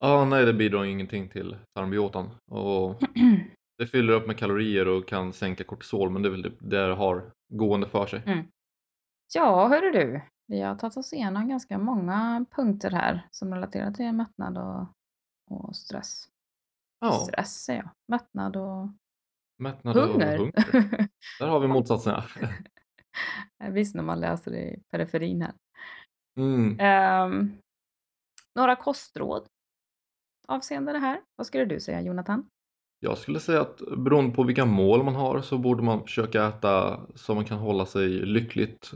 Ja, 0.00 0.24
nej 0.24 0.44
det 0.44 0.52
bidrar 0.52 0.84
ingenting 0.84 1.28
till 1.28 1.56
tarmbiotan 1.74 2.30
och 2.50 3.02
det 3.78 3.86
fyller 3.86 4.12
upp 4.12 4.26
med 4.26 4.38
kalorier 4.38 4.88
och 4.88 5.08
kan 5.08 5.32
sänka 5.32 5.64
kortisol 5.64 6.10
men 6.10 6.22
det 6.22 6.28
är 6.28 6.30
väl 6.30 6.42
det 6.42 6.52
det 6.60 6.94
har 6.94 7.30
gående 7.54 7.88
för 7.88 8.06
sig. 8.06 8.22
Mm. 8.26 8.46
Ja, 9.34 9.68
hörru 9.68 9.90
du. 9.90 10.20
Vi 10.46 10.60
har 10.60 10.74
tagit 10.74 10.96
oss 10.96 11.12
igenom 11.12 11.48
ganska 11.48 11.78
många 11.78 12.46
punkter 12.50 12.90
här 12.90 13.28
som 13.30 13.54
relaterar 13.54 13.90
till 13.90 14.12
mättnad 14.12 14.58
och, 14.58 14.86
och 15.50 15.76
stress. 15.76 16.28
Ja, 17.00 17.12
Stress 17.12 17.64
säger 17.64 17.82
jag. 17.82 17.90
Mättnad 18.08 18.56
och 18.56 18.88
mättnad 19.58 19.96
och 19.96 20.02
hunger. 20.02 20.38
hunger. 20.38 20.52
Där 21.40 21.48
har 21.48 21.60
vi 21.60 21.68
motsatserna. 21.68 22.24
Visst 23.70 23.94
när 23.94 24.02
man 24.02 24.20
läser 24.20 24.50
det 24.50 24.70
i 24.70 24.82
periferin 24.90 25.42
här. 25.42 25.52
Mm. 26.38 26.80
Ehm, 26.80 27.52
några 28.54 28.76
kostråd 28.76 29.46
avseende 30.48 30.92
det 30.92 30.98
här. 30.98 31.20
Vad 31.36 31.46
skulle 31.46 31.64
du 31.64 31.80
säga 31.80 32.00
Jonathan? 32.00 32.46
Jag 33.00 33.18
skulle 33.18 33.40
säga 33.40 33.60
att 33.60 33.78
beroende 33.96 34.34
på 34.34 34.42
vilka 34.42 34.64
mål 34.64 35.04
man 35.04 35.14
har 35.14 35.40
så 35.40 35.58
borde 35.58 35.82
man 35.82 36.02
försöka 36.02 36.46
äta 36.46 37.00
så 37.14 37.34
man 37.34 37.44
kan 37.44 37.58
hålla 37.58 37.86
sig 37.86 38.08
lyckligt 38.08 38.92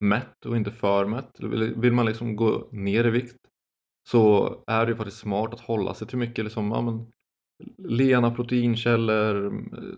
mätt 0.00 0.46
och 0.46 0.56
inte 0.56 0.70
för 0.70 1.06
mätt. 1.06 1.30
Vill 1.76 1.92
man 1.92 2.06
liksom 2.06 2.36
gå 2.36 2.68
ner 2.72 3.06
i 3.06 3.10
vikt 3.10 3.36
så 4.10 4.54
är 4.66 4.86
det 4.86 4.90
ju 4.92 4.96
faktiskt 4.96 5.18
smart 5.18 5.54
att 5.54 5.60
hålla 5.60 5.94
sig 5.94 6.06
till 6.08 6.18
mycket 6.18 6.44
liksom, 6.44 6.70
ja, 6.70 6.80
men, 6.80 7.06
lena 7.88 8.30
proteinkällor, 8.30 9.52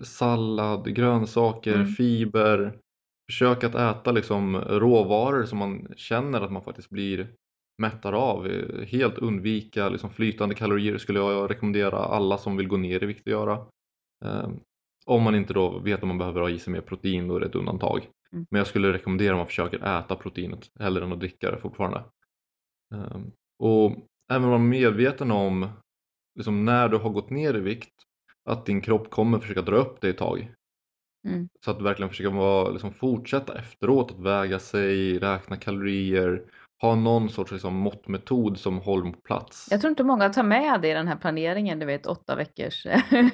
sallad, 0.05 0.95
grönsaker, 0.95 1.75
Mm. 1.75 1.87
fiber. 1.87 2.77
Försök 3.31 3.65
att 3.65 3.75
äta 3.75 4.13
liksom 4.13 4.57
råvaror 4.57 5.45
som 5.45 5.59
man 5.59 5.89
känner 5.97 6.41
att 6.41 6.53
man 6.53 6.63
faktiskt 6.63 6.91
blir 6.91 7.29
mättare 7.83 8.17
av. 8.17 8.49
Helt 8.87 9.19
undvika 9.19 9.89
liksom 9.89 10.11
flytande 10.11 10.55
kalorier 10.55 10.99
skulle 10.99 11.19
jag 11.19 11.51
rekommendera 11.51 11.97
alla 11.99 12.39
som 12.39 12.57
vill 12.57 12.69
gå 12.69 12.77
ner 12.77 13.03
i 13.03 13.07
vikt 13.07 13.21
att 13.21 13.27
göra. 13.33 13.53
Eh, 14.25 14.49
om 15.07 15.23
man 15.23 15.35
inte 15.35 15.53
då 15.53 15.79
vet 15.79 16.03
om 16.03 16.09
man 16.09 16.19
behöver 16.19 16.41
ha 16.41 16.51
i 16.51 16.59
sig 16.59 16.73
mer 16.73 16.81
protein 16.81 17.29
då 17.29 17.37
är 17.37 17.41
det 17.41 17.47
ett 17.47 17.55
undantag. 17.55 18.09
Mm. 18.33 18.47
Men 18.51 18.59
jag 18.59 18.67
skulle 18.67 18.93
rekommendera 18.93 19.33
att 19.33 19.39
man 19.39 19.47
försöker 19.47 19.99
äta 19.99 20.17
proteinet 20.17 20.71
hellre 20.81 21.05
än 21.05 21.13
att 21.13 21.21
dricka 21.21 21.51
det 21.51 21.59
fortfarande. 21.59 22.05
Eh, 22.95 23.21
och 23.59 23.97
även 24.33 24.49
vara 24.49 24.59
medveten 24.59 25.31
om 25.31 25.69
liksom 26.35 26.65
när 26.65 26.89
du 26.89 26.97
har 26.97 27.11
gått 27.11 27.31
ner 27.31 27.57
i 27.57 27.61
vikt 27.61 27.95
att 28.45 28.67
din 28.67 28.81
kropp 28.81 29.11
kommer 29.11 29.39
försöka 29.39 29.63
dra 29.63 29.77
upp 29.77 30.01
dig 30.01 30.11
ett 30.11 30.19
tag. 30.19 30.55
Mm. 31.29 31.49
Så 31.65 31.71
att 31.71 31.79
du 31.79 31.85
verkligen 31.85 32.11
försöker 32.11 32.31
vara, 32.31 32.71
liksom, 32.71 32.93
fortsätta 32.93 33.59
efteråt 33.59 34.11
att 34.11 34.21
väga 34.21 34.59
sig, 34.59 35.19
räkna 35.19 35.57
kalorier, 35.57 36.45
ha 36.81 36.95
någon 36.95 37.29
sorts 37.29 37.53
liksom, 37.53 37.75
måttmetod 37.75 38.59
som 38.59 38.79
håller 38.79 39.11
på 39.13 39.21
plats. 39.21 39.69
Jag 39.71 39.81
tror 39.81 39.91
inte 39.91 40.05
många 40.05 40.29
tar 40.29 40.43
med 40.43 40.81
det 40.81 40.89
i 40.89 40.95
den 40.95 41.09
här 41.09 41.17
planeringen, 41.17 41.79
du 41.79 41.87
vet 41.87 42.07
åtta 42.07 42.37
veckors 42.37 42.87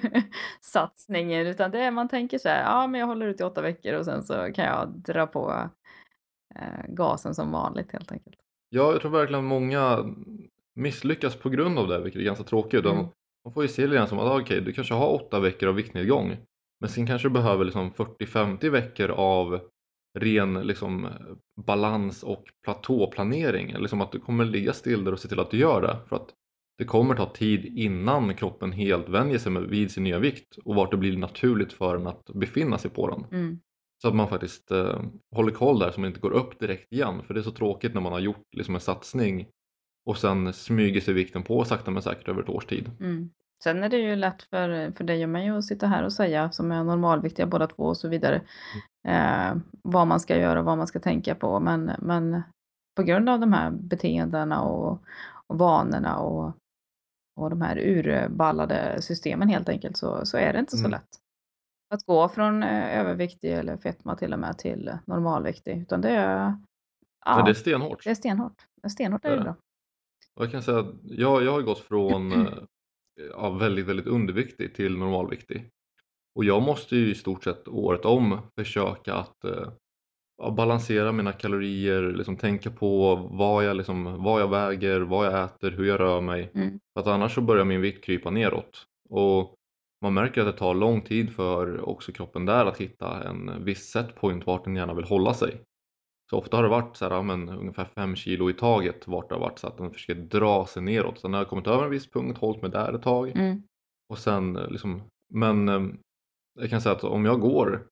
satsningen, 0.61 1.47
utan 1.47 1.71
det 1.71 1.79
är 1.79 1.91
man 1.91 2.09
tänker 2.09 2.39
så 2.39 2.49
här, 2.49 2.63
ja 2.63 2.87
men 2.87 3.01
jag 3.01 3.07
håller 3.07 3.27
ut 3.27 3.41
i 3.41 3.45
åtta 3.45 3.63
veckor 3.63 3.95
och 3.95 4.05
sen 4.05 4.23
så 4.23 4.35
kan 4.35 4.65
jag 4.65 4.89
dra 4.89 5.27
på 5.27 5.71
eh, 6.55 6.87
gasen 6.89 7.35
som 7.35 7.53
vanligt 7.53 7.93
helt 7.93 8.13
enkelt. 8.13 8.37
Ja, 8.69 8.93
jag 8.93 9.01
tror 9.01 9.11
verkligen 9.11 9.45
många 9.45 10.05
misslyckas 10.75 11.37
på 11.37 11.49
grund 11.49 11.79
av 11.79 11.89
det, 11.89 12.01
vilket 12.01 12.21
är 12.21 12.25
ganska 12.25 12.45
tråkigt. 12.45 12.85
Mm. 12.85 12.97
De, 12.97 13.09
man 13.45 13.53
får 13.53 13.63
ju 13.63 13.69
se 13.69 13.87
det 13.87 14.07
som 14.07 14.19
att 14.19 14.25
ah, 14.25 14.41
okej, 14.41 14.61
du 14.61 14.73
kanske 14.73 14.95
har 14.95 15.15
åtta 15.15 15.41
veckor 15.41 15.69
av 15.69 15.75
viktnedgång, 15.75 16.37
men 16.81 16.91
sen 16.91 17.07
kanske 17.07 17.29
du 17.29 17.33
behöver 17.33 17.65
liksom 17.65 17.91
40-50 17.91 18.71
veckor 18.71 19.11
av 19.11 19.61
ren 20.17 20.55
liksom, 20.55 21.09
balans 21.67 22.23
och 22.23 22.45
platåplanering. 22.65 23.75
Liksom 23.79 24.01
att 24.01 24.13
du 24.13 24.21
kommer 24.21 24.45
ligga 24.45 24.73
still 24.73 25.05
där 25.05 25.13
och 25.13 25.21
se 25.21 25.29
till 25.29 25.41
att 25.41 25.51
du 25.51 25.59
gör 25.59 25.83
det. 25.83 25.97
För 26.09 26.17
att 26.17 26.29
det 26.79 26.85
kommer 26.85 27.15
ta 27.15 27.27
tid 27.27 27.65
innan 27.65 28.35
kroppen 28.35 28.73
helt 28.73 29.09
vänjer 29.09 29.39
sig 29.39 29.67
vid 29.67 29.91
sin 29.91 30.05
nya 30.05 30.19
vikt 30.19 30.57
och 30.65 30.75
vart 30.75 30.91
det 30.91 30.97
blir 30.97 31.17
naturligt 31.17 31.73
för 31.73 31.97
den 31.97 32.07
att 32.07 32.31
befinna 32.35 32.79
sig 32.79 32.91
på 32.91 33.11
den. 33.11 33.41
Mm. 33.41 33.61
Så 34.03 34.09
att 34.09 34.15
man 34.15 34.29
faktiskt 34.29 34.71
eh, 34.71 35.03
håller 35.35 35.53
koll 35.53 35.79
där 35.79 35.91
så 35.91 36.01
man 36.01 36.09
inte 36.09 36.21
går 36.21 36.33
upp 36.33 36.61
direkt 36.61 36.93
igen. 36.93 37.23
För 37.23 37.35
det 37.35 37.41
är 37.41 37.45
så 37.45 37.51
tråkigt 37.51 37.95
när 37.95 38.01
man 38.01 38.13
har 38.13 38.21
gjort 38.21 38.47
liksom, 38.57 38.75
en 38.75 38.81
satsning 38.81 39.47
och 40.07 40.19
sen 40.19 40.53
smyger 40.53 41.01
sig 41.01 41.15
vikten 41.15 41.43
på 41.43 41.65
sakta 41.65 41.91
men 41.91 42.03
säkert 42.03 42.29
över 42.29 42.43
ett 42.43 42.49
års 42.49 42.67
tid. 42.67 42.91
Mm. 43.01 43.31
Sen 43.65 43.83
är 43.85 43.89
det 43.89 43.97
ju 43.99 44.17
lätt 44.17 44.43
för, 44.43 44.91
för 44.97 45.05
dig 45.05 45.23
och 45.25 45.29
mig 45.31 45.49
att 45.49 45.65
sitta 45.65 45.87
här 45.87 46.03
och 46.05 46.13
säga, 46.13 46.51
som 46.51 46.73
är 46.73 46.85
normalviktiga 46.85 47.47
båda 47.47 47.67
två 47.67 47.83
och 47.83 47.97
så 47.97 48.09
vidare, 48.09 48.43
eh, 49.09 49.57
vad 49.83 50.07
man 50.07 50.21
ska 50.21 50.37
göra 50.39 50.59
och 50.59 50.65
vad 50.65 50.79
man 50.79 50.87
ska 50.87 51.01
tänka 51.01 51.35
på. 51.35 51.61
Men, 51.61 51.91
men 51.99 52.43
på 52.97 53.03
grund 53.03 53.29
av 53.29 53.41
de 53.41 53.53
här 53.53 53.71
beteendena 53.71 54.61
och, 54.63 55.03
och 55.47 55.59
vanorna 55.59 56.19
och, 56.19 56.53
och 57.41 57.51
de 57.51 57.61
här 57.63 57.79
urballade 57.79 59.03
systemen 59.03 59.49
helt 59.49 59.69
enkelt 59.69 59.97
så, 59.97 60.27
så 60.27 60.37
är 60.37 60.53
det 60.53 60.59
inte 60.59 60.77
så 60.77 60.87
Mm. 60.87 60.91
lätt. 60.91 61.09
Att 61.95 62.03
gå 62.07 62.29
från 62.29 62.63
eh, 62.63 62.99
överviktig 63.01 63.53
eller 63.53 63.77
fetma 63.77 64.17
till 64.17 64.33
och 64.33 64.39
med 64.39 64.59
till 64.59 64.99
normalviktig. 65.05 65.79
Utan 65.83 66.01
det 66.01 66.11
är, 66.11 66.57
ja, 67.25 67.43
det 67.43 67.51
är 67.51 67.55
stenhårt. 67.55 68.05
det 68.05 68.11
är 68.11 68.15
stenhårt. 68.15 68.67
Stenhårt 68.89 69.25
är 69.25 69.31
Det 69.31 69.37
det 69.37 69.43
bra. 69.43 69.57
Och 70.35 70.45
jag 70.45 70.53
kan 70.53 70.63
säga 70.63 70.79
att 70.79 70.87
jag, 71.03 71.45
jag 71.45 71.53
har 71.53 71.63
gått 71.63 71.79
från 71.79 72.33
eh, 72.47 72.53
ja, 73.33 73.51
väldigt, 73.51 73.87
väldigt 73.87 74.07
underviktig 74.07 74.75
till 74.75 74.97
normalviktig. 74.97 75.71
Och 76.35 76.45
jag 76.45 76.63
måste 76.63 76.97
ju 76.97 77.11
i 77.11 77.15
stort 77.15 77.45
sett 77.45 77.69
året 77.69 78.05
om 78.05 78.39
försöka 78.57 79.15
att 79.15 79.45
eh, 79.45 79.69
ja, 80.43 80.51
balansera 80.51 81.13
mina 81.13 81.33
kalorier, 81.33 82.03
liksom 82.03 82.37
tänka 82.37 82.71
på 82.71 83.17
vad 83.17 83.65
jag, 83.65 83.77
liksom, 83.77 84.25
vad 84.25 84.41
jag 84.41 84.49
väger, 84.51 85.01
vad 85.01 85.27
jag 85.27 85.45
äter, 85.45 85.71
hur 85.71 85.85
jag 85.85 86.01
rör 86.01 86.21
mig. 86.21 86.51
Mm. 86.55 86.81
För 86.95 87.01
att 87.01 87.07
annars 87.07 87.35
så 87.35 87.41
börjar 87.41 87.65
min 87.65 87.81
vikt 87.81 88.05
krypa 88.05 88.31
neråt. 88.31 88.87
Och 89.09 89.55
man 90.03 90.15
märker 90.15 90.41
att 90.41 90.47
det 90.47 90.59
tar 90.59 90.75
lång 90.75 91.03
tid 91.03 91.35
för 91.35 91.89
också 91.89 92.13
kroppen 92.13 92.47
där 92.47 92.67
att 92.67 92.79
hitta 92.79 93.29
en 93.29 93.65
viss 93.65 93.91
setpoint 93.91 94.47
vart 94.47 94.65
den 94.65 94.77
gärna 94.77 94.95
vill 94.95 95.05
hålla 95.05 95.35
sig. 95.35 95.61
Så 96.31 96.39
ofta 96.39 96.57
har 96.57 96.63
det 96.63 96.69
varit 96.69 96.97
så 96.97 97.09
här, 97.09 97.23
men, 97.23 97.49
ungefär 97.49 97.85
5 97.85 98.17
kilo 98.17 98.51
i 98.51 98.53
taget 98.53 99.09
vart 99.09 99.29
det 99.29 99.35
har 99.35 99.41
varit 99.41 99.59
så 99.59 99.67
att 99.67 99.79
den 99.79 99.91
försöker 99.91 100.23
dra 100.23 100.67
sig 100.67 100.83
neråt. 100.83 101.19
Sen 101.19 101.33
har 101.33 101.41
jag 101.41 101.49
kommit 101.49 101.67
över 101.67 101.85
en 101.85 101.91
viss 101.91 102.11
punkt, 102.11 102.39
hållit 102.39 102.63
mig 102.63 102.71
där 102.71 102.93
ett 102.93 103.03
tag 103.03 103.33
Mm. 103.37 103.63
och 104.09 104.19
sen 104.19 104.57
eh, 104.57 104.71
liksom, 104.71 105.03
men 105.35 105.69
eh, 105.69 105.83
jag 106.61 106.71
kan 106.71 106.81
säga 106.81 106.95
att 106.95 107.05
om 107.05 107.25
jag 107.25 107.41
går 107.41 107.87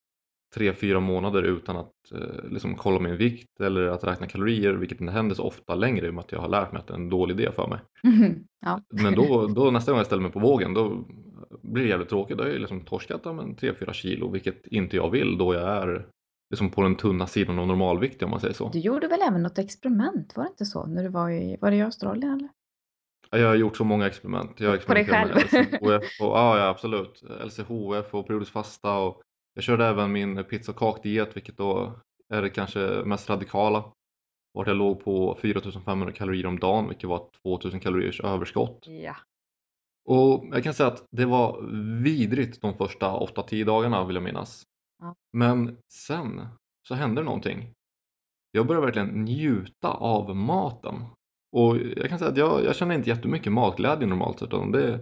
3-4 0.56 1.00
månader 1.00 1.42
utan 1.42 1.76
att 1.76 1.92
eh, 2.12 2.48
liksom 2.50 2.74
kolla 2.74 2.98
min 3.00 3.16
vikt 3.16 3.60
eller 3.60 3.86
att 3.86 4.04
räkna 4.04 4.26
kalorier, 4.26 4.74
vilket 4.74 5.00
inte 5.00 5.12
händer 5.12 5.34
så 5.34 5.42
ofta 5.44 5.74
längre 5.74 6.06
i 6.06 6.10
och 6.10 6.14
med 6.14 6.24
att 6.24 6.32
jag 6.32 6.40
har 6.40 6.48
lärt 6.48 6.72
mig 6.72 6.80
att 6.80 6.86
det 6.86 6.92
är 6.94 6.98
en 6.98 7.10
dålig 7.10 7.40
idé 7.40 7.52
för 7.52 7.68
mig. 7.68 7.78
ja. 8.60 8.80
Men 8.92 9.14
då, 9.14 9.46
då 9.46 9.70
nästa 9.70 9.92
gång 9.92 9.98
jag 9.98 10.06
ställer 10.06 10.22
mig 10.22 10.32
på 10.32 10.38
vågen 10.38 10.74
då 10.74 11.04
blir 11.62 11.82
det 11.82 11.88
jävligt 11.88 12.08
tråkigt. 12.08 12.38
Då 12.38 12.44
har 12.44 12.50
jag 12.50 12.60
liksom 12.60 12.80
torskat 12.80 13.20
ja, 13.24 13.32
men 13.32 13.56
3-4 13.56 13.92
kilo, 13.92 14.30
vilket 14.30 14.66
inte 14.66 14.96
jag 14.96 15.10
vill 15.10 15.38
då 15.38 15.54
jag 15.54 15.62
är 15.62 16.06
liksom 16.50 16.70
på 16.70 16.82
den 16.82 16.96
tunna 16.96 17.26
sidan 17.26 17.58
av 17.58 17.66
normalvikt 17.66 18.22
om 18.22 18.30
man 18.30 18.40
säger 18.40 18.54
så. 18.54 18.68
Du 18.68 18.78
gjorde 18.78 19.08
väl 19.08 19.22
även 19.22 19.42
något 19.42 19.58
experiment, 19.58 20.36
var 20.36 20.44
det 20.44 20.50
inte 20.50 20.64
så? 20.64 20.86
När 20.86 21.02
du 21.02 21.08
var 21.08 21.30
i, 21.30 21.56
var 21.60 21.70
det 21.70 21.76
i 21.76 21.82
Australien 21.82 22.32
eller? 22.32 22.48
Jag 23.40 23.48
har 23.48 23.54
gjort 23.54 23.76
så 23.76 23.84
många 23.84 24.06
experiment. 24.06 24.60
Jag 24.60 24.70
har 24.70 24.76
På 24.76 24.94
dig 24.94 25.04
själv? 25.04 25.36
LCHF 25.36 26.20
och, 26.20 26.26
ja, 26.28 26.58
ja 26.58 26.68
absolut. 26.68 27.22
LCHF 27.44 28.14
och 28.14 28.26
periodisk 28.26 28.52
fasta 28.52 28.98
och 28.98 29.22
jag 29.54 29.64
körde 29.64 29.86
även 29.86 30.12
min 30.12 30.44
pizza 30.44 30.72
och 30.72 30.78
kakdiet 30.78 31.36
vilket 31.36 31.56
då 31.56 31.92
är 32.34 32.42
det 32.42 32.50
kanske 32.50 33.02
mest 33.04 33.30
radikala. 33.30 33.84
Vart 34.54 34.66
jag 34.66 34.76
låg 34.76 35.04
på 35.04 35.38
4500 35.40 36.12
kalorier 36.12 36.46
om 36.46 36.58
dagen 36.58 36.88
vilket 36.88 37.08
var 37.08 37.28
2000 37.42 37.80
kaloriers 37.80 38.20
överskott. 38.20 38.86
Ja. 38.86 39.16
Och 40.04 40.44
jag 40.52 40.64
kan 40.64 40.74
säga 40.74 40.86
att 40.86 41.04
det 41.10 41.24
var 41.24 41.62
vidrigt 42.02 42.60
de 42.60 42.74
första 42.74 43.06
8-10 43.06 43.64
dagarna 43.64 44.04
vill 44.04 44.16
jag 44.16 44.22
minnas. 44.22 44.62
Ja. 45.04 45.14
Men 45.32 45.78
sen 45.92 46.46
så 46.88 46.94
hände 46.94 47.22
någonting. 47.22 47.72
Jag 48.50 48.66
började 48.66 48.86
verkligen 48.86 49.24
njuta 49.24 49.88
av 49.88 50.36
maten. 50.36 51.04
Och 51.52 51.76
jag 51.76 52.08
kan 52.08 52.18
säga 52.18 52.30
att 52.30 52.36
jag, 52.36 52.64
jag 52.64 52.76
känner 52.76 52.94
inte 52.94 53.08
jättemycket 53.10 53.52
matglädje 53.52 54.06
normalt 54.06 54.38
sett. 54.38 54.48
Utan 54.48 54.72
det, 54.72 55.00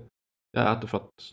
jag 0.53 0.73
äter 0.77 0.89
för 0.89 0.99
att 0.99 1.33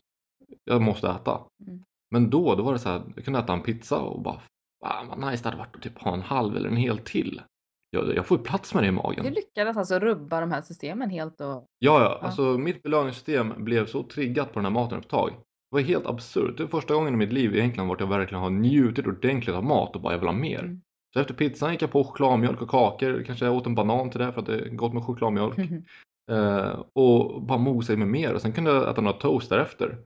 jag 0.63 0.81
måste 0.81 1.09
äta. 1.09 1.41
Mm. 1.67 1.83
Men 2.11 2.29
då, 2.29 2.55
då 2.55 2.63
var 2.63 2.73
det 2.73 2.79
så 2.79 2.89
här, 2.89 3.01
jag 3.15 3.25
kunde 3.25 3.39
äta 3.39 3.53
en 3.53 3.61
pizza 3.61 3.99
och 3.99 4.21
bara 4.21 4.41
Fan 4.85 5.07
vad 5.07 5.31
nice 5.31 5.43
det 5.43 5.49
hade 5.49 5.57
varit 5.57 5.75
att 5.75 5.81
typ 5.81 6.01
ha 6.01 6.13
en 6.13 6.21
halv 6.21 6.57
eller 6.57 6.69
en 6.69 6.75
hel 6.75 6.97
till. 6.97 7.41
Jag, 7.89 8.15
jag 8.15 8.25
får 8.25 8.37
ju 8.37 8.43
plats 8.43 8.73
med 8.73 8.83
det 8.83 8.87
i 8.87 8.91
magen. 8.91 9.25
Du 9.25 9.31
lyckades 9.31 9.77
alltså 9.77 9.99
rubba 9.99 10.41
de 10.41 10.51
här 10.51 10.61
systemen 10.61 11.09
helt 11.09 11.41
och... 11.41 11.47
Ja, 11.47 11.65
ja, 11.79 12.19
Ja. 12.21 12.27
alltså 12.27 12.41
mitt 12.41 12.83
belöningssystem 12.83 13.53
blev 13.57 13.85
så 13.85 14.03
triggat 14.03 14.53
på 14.53 14.59
den 14.59 14.65
här 14.65 14.71
maten 14.71 14.99
ett 14.99 15.09
tag. 15.09 15.31
Det 15.71 15.75
var 15.75 15.81
helt 15.81 16.05
absurt. 16.05 16.57
Det 16.57 16.63
är 16.63 16.67
första 16.67 16.93
gången 16.93 17.13
i 17.13 17.17
mitt 17.17 17.33
liv 17.33 17.55
egentligen 17.55 17.87
vart 17.87 17.99
jag 17.99 18.07
verkligen 18.07 18.41
har 18.43 18.49
njutit 18.49 19.07
ordentligt 19.07 19.55
av 19.55 19.63
mat 19.63 19.95
och 19.95 20.01
bara 20.01 20.13
jag 20.13 20.19
vill 20.19 20.27
ha 20.27 20.35
mer. 20.35 20.59
Mm. 20.59 20.81
Så 21.13 21.19
efter 21.19 21.33
pizzan 21.33 21.71
gick 21.71 21.81
jag 21.81 21.91
på 21.91 22.03
chokladmjölk 22.03 22.61
och 22.61 22.69
kakor. 22.69 23.23
Kanske 23.25 23.45
jag 23.45 23.55
åt 23.55 23.65
en 23.65 23.75
banan 23.75 24.09
till 24.09 24.19
det 24.19 24.31
för 24.33 24.39
att 24.41 24.45
det 24.47 24.59
är 24.59 24.69
gott 24.69 24.93
med 24.93 25.03
chokladmjölk. 25.03 25.59
Eh, 26.31 26.83
och 26.93 27.41
bara 27.41 27.57
mosa 27.57 27.93
i 27.93 27.97
mig 27.97 28.07
mer. 28.07 28.33
Och 28.33 28.41
sen 28.41 28.51
kunde 28.53 28.71
jag 28.71 28.89
äta 28.91 29.01
några 29.01 29.17
toast 29.17 29.49
därefter. 29.49 29.97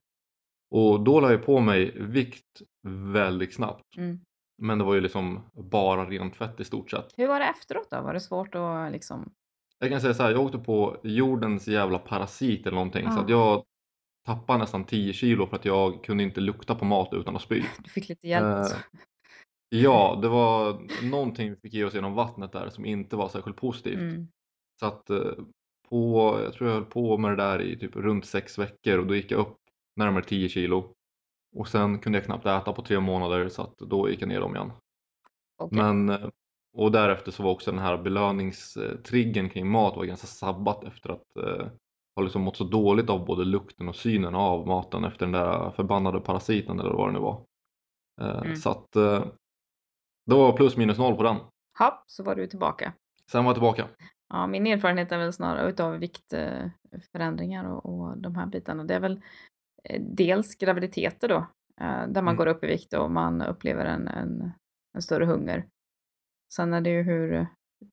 Och 0.71 0.99
då 1.03 1.19
la 1.19 1.31
jag 1.31 1.45
på 1.45 1.59
mig 1.59 1.91
vikt 1.99 2.61
väldigt 2.87 3.53
snabbt. 3.53 3.97
Mm. 3.97 4.19
Men 4.61 4.77
det 4.77 4.83
var 4.83 4.93
ju 4.93 5.01
liksom 5.01 5.39
bara 5.53 6.05
rent 6.05 6.35
fett 6.35 6.59
i 6.59 6.63
stort 6.63 6.91
sett. 6.91 7.13
Hur 7.17 7.27
var 7.27 7.39
det 7.39 7.45
efteråt 7.45 7.87
då? 7.91 8.01
Var 8.01 8.13
det 8.13 8.19
svårt 8.19 8.55
att 8.55 8.91
liksom... 8.91 9.31
Jag 9.79 9.89
kan 9.89 10.01
säga 10.01 10.13
så 10.13 10.23
här, 10.23 10.31
jag 10.31 10.41
åkte 10.41 10.57
på 10.57 10.97
jordens 11.03 11.67
jävla 11.67 11.99
parasit 11.99 12.61
eller 12.67 12.75
någonting. 12.75 13.11
Så 13.11 13.17
Ja. 13.17 13.21
att 13.23 13.29
jag 13.29 13.63
tappade 14.25 14.59
nästan 14.59 14.85
10 14.85 15.13
kilo 15.13 15.47
för 15.47 15.55
att 15.55 15.65
jag 15.65 16.03
kunde 16.03 16.23
inte 16.23 16.41
lukta 16.41 16.75
på 16.75 16.85
mat 16.85 17.13
utan 17.13 17.35
att 17.35 17.41
spy. 17.41 17.63
Du 17.83 17.89
fick 17.89 18.09
lite 18.09 18.27
hjälp? 18.27 18.45
Alltså. 18.45 18.75
Ja, 19.69 20.19
det 20.21 20.27
var 20.27 20.81
någonting 21.09 21.49
vi 21.49 21.55
fick 21.55 21.73
ge 21.73 21.83
oss 21.83 21.93
genom 21.93 22.13
vattnet 22.13 22.51
där 22.51 22.69
som 22.69 22.85
inte 22.85 23.15
var 23.15 23.29
särskilt 23.29 23.57
positivt. 23.57 23.99
Mm. 23.99 24.27
Så 24.79 24.85
att 24.85 25.09
eh, 25.09 25.31
på, 25.89 26.39
jag 26.43 26.53
tror 26.53 26.69
jag 26.69 26.75
höll 26.75 26.85
på 26.85 27.17
med 27.17 27.31
det 27.31 27.43
där 27.43 27.61
i 27.61 27.79
typ 27.79 27.95
runt 27.95 28.25
sex 28.25 28.57
veckor 28.57 28.97
och 28.97 29.07
då 29.07 29.15
gick 29.15 29.31
jag 29.31 29.39
upp 29.39 29.57
närmare 29.95 30.23
10 30.23 30.49
kilo. 30.49 30.93
Och 31.55 31.67
sen 31.67 31.99
kunde 31.99 32.17
jag 32.17 32.25
knappt 32.25 32.45
äta 32.45 32.73
på 32.73 32.81
tre 32.81 32.99
månader 32.99 33.49
så 33.49 33.61
att 33.61 33.77
då 33.77 34.09
gick 34.09 34.21
jag 34.21 34.29
ner 34.29 34.39
dem 34.39 34.55
igen. 34.55 34.71
Okej. 35.57 35.77
Men, 35.77 36.09
eh, 36.09 36.29
och 36.77 36.91
därefter 36.91 37.31
så 37.31 37.43
var 37.43 37.51
också 37.51 37.71
den 37.71 37.79
här 37.79 37.97
belöningstriggen 37.97 39.49
kring 39.49 39.71
mat 39.71 39.95
var 39.95 40.05
ganska 40.05 40.27
sabbat 40.27 40.83
efter 40.83 41.09
att 41.09 41.27
eh, 42.17 42.21
ha 42.21 42.23
liksom 42.23 42.41
mått 42.41 42.57
så 42.57 42.63
dåligt 42.63 43.09
av 43.09 43.25
både 43.25 43.45
lukten 43.45 43.89
och 43.89 43.95
synen 43.95 44.35
av 44.35 44.67
maten 44.67 45.03
efter 45.03 45.25
den 45.25 45.31
där 45.31 45.71
förbannade 45.71 46.19
parasiten 46.19 46.79
eller 46.79 46.93
vad 46.93 47.07
det 47.09 47.13
nu 47.13 47.19
var. 47.19 47.43
Eh, 48.21 48.41
Mm. 48.41 48.55
Så 48.55 48.69
att 48.69 48.95
eh, 48.95 49.25
det 50.25 50.35
var 50.35 50.53
plus 50.57 50.77
minus 50.77 50.97
noll 50.97 51.15
på 51.15 51.23
den. 51.23 51.35
Hopp, 51.79 52.03
så 52.07 52.23
var 52.23 52.35
du 52.35 52.47
tillbaka. 52.47 52.93
Sen 53.31 53.43
var 53.43 53.49
jag 53.49 53.55
tillbaka. 53.55 53.87
Ja, 54.29 54.47
min 54.47 54.67
erfarenhet 54.67 55.11
är 55.11 55.17
väl 55.17 55.33
snarare 55.33 55.69
utav 55.69 55.97
viktförändringar 55.97 57.65
och, 57.65 57.85
och 57.85 58.17
de 58.17 58.35
här 58.35 58.45
bitarna. 58.45 58.83
Det 58.83 58.93
är 58.95 58.99
väl 58.99 59.21
eh, 59.83 60.01
dels 60.01 60.55
graviditeter 60.55 61.27
då, 61.29 61.35
eh, 61.81 62.07
där 62.07 62.21
man 62.21 62.27
Mm. 62.27 62.35
går 62.35 62.47
upp 62.47 62.63
i 62.63 62.67
vikt 62.67 62.93
och 62.93 63.11
man 63.11 63.41
upplever 63.41 63.85
en, 63.85 64.07
en, 64.07 64.51
en 64.95 65.01
större 65.01 65.25
hunger. 65.25 65.67
Sen 66.53 66.73
är 66.73 66.81
det 66.81 66.89
ju 66.89 67.01
hur, 67.01 67.47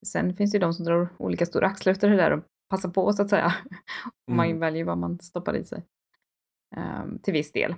sen 0.07 0.37
finns 0.37 0.53
det 0.53 0.57
ju 0.57 0.61
de 0.61 0.73
som 0.75 0.85
drar 0.85 1.09
olika 1.19 1.47
stora 1.47 1.67
axlar 1.67 1.91
efter 1.93 2.11
det 2.11 2.17
där 2.17 2.31
och 2.33 2.45
passar 2.71 2.89
på 2.89 3.13
så 3.13 3.23
att 3.23 3.31
säga. 3.31 3.47
Och 4.27 4.35
man 4.35 4.47
Mm. 4.47 4.61
väljer 4.61 4.85
vad 4.85 4.99
man 4.99 5.19
stoppar 5.21 5.57
i 5.57 5.65
sig. 5.65 5.85
Ehm, 6.77 7.19
till 7.19 7.33
viss 7.33 7.53
del. 7.53 7.75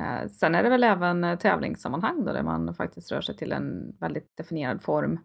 Eh, 0.00 0.28
sen 0.28 0.54
är 0.54 0.62
det 0.62 0.68
väl 0.70 0.84
även 0.84 1.24
eh, 1.24 1.38
tävlingssammanhang 1.38 2.24
då, 2.24 2.32
där 2.32 2.42
man 2.42 2.74
faktiskt 2.74 3.12
rör 3.12 3.20
sig 3.20 3.36
till 3.36 3.52
en 3.52 3.96
väldigt 4.00 4.36
definierad 4.36 4.82
form. 4.82 5.18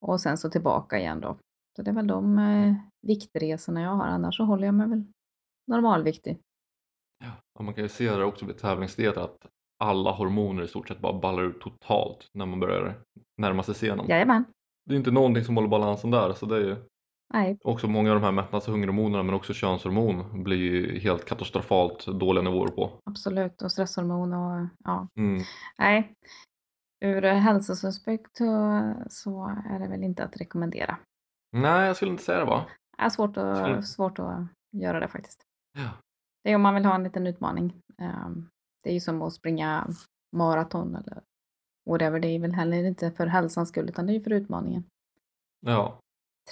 Och 0.00 0.20
sen 0.20 0.38
så 0.38 0.50
tillbaka 0.50 0.98
igen 0.98 1.20
då. 1.20 1.38
Så 1.76 1.82
det 1.82 1.90
är 1.90 1.94
väl 1.94 2.06
de 2.06 2.38
eh, 2.38 2.74
viktresorna 3.06 3.82
jag 3.82 3.90
har, 3.90 4.06
annars 4.06 4.36
så 4.36 4.44
håller 4.44 4.66
jag 4.66 4.74
mig 4.74 4.88
väl 4.88 5.04
normalviktig. 5.66 6.38
Ja, 7.54 7.62
man 7.62 7.74
kan 7.74 7.82
ju 7.84 7.88
se 7.88 8.16
det 8.16 8.24
också 8.24 8.46
vid 8.46 8.58
tävlingsdieter 8.58 9.20
att 9.20 9.46
alla 9.84 10.10
hormoner 10.10 10.62
i 10.62 10.68
stort 10.68 10.88
sett 10.88 11.00
bara 11.00 11.20
ballar 11.20 11.42
ut 11.42 11.60
totalt 11.60 12.28
när 12.34 12.46
man 12.46 12.60
börjar 12.60 13.00
närma 13.36 13.62
sig 13.62 13.74
scenen. 13.74 14.08
Jajamän. 14.08 14.44
Det 14.86 14.94
är 14.94 14.98
inte 14.98 15.10
någonting 15.10 15.44
som 15.44 15.54
håller 15.56 15.68
balansen 15.68 16.10
där 16.10 16.32
så 16.32 16.46
det 16.46 16.56
är 16.56 16.60
ju 16.60 16.76
Nej, 17.32 17.58
också 17.64 17.88
många 17.88 18.10
av 18.10 18.20
de 18.20 18.24
här 18.24 18.32
mättnads 18.32 18.66
och 18.68 18.72
hungerhormonerna 18.72 19.22
men 19.22 19.34
också 19.34 19.52
könshormon 19.54 20.42
blir 20.44 20.56
ju 20.56 20.98
helt 20.98 21.24
katastrofalt 21.24 22.06
dåliga 22.06 22.42
nivåer 22.42 22.68
på. 22.68 22.90
absolut. 23.04 23.62
Och 23.62 23.72
stresshormon 23.72 24.32
och 24.32 24.66
ja. 24.84 25.08
Mm. 25.16 25.42
Nej, 25.78 26.14
ur 27.04 27.22
hälsoaspekt 27.22 28.36
så, 29.08 29.44
är 29.70 29.78
det 29.78 29.88
väl 29.88 30.02
inte 30.04 30.24
att 30.24 30.36
rekommendera. 30.36 30.96
Nej, 31.52 31.86
jag 31.86 31.96
skulle 31.96 32.10
inte 32.10 32.22
säga 32.24 32.38
det 32.38 32.44
va? 32.44 32.64
Det 32.98 33.02
är 33.04 33.08
svårt 33.08 33.30
Skulle- 33.30 33.78
att, 33.78 33.86
svårt 33.86 34.18
att 34.18 34.46
göra 34.72 35.00
det 35.00 35.08
faktiskt. 35.08 35.42
Ja. 35.78 35.90
Det 36.44 36.50
är 36.50 36.54
om 36.56 36.62
man 36.62 36.74
vill 36.74 36.84
ha 36.84 36.94
en 36.94 37.02
liten 37.04 37.26
utmaning. 37.26 37.80
Ehm, 37.98 38.48
Det 38.82 38.90
är 38.90 38.94
ju 38.94 39.00
som 39.00 39.22
att 39.22 39.32
springa 39.32 39.88
maraton 40.36 40.94
eller 40.96 41.22
whatever. 41.90 42.20
Det 42.20 42.28
är 42.28 42.38
väl 42.38 42.52
heller 42.52 42.84
inte 42.84 43.10
för 43.10 43.26
hälsans 43.26 43.68
skull 43.68 43.88
utan 43.88 44.06
det 44.06 44.12
är 44.12 44.14
ju 44.14 44.22
för 44.22 44.32
utmaningen. 44.32 44.84
ja, 45.60 46.00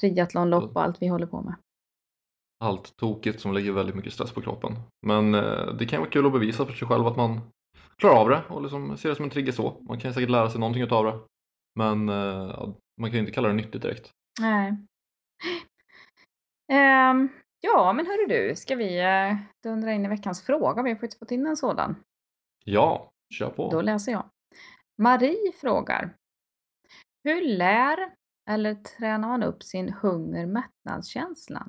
Triathlonlopp 0.00 0.76
och 0.76 0.82
allt 0.82 1.02
vi 1.02 1.06
håller 1.08 1.26
på 1.26 1.42
med. 1.42 1.54
allt 2.64 2.96
tokigt 2.96 3.40
som 3.40 3.52
lägger 3.52 3.72
väldigt 3.72 3.96
mycket 3.96 4.12
stress 4.12 4.32
på 4.32 4.40
kroppen. 4.42 4.72
Men 5.06 5.34
eh, 5.34 5.66
det 5.78 5.86
kan 5.86 6.00
vara 6.00 6.10
kul 6.10 6.26
att 6.26 6.32
bevisa 6.32 6.66
för 6.66 6.72
sig 6.72 6.88
själv 6.88 7.06
att 7.06 7.16
man 7.16 7.40
klarar 7.96 8.20
av 8.20 8.28
det 8.28 8.42
och 8.48 8.62
liksom 8.62 8.96
ser 8.96 9.08
det 9.08 9.14
som 9.14 9.24
en 9.24 9.30
trigger 9.30 9.52
så. 9.52 9.76
Man 9.88 10.00
kan 10.00 10.14
säkert 10.14 10.30
lära 10.30 10.50
sig 10.50 10.60
någonting 10.60 10.82
utav 10.82 11.04
det. 11.04 11.18
Men 11.78 12.08
eh, 12.08 12.68
man 13.00 13.10
kan 13.10 13.12
ju 13.12 13.18
inte 13.18 13.32
kalla 13.32 13.48
det 13.48 13.54
nyttigt 13.54 13.82
direkt. 13.82 14.10
Nej. 14.40 14.76
Ehm, 16.72 17.28
ja, 17.60 17.92
men 17.92 18.06
hörru 18.06 18.26
du, 18.26 18.56
ska 18.56 18.74
vi 18.76 18.98
eh, 19.00 19.36
dundra 19.62 19.92
in 19.92 20.04
i 20.04 20.08
veckans 20.08 20.42
fråga? 20.46 20.82
Vi 20.82 20.90
har 20.90 20.96
faktiskt 20.96 21.18
fått 21.18 21.30
in 21.30 21.46
en 21.46 21.56
sådan. 21.56 21.96
Ja, 22.64 23.10
kör 23.34 23.50
på. 23.50 23.70
Då 23.70 23.82
läser 23.82 24.12
jag. 24.12 24.24
Marie 25.02 25.52
frågar. 25.60 26.14
Hur 27.24 27.40
lär 27.56 28.14
eller 28.50 28.74
tränar 28.74 29.28
man 29.28 29.42
upp 29.42 29.62
sin 29.62 29.88
hunger-mättnadskänsla? 29.88 31.68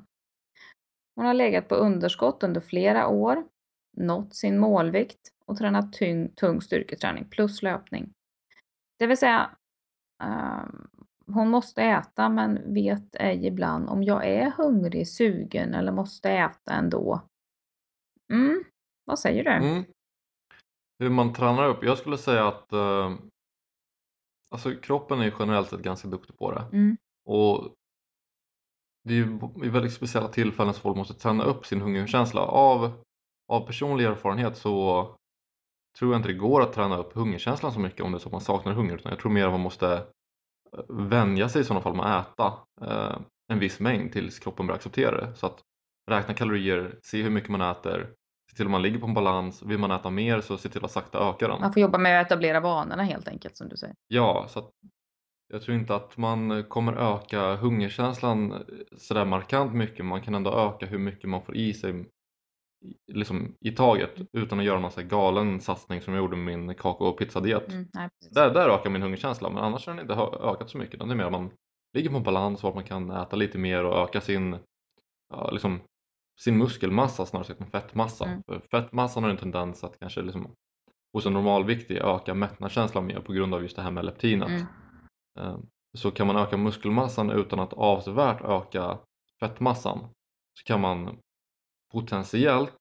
Hon 1.16 1.26
har 1.26 1.34
legat 1.34 1.68
på 1.68 1.74
underskott 1.74 2.42
under 2.42 2.60
flera 2.60 3.08
år, 3.08 3.44
nått 3.96 4.34
sin 4.34 4.58
målvikt 4.58 5.30
och 5.46 5.56
tränat 5.56 5.92
tung, 5.92 6.28
tung 6.28 6.60
styrketräning 6.60 7.28
plus 7.30 7.62
löpning. 7.62 8.12
Det 8.98 9.06
vill 9.06 9.18
säga, 9.18 9.50
eh, 10.22 10.64
hon 11.26 11.48
måste 11.48 11.82
äta 11.82 12.28
men 12.28 12.74
vet 12.74 13.14
ej 13.14 13.46
ibland 13.46 13.88
om 13.88 14.02
jag 14.02 14.26
är 14.26 14.50
hungrig, 14.50 15.08
sugen 15.08 15.74
eller 15.74 15.92
måste 15.92 16.30
äta 16.30 16.72
ändå. 16.72 17.22
Mm, 18.32 18.64
vad 19.04 19.18
säger 19.18 19.44
du? 19.44 19.50
Mm. 19.50 19.84
Hur 20.98 21.10
man 21.10 21.32
tränar 21.32 21.68
upp? 21.68 21.84
Jag 21.84 21.98
skulle 21.98 22.18
säga 22.18 22.48
att 22.48 22.72
eh, 22.72 23.14
alltså 24.54 24.74
kroppen 24.74 25.20
är 25.20 25.24
ju 25.24 25.32
generellt 25.38 25.68
sett 25.68 25.80
ganska 25.80 26.08
duktig 26.08 26.38
på 26.38 26.50
det. 26.52 26.64
Mm, 26.72 26.96
Och 27.24 27.74
det 29.04 29.14
är 29.14 29.16
ju 29.18 29.38
i 29.64 29.68
väldigt 29.68 29.92
speciella 29.92 30.28
tillfällen 30.28 30.74
som 30.74 30.82
folk 30.82 30.96
måste 30.96 31.14
träna 31.14 31.44
upp 31.44 31.66
sin 31.66 31.80
hungerkänsla. 31.80 32.40
Av, 32.40 32.92
av 33.52 33.66
personlig 33.66 34.04
erfarenhet 34.04 34.56
så 34.56 35.04
tror 35.98 36.12
jag 36.12 36.18
inte 36.18 36.28
det 36.28 36.34
går 36.38 36.62
att 36.62 36.72
träna 36.72 36.96
upp 36.98 37.12
hungerkänslan 37.12 37.72
så 37.72 37.80
mycket 37.80 38.00
om 38.00 38.12
det 38.12 38.18
är 38.18 38.20
så 38.20 38.28
att 38.28 38.32
man 38.32 38.40
saknar 38.40 38.72
hunger. 38.72 38.94
Utan 38.94 39.10
jag 39.10 39.18
tror 39.18 39.32
mer 39.32 39.44
att 39.46 39.52
man 39.52 39.60
måste 39.60 39.92
eh, 40.72 40.84
vänja 40.88 41.48
sig 41.48 41.60
i 41.60 41.64
sådana 41.64 41.82
fall 41.82 41.96
med 41.96 42.18
att 42.18 42.32
äta 42.32 42.52
eh, 42.80 43.18
en 43.52 43.58
viss 43.58 43.80
mängd 43.80 44.12
tills 44.12 44.38
kroppen 44.38 44.66
börjar 44.66 44.76
acceptera 44.76 45.16
det. 45.26 45.34
Så 45.34 45.46
att 45.46 45.60
räkna 46.10 46.34
kalorier, 46.34 46.98
se 47.02 47.22
hur 47.22 47.30
mycket 47.30 47.50
man 47.50 47.60
äter, 47.60 48.14
se 48.54 48.56
till 48.56 48.66
om 48.66 48.72
man 48.72 48.82
ligger 48.82 48.98
på 48.98 49.06
en 49.06 49.14
balans. 49.14 49.62
Vill 49.62 49.78
man 49.78 49.90
äta 49.90 50.10
mer 50.10 50.40
så 50.40 50.58
se 50.58 50.68
till 50.68 50.84
att 50.84 50.90
sakta 50.90 51.18
öka 51.18 51.48
den. 51.48 51.60
Man 51.60 51.72
får 51.72 51.82
jobba 51.82 51.98
med 51.98 52.20
att 52.20 52.26
etablera 52.26 52.60
vanorna 52.60 53.02
helt 53.02 53.28
enkelt 53.28 53.56
som 53.56 53.68
du 53.68 53.76
säger. 53.76 53.94
Ja, 54.08 54.46
så 54.48 54.70
jag 55.52 55.62
tror 55.62 55.76
inte 55.76 55.94
att 55.94 56.16
man 56.16 56.64
kommer 56.64 56.92
öka 56.92 57.56
hungerkänslan 57.56 58.64
sådär 58.96 59.24
markant 59.24 59.74
mycket. 59.74 60.04
Man 60.04 60.22
kan 60.22 60.34
ändå 60.34 60.50
öka 60.50 60.86
hur 60.86 60.98
mycket 60.98 61.30
man 61.30 61.42
får 61.42 61.56
i 61.56 61.74
sig 61.74 62.04
liksom, 63.12 63.54
i 63.60 63.70
taget 63.70 64.10
utan 64.32 64.58
att 64.58 64.64
göra 64.64 64.80
någon 64.80 64.90
så 64.90 65.02
galen 65.02 65.60
satsning 65.60 66.00
som 66.00 66.14
jag 66.14 66.20
gjorde 66.20 66.36
med 66.36 66.58
min 66.58 66.74
kakao 66.74 67.06
och 67.06 67.18
pizzadiet. 67.18 67.72
Mm, 67.72 67.88
nej. 67.94 68.08
Där, 68.30 68.54
där 68.54 68.68
ökar 68.68 68.90
min 68.90 69.02
hungerkänsla 69.02 69.50
men 69.50 69.64
annars 69.64 69.86
har 69.86 69.94
den 69.94 70.02
inte 70.02 70.14
ökat 70.42 70.70
så 70.70 70.78
mycket. 70.78 70.98
Det 71.00 71.04
är 71.04 71.14
mer 71.14 71.24
att 71.24 71.32
man 71.32 71.50
ligger 71.94 72.10
på 72.10 72.16
en 72.16 72.22
balans 72.22 72.64
att 72.64 72.74
man 72.74 72.84
kan 72.84 73.10
äta 73.10 73.36
lite 73.36 73.58
mer 73.58 73.84
och 73.84 73.98
öka 73.98 74.20
sin, 74.20 74.56
ja, 75.32 75.50
liksom, 75.50 75.80
sin 76.40 76.58
muskelmassa 76.58 77.26
snarare 77.26 77.54
än 77.58 77.70
fettmassa. 77.70 78.24
Mm. 78.24 78.42
För 78.42 78.60
fettmassan 78.70 79.22
har 79.22 79.30
en 79.30 79.36
tendens 79.36 79.84
att 79.84 79.98
kanske 79.98 80.22
liksom, 80.22 80.54
hos 81.12 81.26
en 81.26 81.32
normalviktig 81.32 81.96
öka 81.96 82.34
mättnadskänslan 82.34 83.06
mer 83.06 83.20
på 83.20 83.32
grund 83.32 83.54
av 83.54 83.62
just 83.62 83.76
det 83.76 83.82
här 83.82 83.90
med 83.90 84.04
leptinet. 84.04 84.48
Mm. 84.48 84.66
Eh, 85.38 85.58
Så 85.96 86.10
kan 86.10 86.26
man 86.26 86.36
öka 86.36 86.56
muskelmassan 86.56 87.30
utan 87.30 87.58
att 87.58 87.72
avsevärt 87.72 88.42
öka 88.44 88.98
fettmassan 89.40 89.98
så 90.58 90.64
kan 90.64 90.80
man 90.80 91.18
potentiellt, 91.92 92.78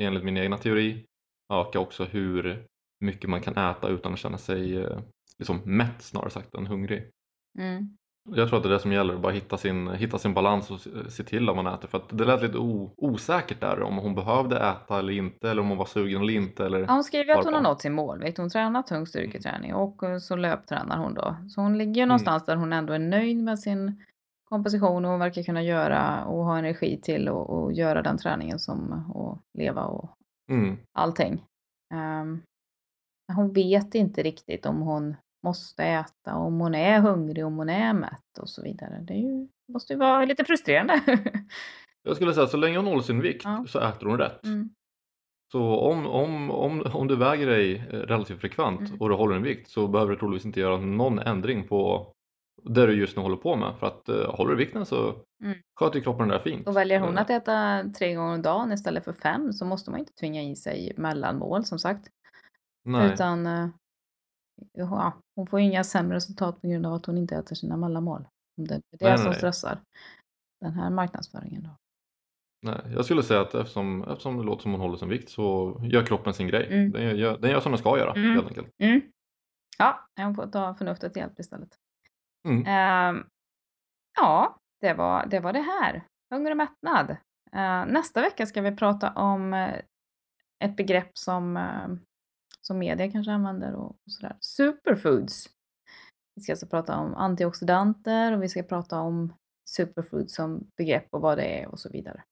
enligt 0.00 0.24
min 0.24 0.36
egna 0.36 0.58
teori, 0.58 1.06
öka 1.52 1.80
också 1.80 2.04
hur 2.04 2.66
mycket 3.00 3.30
man 3.30 3.40
kan 3.40 3.56
äta 3.56 3.88
utan 3.88 4.12
att 4.12 4.18
känna 4.18 4.38
sig 4.38 4.76
eh, 4.76 5.00
liksom 5.38 5.60
mätt 5.64 6.02
snarare 6.02 6.30
sagt 6.30 6.54
än 6.54 6.66
hungrig. 6.66 7.10
Mm. 7.58 7.96
Jag 8.24 8.48
tror 8.48 8.56
att 8.56 8.62
det 8.62 8.68
är 8.68 8.72
det 8.72 8.78
som 8.80 8.92
gäller, 8.92 9.16
bara 9.18 9.32
hitta 9.32 9.56
sin, 9.56 9.88
hitta 9.90 10.18
sin 10.18 10.34
balans 10.34 10.70
och 10.70 10.80
se- 11.12 11.24
till 11.24 11.48
att 11.48 11.56
man 11.56 11.66
äter. 11.66 11.88
För 11.88 11.98
att 11.98 12.18
det 12.18 12.24
lät 12.24 12.42
lite 12.42 12.58
o, 12.58 12.94
osäkert 12.96 13.60
där 13.60 13.82
om 13.82 13.96
hon 13.98 14.14
behövde 14.14 14.56
äta 14.56 14.98
eller 14.98 15.12
inte 15.12 15.50
eller 15.50 15.62
om 15.62 15.68
hon 15.68 15.78
var 15.78 15.84
sugen 15.84 16.20
eller 16.22 16.32
inte. 16.32 16.66
Eller... 16.66 16.80
Ja, 16.80 16.92
hon 16.92 17.04
skriver 17.04 17.34
att 17.38 17.44
hon 17.44 17.54
har 17.54 17.60
nått 17.60 17.80
sin 17.80 17.92
målvikt. 17.92 18.38
Hon 18.38 18.50
tränar 18.50 18.82
tung 18.82 19.06
styrketräning 19.06 19.74
och 19.74 20.02
eh, 20.02 20.18
så 20.18 20.36
löptränar 20.36 20.98
hon 20.98 21.14
då. 21.14 21.36
Så 21.48 21.60
hon 21.60 21.78
ligger 21.78 22.00
ju 22.02 22.06
någonstans 22.06 22.44
där 22.44 22.56
hon 22.56 22.72
ändå 22.72 22.92
är 22.92 22.98
nöjd 22.98 23.36
med 23.36 23.58
sin 23.58 24.04
komposition 24.44 25.04
och 25.04 25.10
hon 25.10 25.20
verkar 25.20 25.42
kunna 25.42 25.62
göra 25.62 26.24
och 26.24 26.44
ha 26.44 26.58
energi 26.58 27.00
till 27.02 27.28
och, 27.28 27.50
och 27.50 27.72
göra 27.72 28.02
den 28.02 28.18
träningen 28.18 28.58
som 28.58 29.10
och 29.14 29.38
leva 29.58 29.84
och 29.84 30.10
Mm. 30.50 30.76
allting. 30.92 31.44
Men 33.26 33.36
hon 33.36 33.52
vet 33.52 33.94
inte 33.94 34.22
riktigt 34.22 34.66
om 34.66 34.80
hon 34.80 35.16
måste 35.42 35.84
äta, 35.84 36.34
om 36.34 36.60
hon 36.60 36.74
är 36.74 37.00
hungrig, 37.00 37.46
om 37.46 37.56
hon 37.56 37.68
är 37.68 37.92
mätt 37.92 38.38
och 38.40 38.48
så 38.48 38.62
vidare. 38.62 38.98
Det 39.02 39.14
ju, 39.14 39.48
måste 39.72 39.92
ju 39.92 39.98
vara 39.98 40.24
lite 40.24 40.44
frustrerande. 40.44 41.00
Jag 42.02 42.16
skulle 42.16 42.34
säga 42.34 42.46
så 42.46 42.56
länge 42.56 42.76
hon 42.76 42.86
håller 42.86 43.02
sin 43.02 43.20
vikt 43.20 43.44
Ja. 43.44 43.64
så 43.68 43.78
äter 43.80 44.06
hon 44.06 44.18
rätt. 44.18 44.44
mm. 44.44 44.70
Så 45.52 45.78
om, 45.80 46.06
om, 46.06 46.50
om, 46.50 46.82
om 46.94 47.06
du 47.08 47.16
väger 47.16 47.46
dig 47.46 47.76
eh, 47.76 47.82
relativt 47.98 48.40
frekvent 48.40 48.80
Mm. 48.80 49.00
och 49.00 49.08
du 49.08 49.14
håller 49.14 49.36
en 49.36 49.42
vikt 49.42 49.68
så 49.70 49.88
behöver 49.88 50.12
du 50.12 50.18
troligtvis 50.18 50.46
inte 50.46 50.60
göra 50.60 50.76
någon 50.76 51.18
ändring 51.18 51.68
på 51.68 52.12
det 52.62 52.86
du 52.86 52.92
just 53.00 53.16
nu 53.16 53.22
håller 53.22 53.36
på 53.36 53.56
med. 53.56 53.74
För 53.78 53.86
att 53.86 54.08
uh, 54.08 54.34
håller 54.36 54.50
du 54.50 54.56
vikten 54.56 54.86
så 54.86 55.14
Mm. 55.44 55.58
sköter 55.80 56.00
kroppen 56.00 56.28
det 56.28 56.34
där 56.34 56.42
fint. 56.42 56.66
Och 56.68 56.76
väljer 56.76 57.00
hon 57.00 57.16
Eh, 57.16 57.22
att 57.22 57.30
äta 57.30 57.84
tre 57.98 58.14
gånger 58.14 58.34
om 58.34 58.42
dagen 58.42 58.72
istället 58.72 59.04
för 59.04 59.12
fem 59.12 59.52
så 59.52 59.64
måste 59.64 59.90
man 59.90 60.00
inte 60.00 60.12
tvinga 60.12 60.42
i 60.42 60.56
sig 60.56 60.92
mellanmål 60.96 61.64
som 61.64 61.78
sagt. 61.78 62.08
Nej, 62.84 63.12
Utan 63.12 63.46
eh, 63.46 63.68
ja, 64.72 65.12
hon 65.40 65.46
får 65.46 65.60
ju 65.60 65.66
inga 65.66 65.84
sämre 65.84 66.16
resultat 66.16 66.60
på 66.60 66.68
grund 66.68 66.86
av 66.86 66.94
att 66.94 67.06
hon 67.06 67.18
inte 67.18 67.36
äter 67.36 67.54
sina 67.56 67.76
mellanmål. 67.76 68.28
Om 68.58 68.66
det 68.66 68.74
är 68.74 68.80
det 68.98 69.08
Nej, 69.08 69.18
som 69.18 69.26
nej. 69.26 69.34
stressar 69.34 69.80
den 70.60 70.72
här 70.72 70.90
marknadsföringen. 70.90 71.62
Då. 71.62 71.70
nej. 72.66 72.92
Jag 72.94 73.04
skulle 73.04 73.22
säga 73.22 73.40
att 73.40 73.54
eftersom, 73.54 74.04
eftersom 74.04 74.36
det 74.36 74.42
låter 74.44 74.62
som 74.62 74.72
hon 74.72 74.80
håller 74.80 74.96
sin 74.96 75.08
vikt 75.08 75.30
så 75.30 75.76
gör 75.84 76.06
kroppen 76.06 76.34
sin 76.34 76.48
grej. 76.48 76.66
Mm. 76.70 76.90
Den, 76.92 77.16
gör, 77.16 77.38
den 77.38 77.50
gör 77.50 77.60
som 77.60 77.72
den 77.72 77.78
ska 77.78 77.98
göra 77.98 78.12
Mm. 78.12 78.34
helt 78.34 78.46
enkelt. 78.48 78.68
Mm. 78.82 79.00
Ja, 79.78 80.08
hon 80.16 80.34
får 80.34 80.46
ta 80.46 80.74
förnuftet 80.74 81.16
hjälp 81.16 81.38
istället. 81.40 81.76
Mm. 82.48 82.64
Ehm, 82.66 83.24
ja, 84.20 84.56
det 84.80 84.94
var, 84.94 85.26
det 85.26 85.40
var 85.40 85.52
det 85.52 85.60
här. 85.82 86.04
Hunger 86.34 86.50
och 86.50 86.56
mättnad. 86.56 87.10
Eh, 87.52 87.86
nästa 87.86 88.20
vecka 88.20 88.46
ska 88.46 88.62
vi 88.62 88.76
prata 88.76 89.10
om 89.12 89.54
eh, 89.54 89.74
ett 90.64 90.76
begrepp 90.76 91.18
som, 91.18 91.56
eh, 91.56 91.88
som 92.70 92.78
media 92.78 93.10
kanske 93.10 93.32
använder 93.32 93.74
och, 93.74 93.86
och 93.90 93.96
sådär. 94.06 94.36
Superfoods. 94.40 95.46
Vi 96.34 96.42
ska 96.42 96.52
alltså 96.52 96.66
prata 96.66 96.96
om 96.96 97.14
antioxidanter 97.14 98.36
och 98.36 98.42
vi 98.42 98.48
ska 98.48 98.62
prata 98.62 99.00
om 99.00 99.32
superfoods 99.70 100.34
som 100.34 100.66
begrepp 100.76 101.06
och 101.10 101.20
vad 101.20 101.38
det 101.38 101.44
är 101.44 101.68
och 101.68 101.80
så 101.80 101.88
vidare. 101.88 102.22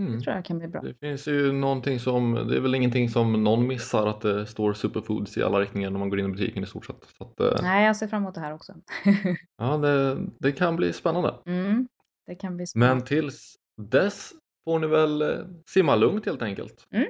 Mm. 0.00 0.12
Det 0.12 0.20
tror 0.20 0.36
jag 0.36 0.44
kan 0.44 0.58
bli 0.58 0.68
bra. 0.68 0.80
Det 0.80 0.94
finns 0.94 1.28
ju 1.28 1.52
någonting 1.52 2.00
som, 2.00 2.34
det 2.34 2.56
är 2.56 2.60
väl 2.60 2.74
ingenting 2.74 3.08
som 3.08 3.44
någon 3.44 3.66
missar 3.66 4.06
att 4.06 4.20
det 4.20 4.46
står 4.46 4.72
superfoods 4.72 5.36
i 5.38 5.42
alla 5.42 5.60
riktningar 5.60 5.90
när 5.90 5.98
man 5.98 6.08
går 6.10 6.20
in 6.20 6.26
i 6.26 6.28
butiken 6.28 6.62
i 6.62 6.66
stort 6.66 6.86
sett. 6.86 7.04
Att, 7.18 7.40
eh, 7.40 7.62
Nej, 7.62 7.86
jag 7.86 7.96
ser 7.96 8.06
fram 8.08 8.22
emot 8.22 8.34
det 8.34 8.40
här 8.40 8.54
också. 8.54 8.74
ja, 9.58 9.76
det, 9.76 10.18
det 10.38 10.52
kan 10.52 10.76
bli 10.76 10.92
spännande. 10.92 11.34
mm, 11.46 11.88
det 12.26 12.34
kan 12.34 12.56
bli 12.56 12.62
Men 12.62 12.66
spännande. 12.66 13.06
tills 13.06 13.56
dess 13.76 14.32
får 14.64 14.78
ni 14.78 14.86
väl 14.86 15.22
eh, 15.22 15.28
simma 15.68 15.96
lugnt 15.96 16.26
helt 16.26 16.42
enkelt. 16.42 16.86
Mm. 16.90 17.06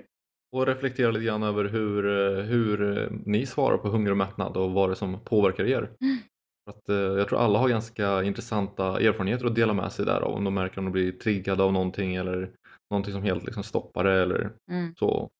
Och 0.53 0.67
reflektera 0.67 1.11
lite 1.11 1.25
grann 1.25 1.43
över 1.43 1.65
hur, 1.65 2.07
eh, 2.39 2.45
hur 2.45 2.99
eh, 2.99 3.09
ni 3.27 3.47
svarar 3.47 3.77
på 3.79 3.89
hunger 3.89 4.11
och 4.11 4.17
mättnad 4.17 4.57
och 4.57 4.71
vad 4.71 4.89
det 4.89 4.93
är 4.93 4.95
som 4.95 5.21
påverkar 5.25 5.65
er. 5.65 5.79
Mm. 6.01 6.19
Att, 6.71 6.89
eh, 6.89 6.97
jag 6.97 7.29
tror 7.29 7.39
alla 7.39 7.59
har 7.59 7.69
ganska 7.69 8.23
intressanta 8.23 9.01
erfarenheter 9.01 9.47
att 9.47 9.55
dela 9.55 9.73
med 9.73 9.93
sig 9.93 10.05
där 10.07 10.23
om 10.23 10.45
de 10.45 10.55
märker 10.55 10.79
om 10.79 10.85
de 10.85 10.91
blir 10.91 11.13
triggade 11.13 11.63
av 11.63 11.73
någonting 11.73 12.15
eller 12.15 12.51
någonting 12.91 13.13
som 13.13 13.23
helt 13.23 13.45
liksom 13.45 13.63
stoppar 13.63 14.05
det 14.05 14.23
eller 14.23 14.51
Mm. 14.71 14.95
så. 14.99 15.31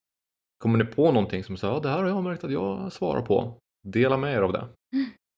Kommer 0.59 0.79
ni 0.79 0.85
på 0.85 1.13
någonting 1.13 1.45
som 1.45 1.57
säger 1.57 1.75
ja 1.75 1.81
det 1.81 1.89
här 1.89 1.99
har 1.99 2.09
jag 2.09 2.25
märkt 2.25 2.45
att 2.45 2.53
jag 2.53 2.93
svarar 2.93 3.23
på. 3.23 3.59
Dela 3.89 4.17
med 4.17 4.35
er 4.35 4.43
av 4.43 4.53
det. 4.53 4.69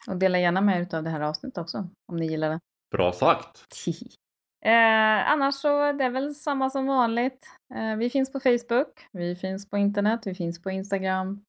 Och 0.09 0.17
dela 0.17 0.39
gärna 0.39 0.61
med 0.61 0.81
er 0.93 0.97
av 0.97 1.03
det 1.05 1.11
här 1.11 1.21
avsnittet 1.21 1.59
också 1.59 1.89
om 2.13 2.17
ni 2.17 2.27
gillar 2.27 2.51
det. 2.51 2.61
Bra 2.93 3.13
sagt! 3.13 3.65
Eh, 4.65 5.31
annars 5.31 5.55
så 5.55 5.79
är 5.79 5.93
det 5.93 6.09
väl 6.09 6.35
samma 6.35 6.71
som 6.71 6.87
vanligt. 6.87 7.47
Eh, 7.75 7.97
vi 7.97 8.11
finns 8.11 8.33
på 8.33 8.41
Facebook, 8.41 9.09
vi 9.13 9.37
finns 9.37 9.71
på 9.71 9.77
internet, 9.77 10.21
vi 10.27 10.35
finns 10.35 10.63
på 10.63 10.71
Instagram. 10.71 11.45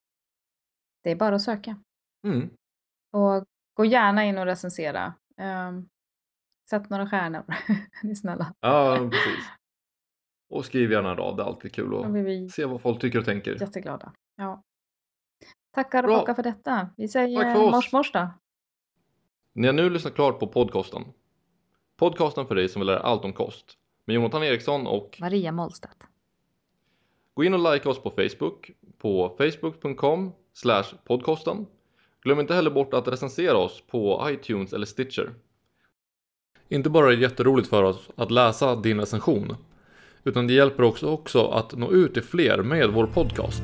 Det 1.03 1.11
är 1.11 1.15
bara 1.15 1.35
att 1.35 1.41
söka. 1.41 1.77
Mm. 2.27 2.49
Och 3.11 3.45
gå 3.73 3.85
gärna 3.85 4.23
in 4.25 4.37
och 4.37 4.45
recensera. 4.45 5.13
Eh, 5.37 5.71
sätt 6.69 6.89
några 6.89 7.09
stjärnor, 7.09 7.43
ni 8.03 8.11
är 8.11 8.15
snälla. 8.15 8.53
Ja, 8.59 8.97
precis. 9.11 9.45
Och 10.49 10.65
skriv 10.65 10.91
gärna 10.91 11.09
en 11.09 11.17
rad, 11.17 11.37
det 11.37 11.43
är 11.43 11.47
alltid 11.47 11.73
kul 11.73 11.95
att 11.95 12.51
se 12.51 12.65
vad 12.65 12.81
folk 12.81 13.01
tycker 13.01 13.19
och 13.19 13.25
tänker. 13.25 13.61
jätteglada. 13.61 14.13
Ja. 14.35 14.63
Tackar 15.71 16.03
och 16.03 16.07
Bra. 16.07 16.19
bockar 16.19 16.33
för 16.33 16.43
detta. 16.43 16.89
Vi 16.97 17.07
säger 17.07 17.71
mors 17.71 17.91
mors 17.91 18.11
då. 18.11 18.29
Ni 19.53 19.67
har 19.67 19.73
nu 19.73 19.89
lyssnat 19.89 20.15
klart 20.15 20.39
på 20.39 20.47
podcasten. 20.47 21.03
Podcasten 22.03 22.47
för 22.47 22.55
dig 22.55 22.69
som 22.69 22.79
vill 22.79 22.87
lära 22.87 22.99
allt 22.99 23.25
om 23.25 23.33
kost. 23.33 23.65
Med 24.05 24.13
Jonathan 24.13 24.43
Eriksson 24.43 24.87
och 24.87 25.17
Maria 25.21 25.51
Mollstedt. 25.51 25.97
gå 27.33 27.43
in 27.43 27.53
och 27.53 27.73
like 27.73 27.89
oss 27.89 27.99
på 27.99 28.09
Facebook 28.09 28.71
på 28.97 29.35
facebook.com 29.37 30.31
podcasten. 31.03 31.65
Glöm 32.21 32.39
inte 32.39 32.53
heller 32.53 32.71
bort 32.71 32.93
att 32.93 33.07
recensera 33.07 33.57
oss 33.57 33.83
på 33.87 34.27
iTunes 34.29 34.73
eller 34.73 34.85
Stitcher. 34.85 35.33
Inte 36.67 36.89
bara 36.89 37.07
är 37.07 37.15
det 37.15 37.21
jätteroligt 37.21 37.69
för 37.69 37.83
oss 37.83 38.09
att 38.15 38.31
läsa 38.31 38.75
din 38.75 38.99
recension, 38.99 39.55
utan 40.23 40.47
det 40.47 40.53
hjälper 40.53 40.83
också, 40.83 41.07
också 41.07 41.47
att 41.47 41.77
nå 41.77 41.91
ut 41.91 42.13
till 42.13 42.23
fler 42.23 42.63
med 42.63 42.89
vår 42.89 43.07
podcast. 43.07 43.63